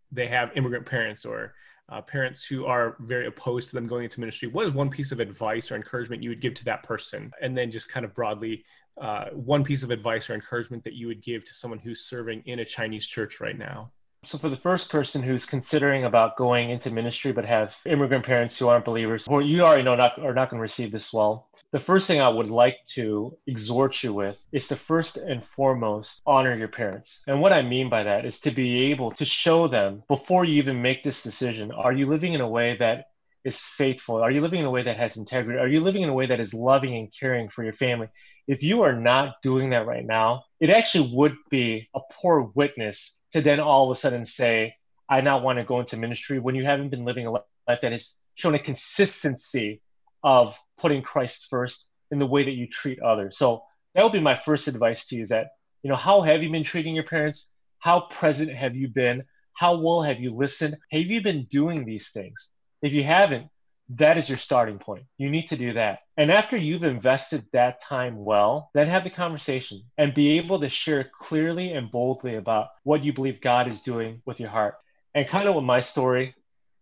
they 0.09 0.27
have 0.27 0.51
immigrant 0.55 0.85
parents 0.85 1.25
or 1.25 1.53
uh, 1.91 2.01
parents 2.01 2.45
who 2.45 2.65
are 2.65 2.95
very 3.01 3.27
opposed 3.27 3.69
to 3.69 3.75
them 3.75 3.85
going 3.85 4.05
into 4.05 4.19
ministry, 4.19 4.47
what 4.47 4.65
is 4.65 4.71
one 4.71 4.89
piece 4.89 5.11
of 5.11 5.19
advice 5.19 5.71
or 5.71 5.75
encouragement 5.75 6.23
you 6.23 6.29
would 6.29 6.41
give 6.41 6.53
to 6.55 6.65
that 6.65 6.83
person? 6.83 7.31
And 7.41 7.57
then 7.57 7.69
just 7.69 7.89
kind 7.89 8.05
of 8.05 8.15
broadly, 8.15 8.63
uh, 8.99 9.25
one 9.33 9.63
piece 9.63 9.83
of 9.83 9.91
advice 9.91 10.29
or 10.29 10.33
encouragement 10.33 10.83
that 10.85 10.93
you 10.93 11.07
would 11.07 11.21
give 11.21 11.43
to 11.45 11.53
someone 11.53 11.79
who's 11.79 12.05
serving 12.05 12.43
in 12.45 12.59
a 12.59 12.65
Chinese 12.65 13.07
church 13.07 13.41
right 13.41 13.57
now? 13.57 13.91
So, 14.23 14.37
for 14.37 14.49
the 14.49 14.57
first 14.57 14.89
person 14.89 15.23
who's 15.23 15.47
considering 15.47 16.05
about 16.05 16.37
going 16.37 16.69
into 16.69 16.91
ministry 16.91 17.31
but 17.31 17.43
have 17.43 17.75
immigrant 17.85 18.23
parents 18.23 18.55
who 18.55 18.67
aren't 18.67 18.85
believers, 18.85 19.27
or 19.27 19.41
you 19.41 19.63
already 19.63 19.81
know 19.81 19.95
not, 19.95 20.19
are 20.19 20.33
not 20.33 20.51
going 20.51 20.59
to 20.59 20.61
receive 20.61 20.91
this 20.91 21.11
well, 21.11 21.49
the 21.71 21.79
first 21.79 22.05
thing 22.05 22.19
I 22.19 22.27
would 22.27 22.49
like 22.49 22.77
to 22.95 23.37
exhort 23.47 24.03
you 24.03 24.13
with 24.13 24.43
is 24.51 24.67
to 24.67 24.75
first 24.75 25.15
and 25.15 25.43
foremost 25.43 26.21
honor 26.25 26.55
your 26.55 26.67
parents. 26.67 27.21
And 27.27 27.39
what 27.39 27.53
I 27.53 27.61
mean 27.61 27.89
by 27.89 28.03
that 28.03 28.25
is 28.25 28.39
to 28.41 28.51
be 28.51 28.91
able 28.91 29.11
to 29.11 29.23
show 29.23 29.67
them 29.67 30.03
before 30.09 30.43
you 30.43 30.55
even 30.55 30.81
make 30.81 31.03
this 31.03 31.23
decision 31.23 31.71
are 31.71 31.93
you 31.93 32.07
living 32.07 32.33
in 32.33 32.41
a 32.41 32.49
way 32.49 32.75
that 32.79 33.05
is 33.45 33.57
faithful? 33.57 34.21
Are 34.21 34.29
you 34.29 34.41
living 34.41 34.59
in 34.59 34.65
a 34.65 34.71
way 34.71 34.83
that 34.83 34.97
has 34.97 35.15
integrity? 35.15 35.59
Are 35.59 35.67
you 35.67 35.79
living 35.79 36.03
in 36.03 36.09
a 36.09 36.13
way 36.13 36.25
that 36.27 36.41
is 36.41 36.53
loving 36.53 36.95
and 36.95 37.11
caring 37.17 37.49
for 37.49 37.63
your 37.63 37.73
family? 37.73 38.09
If 38.47 38.63
you 38.63 38.81
are 38.81 38.93
not 38.93 39.41
doing 39.41 39.69
that 39.69 39.87
right 39.87 40.05
now, 40.05 40.43
it 40.59 40.69
actually 40.69 41.09
would 41.13 41.35
be 41.49 41.89
a 41.95 42.01
poor 42.11 42.51
witness 42.53 43.15
to 43.31 43.41
then 43.41 43.59
all 43.61 43.89
of 43.89 43.97
a 43.97 43.99
sudden 43.99 44.25
say, 44.25 44.75
I 45.09 45.21
now 45.21 45.39
want 45.39 45.57
to 45.57 45.63
go 45.65 45.79
into 45.79 45.97
ministry 45.97 46.37
when 46.39 46.55
you 46.55 46.65
haven't 46.65 46.89
been 46.89 47.05
living 47.05 47.27
a 47.27 47.31
life 47.31 47.43
that 47.81 47.91
has 47.91 48.13
shown 48.35 48.55
a 48.55 48.59
consistency 48.59 49.81
of 50.23 50.57
putting 50.81 51.01
Christ 51.01 51.47
first 51.49 51.87
in 52.11 52.19
the 52.19 52.25
way 52.25 52.43
that 52.43 52.51
you 52.51 52.67
treat 52.67 53.01
others. 53.01 53.37
So 53.37 53.63
that 53.95 54.03
would 54.03 54.11
be 54.11 54.19
my 54.19 54.35
first 54.35 54.67
advice 54.67 55.05
to 55.07 55.15
you 55.15 55.23
is 55.23 55.29
that, 55.29 55.47
you 55.83 55.89
know, 55.89 55.95
how 55.95 56.21
have 56.21 56.43
you 56.43 56.49
been 56.49 56.63
treating 56.63 56.95
your 56.95 57.05
parents? 57.05 57.47
How 57.79 58.01
present 58.11 58.51
have 58.53 58.75
you 58.75 58.87
been? 58.87 59.23
How 59.53 59.77
well 59.77 60.01
have 60.01 60.19
you 60.19 60.35
listened? 60.35 60.77
Have 60.91 61.01
you 61.01 61.21
been 61.21 61.45
doing 61.45 61.85
these 61.85 62.09
things? 62.09 62.47
If 62.81 62.93
you 62.93 63.03
haven't, 63.03 63.47
that 63.95 64.17
is 64.17 64.29
your 64.29 64.37
starting 64.37 64.79
point. 64.79 65.03
You 65.17 65.29
need 65.29 65.49
to 65.49 65.57
do 65.57 65.73
that. 65.73 65.99
And 66.17 66.31
after 66.31 66.55
you've 66.55 66.83
invested 66.83 67.45
that 67.51 67.81
time 67.81 68.23
well, 68.23 68.69
then 68.73 68.87
have 68.87 69.03
the 69.03 69.09
conversation 69.09 69.83
and 69.97 70.13
be 70.13 70.37
able 70.37 70.61
to 70.61 70.69
share 70.69 71.09
clearly 71.19 71.73
and 71.73 71.91
boldly 71.91 72.35
about 72.35 72.67
what 72.83 73.03
you 73.03 73.11
believe 73.11 73.41
God 73.41 73.67
is 73.67 73.81
doing 73.81 74.21
with 74.25 74.39
your 74.39 74.49
heart. 74.49 74.75
And 75.13 75.27
kind 75.27 75.49
of 75.49 75.55
with 75.55 75.65
my 75.65 75.81
story, 75.81 76.35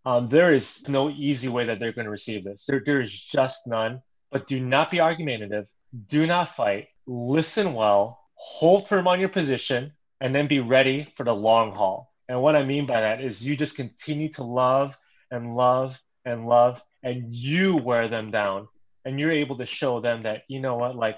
um, 0.06 0.30
there 0.30 0.54
is 0.54 0.88
no 0.88 1.10
easy 1.10 1.48
way 1.48 1.66
that 1.66 1.80
they're 1.80 1.94
going 1.94 2.06
to 2.06 2.12
receive 2.12 2.44
this. 2.44 2.66
There, 2.68 2.82
there 2.86 3.02
is 3.02 3.12
just 3.12 3.68
none. 3.68 4.02
But 4.32 4.48
do 4.48 4.60
not 4.60 4.92
be 4.92 5.00
argumentative. 5.00 5.66
Do 6.08 6.28
not 6.28 6.56
fight. 6.56 6.88
Listen 7.08 7.74
well. 7.74 8.20
Hold 8.36 8.88
firm 8.88 9.08
on 9.08 9.20
your 9.20 9.30
position, 9.30 9.92
and 10.22 10.34
then 10.34 10.48
be 10.48 10.60
ready 10.60 11.12
for 11.18 11.24
the 11.24 11.34
long 11.34 11.74
haul. 11.74 12.14
And 12.30 12.42
what 12.42 12.56
I 12.56 12.64
mean 12.64 12.86
by 12.86 13.02
that 13.02 13.22
is 13.22 13.44
you 13.44 13.58
just 13.58 13.76
continue 13.76 14.32
to 14.34 14.44
love 14.44 14.96
and 15.32 15.56
love 15.56 16.00
and 16.26 16.48
love 16.48 16.82
and 17.04 17.34
you 17.34 17.78
wear 17.78 18.08
them 18.08 18.32
down 18.32 18.68
and 19.06 19.20
you're 19.20 19.32
able 19.32 19.58
to 19.58 19.66
show 19.66 20.00
them 20.00 20.24
that 20.24 20.44
you 20.48 20.60
know 20.60 20.76
what 20.76 20.96
like 20.96 21.18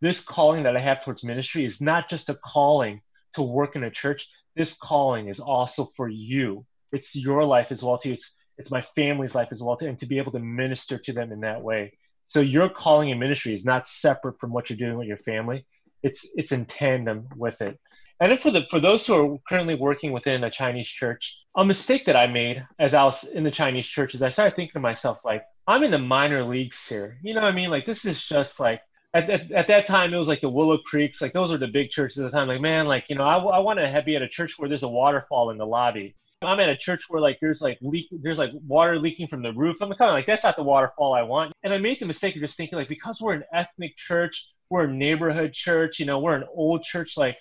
this 0.00 0.20
calling 0.20 0.64
that 0.64 0.76
i 0.76 0.80
have 0.80 1.04
towards 1.04 1.22
ministry 1.22 1.64
is 1.64 1.80
not 1.80 2.08
just 2.08 2.28
a 2.28 2.34
calling 2.34 3.00
to 3.34 3.42
work 3.42 3.76
in 3.76 3.84
a 3.84 3.90
church 3.90 4.28
this 4.56 4.74
calling 4.74 5.28
is 5.28 5.40
also 5.40 5.90
for 5.96 6.08
you 6.08 6.64
it's 6.92 7.14
your 7.14 7.44
life 7.44 7.72
as 7.72 7.82
well 7.82 7.98
too. 7.98 8.12
It's 8.12 8.34
it's 8.58 8.70
my 8.70 8.82
family's 8.82 9.34
life 9.34 9.48
as 9.50 9.62
well 9.62 9.76
too 9.76 9.86
and 9.86 9.98
to 9.98 10.06
be 10.06 10.18
able 10.18 10.32
to 10.32 10.38
minister 10.38 10.98
to 10.98 11.12
them 11.12 11.32
in 11.32 11.40
that 11.40 11.62
way. 11.62 11.92
So 12.26 12.40
your 12.40 12.68
calling 12.68 13.08
in 13.08 13.18
ministry 13.18 13.54
is 13.54 13.64
not 13.64 13.88
separate 13.88 14.38
from 14.38 14.52
what 14.52 14.68
you're 14.68 14.76
doing 14.76 14.98
with 14.98 15.08
your 15.08 15.16
family. 15.18 15.66
It's 16.02 16.26
it's 16.34 16.52
in 16.52 16.66
tandem 16.66 17.28
with 17.36 17.60
it. 17.60 17.78
And 18.20 18.30
then 18.30 18.38
for 18.38 18.50
the 18.50 18.64
for 18.70 18.80
those 18.80 19.06
who 19.06 19.14
are 19.14 19.38
currently 19.48 19.74
working 19.74 20.12
within 20.12 20.44
a 20.44 20.50
Chinese 20.50 20.88
church, 20.88 21.34
a 21.56 21.64
mistake 21.64 22.04
that 22.06 22.16
I 22.16 22.26
made 22.26 22.64
as 22.78 22.92
I 22.92 23.04
was 23.04 23.24
in 23.24 23.44
the 23.44 23.50
Chinese 23.50 23.86
church 23.86 24.14
is 24.14 24.22
I 24.22 24.28
started 24.28 24.56
thinking 24.56 24.74
to 24.74 24.80
myself 24.80 25.24
like, 25.24 25.42
I'm 25.66 25.82
in 25.82 25.90
the 25.90 25.98
minor 25.98 26.44
leagues 26.44 26.86
here. 26.86 27.18
You 27.22 27.34
know 27.34 27.40
what 27.40 27.52
I 27.52 27.56
mean? 27.56 27.70
Like 27.70 27.86
this 27.86 28.04
is 28.04 28.22
just 28.22 28.60
like 28.60 28.82
at, 29.14 29.28
at, 29.28 29.50
at, 29.50 29.68
that 29.68 29.86
time 29.86 30.12
it 30.14 30.18
was 30.18 30.28
like 30.28 30.40
the 30.40 30.48
willow 30.48 30.78
creeks 30.78 31.20
like 31.20 31.32
those 31.32 31.50
were 31.50 31.58
the 31.58 31.66
big 31.66 31.90
churches 31.90 32.18
at 32.18 32.30
the 32.30 32.30
time. 32.30 32.48
Like 32.48 32.60
man 32.60 32.86
like 32.86 33.06
you 33.08 33.16
know 33.16 33.24
i, 33.24 33.36
I 33.36 33.58
want 33.58 33.78
to 33.78 34.02
be 34.04 34.16
at 34.16 34.22
a 34.22 34.28
church 34.28 34.54
where 34.56 34.68
there's 34.68 34.84
a 34.84 34.88
waterfall 34.88 35.50
in 35.50 35.58
the 35.58 35.66
lobby 35.66 36.14
i'm 36.42 36.60
at 36.60 36.68
a 36.68 36.76
church 36.76 37.04
where 37.08 37.20
like 37.20 37.38
there's 37.40 37.60
like 37.60 37.78
leak 37.82 38.06
there's 38.10 38.38
like 38.38 38.50
water 38.66 38.98
leaking 38.98 39.28
from 39.28 39.42
the 39.42 39.52
roof. 39.52 39.76
I'm 39.80 39.88
kind 39.90 40.10
of 40.10 40.14
like 40.14 40.26
that's 40.26 40.44
not 40.44 40.56
the 40.56 40.62
waterfall 40.62 41.14
i 41.14 41.22
want. 41.22 41.52
And 41.62 41.72
i 41.72 41.78
made 41.78 41.98
the 42.00 42.06
mistake 42.06 42.34
of 42.36 42.42
just 42.42 42.56
thinking 42.56 42.78
like 42.78 42.88
because 42.88 43.20
we're 43.20 43.34
an 43.34 43.44
ethnic 43.52 43.96
church 43.96 44.46
we're 44.70 44.84
a 44.84 44.92
neighborhood 44.92 45.52
church 45.52 45.98
you 45.98 46.06
know 46.06 46.18
we're 46.18 46.36
an 46.36 46.46
old 46.54 46.82
church 46.82 47.16
like 47.16 47.36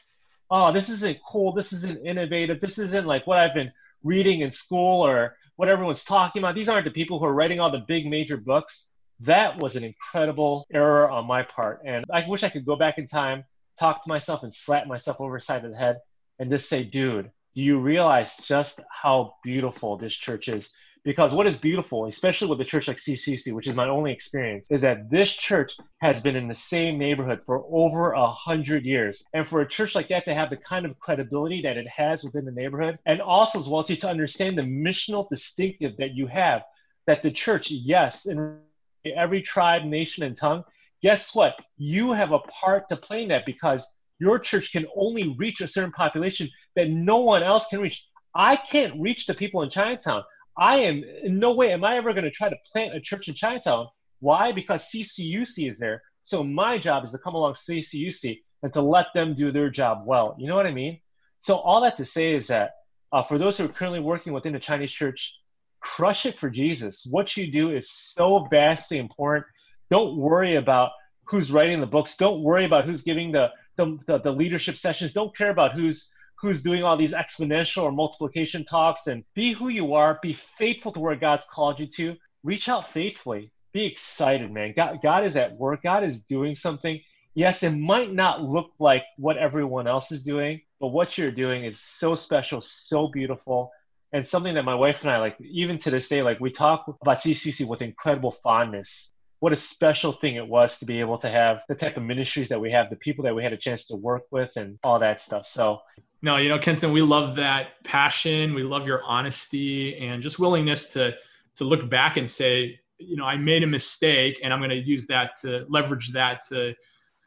oh 0.52 0.72
this 0.72 0.90
isn't 0.90 1.18
cool. 1.28 1.54
This 1.54 1.74
isn't 1.74 2.06
innovative. 2.06 2.60
This 2.60 2.78
isn't 2.78 3.06
like 3.06 3.26
what 3.28 3.38
i've 3.38 3.54
been 3.54 3.72
reading 4.04 4.42
in 4.42 4.52
school 4.52 5.06
or 5.06 5.36
what 5.56 5.70
everyone's 5.70 6.04
talking 6.04 6.42
about. 6.42 6.56
These 6.56 6.70
aren't 6.70 6.86
the 6.86 6.92
people 6.92 7.20
who 7.20 7.26
are 7.26 7.34
writing 7.34 7.60
all 7.60 7.72
the 7.72 7.84
big 7.86 8.06
major 8.06 8.38
books. 8.38 8.88
That 9.22 9.60
was 9.60 9.76
an 9.76 9.84
incredible 9.84 10.66
error 10.74 11.10
on 11.10 11.26
my 11.28 11.44
part. 11.44 11.82
And 11.86 12.06
I 12.14 12.24
wish 12.28 12.44
I 12.44 12.50
could 12.50 12.66
go 12.66 12.78
back 12.78 12.98
in 12.98 13.08
time, 13.08 13.44
talk 13.78 14.04
to 14.04 14.10
myself, 14.10 14.44
and 14.44 14.54
slap 14.54 14.88
myself 14.88 15.18
over 15.20 15.38
the 15.38 15.42
side 15.44 15.66
of 15.66 15.72
the 15.72 15.78
head 15.78 15.98
and 16.40 16.50
just 16.50 16.70
say, 16.70 16.84
dude, 16.84 17.30
do 17.56 17.62
you 17.62 17.80
realize 17.80 18.36
just 18.44 18.80
how 18.90 19.36
beautiful 19.44 19.98
this 19.98 20.14
church 20.14 20.48
is? 20.48 20.70
Because 21.04 21.34
what 21.34 21.48
is 21.48 21.56
beautiful, 21.56 22.08
especially 22.08 22.50
with 22.50 22.60
a 22.60 22.66
church 22.66 22.88
like 22.88 22.98
CCC, 22.98 23.54
which 23.54 23.68
is 23.68 23.76
my 23.76 23.88
only 23.88 24.12
experience, 24.12 24.68
is 24.70 24.82
that 24.82 25.10
this 25.10 25.34
church 25.34 25.76
has 26.02 26.20
been 26.20 26.36
in 26.36 26.48
the 26.48 26.56
same 26.56 26.98
neighborhood 26.98 27.42
for 27.46 27.64
over 27.72 28.12
a 28.12 28.28
hundred 28.28 28.86
years. 28.86 29.24
And 29.34 29.48
for 29.48 29.62
a 29.62 29.68
church 29.68 29.96
like 29.96 30.10
that 30.10 30.26
to 30.26 30.34
have 30.34 30.50
the 30.50 30.58
kind 30.58 30.86
of 30.86 31.00
credibility 31.00 31.62
that 31.62 31.78
it 31.78 31.88
has 31.88 32.24
within 32.24 32.44
the 32.44 32.52
neighborhood, 32.52 33.00
and 33.06 33.22
also 33.22 33.60
as 33.60 33.70
well 33.70 33.84
to, 33.86 33.96
to 33.96 34.10
understand 34.10 34.58
the 34.58 34.64
missional 34.64 35.28
distinctive 35.30 35.96
that 35.98 36.16
you 36.16 36.28
have, 36.28 36.64
that 37.08 37.24
the 37.24 37.32
church, 37.32 37.72
yes, 37.72 38.26
in 38.26 38.60
every 39.06 39.42
tribe, 39.42 39.86
nation, 39.86 40.24
and 40.24 40.36
tongue, 40.36 40.64
guess 41.02 41.34
what? 41.34 41.56
You 41.78 42.12
have 42.12 42.34
a 42.34 42.40
part 42.40 42.90
to 42.90 42.98
play 42.98 43.24
in 43.24 43.30
that 43.30 43.46
because 43.46 43.88
your 44.20 44.38
church 44.38 44.72
can 44.72 44.86
only 44.96 45.36
reach 45.38 45.62
a 45.62 45.68
certain 45.68 45.94
population 45.94 46.50
that 46.80 46.90
no 46.90 47.18
one 47.18 47.44
else 47.44 47.66
can 47.68 47.82
reach. 47.82 48.04
I 48.34 48.56
can't 48.56 49.00
reach 49.00 49.26
the 49.26 49.34
people 49.34 49.62
in 49.64 49.70
Chinatown. 49.70 50.24
I 50.58 50.80
am 50.82 51.04
in 51.24 51.40
no 51.40 51.54
way 51.54 51.72
am 51.72 51.84
I 51.84 51.98
ever 51.98 52.14
going 52.14 52.24
to 52.24 52.32
try 52.32 52.50
to 52.50 52.56
plant 52.72 52.96
a 52.96 53.02
church 53.02 53.28
in 53.28 53.36
Chinatown. 53.36 53.88
Why? 54.20 54.52
Because 54.52 54.90
CCUC 54.90 55.70
is 55.70 55.78
there. 55.78 56.02
So 56.24 56.44
my 56.44 56.78
job 56.78 57.06
is 57.06 57.12
to 57.12 57.18
come 57.18 57.36
along 57.36 57.54
CCUC 57.54 58.40
and 58.64 58.74
to 58.74 58.82
let 58.82 59.08
them 59.14 59.36
do 59.36 59.52
their 59.52 59.70
job 59.70 60.04
well. 60.06 60.36
You 60.40 60.48
know 60.48 60.56
what 60.56 60.68
I 60.68 60.72
mean? 60.72 61.00
So 61.42 61.58
all 61.58 61.82
that 61.82 61.98
to 61.98 62.06
say 62.06 62.34
is 62.34 62.48
that 62.48 62.72
uh, 63.12 63.24
for 63.24 63.38
those 63.38 63.58
who 63.58 63.66
are 63.66 63.70
currently 63.70 64.00
working 64.00 64.34
within 64.34 64.54
the 64.54 64.60
Chinese 64.60 64.92
church, 64.92 65.34
crush 65.82 66.26
it 66.26 66.38
for 66.38 66.50
Jesus. 66.50 67.06
What 67.10 67.36
you 67.38 67.52
do 67.52 67.72
is 67.72 67.92
so 67.92 68.48
vastly 68.50 69.00
important. 69.00 69.46
Don't 69.90 70.18
worry 70.18 70.56
about 70.56 70.92
who's 71.24 71.52
writing 71.52 71.80
the 71.80 71.88
books. 71.88 72.16
Don't 72.16 72.44
worry 72.44 72.66
about 72.66 72.86
who's 72.86 73.02
giving 73.02 73.32
the, 73.32 73.50
the, 73.78 73.98
the, 74.08 74.20
the 74.20 74.32
leadership 74.32 74.78
sessions. 74.78 75.14
Don't 75.14 75.36
care 75.36 75.52
about 75.52 75.74
who's 75.74 76.10
who's 76.42 76.62
doing 76.62 76.84
all 76.84 76.98
these 76.98 77.14
exponential 77.14 77.84
or 77.84 77.92
multiplication 77.92 78.64
talks 78.66 79.08
and 79.08 79.24
be 79.36 79.52
who 79.52 79.70
you 79.70 79.94
are 79.94 80.20
be 80.22 80.34
faithful 80.34 80.92
to 80.92 81.00
where 81.00 81.16
god's 81.16 81.46
called 81.52 81.80
you 81.80 81.88
to 81.88 82.16
reach 82.44 82.70
out 82.70 82.92
faithfully. 82.92 83.52
Be 83.74 83.86
excited 83.86 84.52
man. 84.52 84.74
God, 84.76 85.00
god 85.04 85.26
is 85.26 85.36
at 85.36 85.56
work. 85.56 85.84
God 85.84 86.04
is 86.04 86.20
doing 86.22 86.56
something. 86.56 87.00
Yes 87.36 87.64
it 87.64 87.72
might 87.72 88.14
not 88.14 88.42
look 88.42 88.72
like 88.80 89.04
what 89.18 89.38
everyone 89.38 89.88
else 89.88 90.12
is 90.12 90.24
doing 90.24 90.62
but 90.80 90.88
what 90.88 91.18
you're 91.18 91.32
doing 91.32 91.66
is 91.66 91.80
so 91.80 92.16
special 92.16 92.62
so 92.62 93.08
beautiful. 93.08 93.72
And 94.12 94.26
something 94.26 94.56
that 94.56 94.66
my 94.66 94.74
wife 94.74 95.02
and 95.02 95.12
I 95.12 95.20
like 95.20 95.38
even 95.40 95.78
to 95.80 95.92
this 95.92 96.08
day 96.08 96.24
like 96.24 96.40
we 96.40 96.52
talk 96.52 96.86
about 97.02 97.18
CCC 97.18 97.66
with 97.68 97.82
incredible 97.82 98.32
fondness. 98.32 99.12
What 99.40 99.54
a 99.54 99.56
special 99.56 100.12
thing 100.12 100.36
it 100.36 100.48
was 100.48 100.78
to 100.80 100.86
be 100.86 101.00
able 101.00 101.18
to 101.20 101.30
have 101.30 101.60
the 101.70 101.76
type 101.76 101.96
of 101.96 102.04
ministries 102.04 102.50
that 102.50 102.60
we 102.60 102.72
have 102.72 102.90
the 102.90 102.98
people 102.98 103.24
that 103.26 103.36
we 103.36 103.44
had 103.44 103.54
a 103.54 103.58
chance 103.58 103.88
to 103.88 103.96
work 103.96 104.24
with 104.32 104.52
and 104.58 104.80
all 104.84 105.00
that 105.00 105.22
stuff. 105.22 105.48
So 105.48 105.80
no 106.22 106.38
you 106.38 106.50
know 106.50 106.60
Kensen 106.60 106.94
we 106.94 107.02
love 107.02 107.36
that 107.36 107.84
passion. 107.84 108.54
We 108.54 108.64
love 108.64 108.88
your 108.88 109.04
honesty 109.04 109.98
and 109.98 110.22
just 110.22 110.40
willingness 110.40 110.94
to 110.94 111.16
to 111.56 111.64
look 111.64 111.90
back 111.90 112.18
and 112.18 112.30
say 112.30 112.80
you 112.98 113.16
know 113.16 113.26
I 113.26 113.38
made 113.38 113.64
a 113.64 113.68
mistake 113.68 114.40
and 114.44 114.54
I'm 114.54 114.60
going 114.60 114.70
to 114.70 114.76
use 114.76 115.08
that 115.08 115.36
to 115.42 115.66
leverage 115.70 116.12
that 116.12 116.42
to 116.50 116.76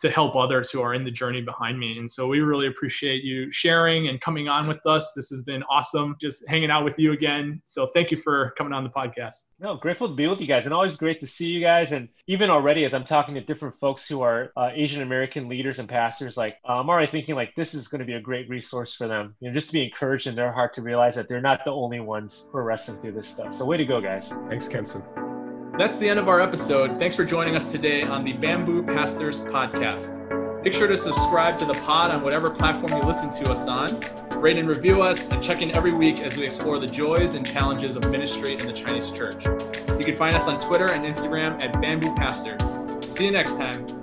to 0.03 0.11
help 0.11 0.35
others 0.35 0.71
who 0.71 0.83
are 0.83 0.95
in 0.95 1.05
the 1.05 1.11
journey 1.11 1.41
behind 1.41 1.79
me. 1.79 1.97
And 1.97 2.11
so 2.11 2.27
we 2.27 2.41
really 2.41 2.67
appreciate 2.67 3.23
you 3.23 3.51
sharing 3.53 4.09
and 4.09 4.21
coming 4.21 4.49
on 4.49 4.67
with 4.67 4.85
us. 4.85 5.13
This 5.15 5.31
has 5.31 5.43
been 5.43 5.63
awesome 5.71 6.17
just 6.21 6.47
hanging 6.49 6.73
out 6.73 6.85
with 6.85 6.99
you 6.99 7.13
again. 7.13 7.63
So 7.67 7.87
thank 7.87 8.11
you 8.11 8.17
for 8.17 8.53
coming 8.59 8.73
on 8.73 8.83
the 8.83 8.91
podcast. 8.91 9.53
No, 9.61 9.77
grateful 9.77 10.09
to 10.09 10.15
be 10.15 10.27
with 10.27 10.41
you 10.41 10.49
guys 10.49 10.65
and 10.65 10.75
always 10.75 10.97
great 10.97 11.21
to 11.21 11.27
see 11.29 11.47
you 11.47 11.61
guys. 11.61 11.93
And 11.93 12.09
even 12.27 12.51
already, 12.51 12.85
as 12.85 12.95
I'm 12.95 13.05
talking 13.05 13.37
to 13.37 13.41
different 13.41 13.79
folks 13.79 14.07
who 14.07 14.23
are 14.23 14.53
uh, 14.57 14.71
Asian 14.75 15.03
American 15.03 15.49
leaders 15.49 15.79
and 15.79 15.89
pastors, 15.89 16.37
like 16.37 16.59
uh, 16.69 16.81
I'm 16.81 16.91
already 16.91 17.11
thinking 17.11 17.37
like 17.37 17.55
this 17.55 17.73
is 17.73 17.87
going 17.87 18.01
to 18.01 18.05
be 18.05 18.15
a 18.15 18.21
great 18.21 18.49
resource 18.49 18.93
for 18.93 19.07
them, 19.07 19.37
you 19.39 19.49
know, 19.49 19.55
just 19.55 19.69
to 19.69 19.73
be 19.73 19.85
encouraged 19.85 20.27
in 20.27 20.35
their 20.35 20.51
heart 20.51 20.75
to 20.75 20.83
realize 20.83 21.15
that 21.15 21.29
they're 21.29 21.41
not 21.41 21.65
the 21.65 21.71
only 21.71 22.01
ones 22.01 22.47
who 22.51 22.59
are 22.59 22.65
wrestling 22.65 23.01
through 23.01 23.13
this 23.13 23.29
stuff. 23.29 23.55
So 23.55 23.65
way 23.65 23.77
to 23.77 23.85
go, 23.85 24.01
guys. 24.01 24.33
Thanks, 24.49 24.69
Kensen. 24.69 25.32
That's 25.79 25.97
the 25.97 26.07
end 26.07 26.19
of 26.19 26.29
our 26.29 26.41
episode. 26.41 26.99
Thanks 26.99 27.17
for 27.17 27.25
joining 27.25 27.57
us 27.57 27.73
today 27.73 28.03
on 28.03 28.25
the 28.25 28.35
Bamboo 28.35 28.83
Pastors 28.83 29.41
Podcast. 29.41 30.63
Make 30.63 30.75
sure 30.75 30.87
to 30.87 30.99
subscribe 30.99 31.57
to 31.57 31.65
the 31.65 31.73
pod 31.73 32.11
on 32.11 32.23
whatever 32.23 32.51
platform 32.51 32.93
you 32.93 33.09
listen 33.09 33.33
to 33.43 33.51
us 33.51 33.67
on. 33.67 33.89
Rate 34.39 34.59
and 34.59 34.69
review 34.69 35.01
us, 35.01 35.31
and 35.31 35.43
check 35.43 35.63
in 35.63 35.75
every 35.75 35.93
week 35.93 36.21
as 36.21 36.37
we 36.37 36.45
explore 36.45 36.79
the 36.79 36.87
joys 36.87 37.35
and 37.35 37.47
challenges 37.47 37.97
of 37.97 38.09
ministry 38.11 38.53
in 38.53 38.67
the 38.67 38.73
Chinese 38.73 39.11
church. 39.11 39.47
You 39.47 40.05
can 40.05 40.15
find 40.15 40.35
us 40.35 40.47
on 40.47 40.61
Twitter 40.61 40.91
and 40.91 41.05
Instagram 41.05 41.63
at 41.63 41.81
Bamboo 41.81 42.15
Pastors. 42.17 42.63
See 43.09 43.25
you 43.25 43.33
next 43.33 43.57
time. 43.57 44.02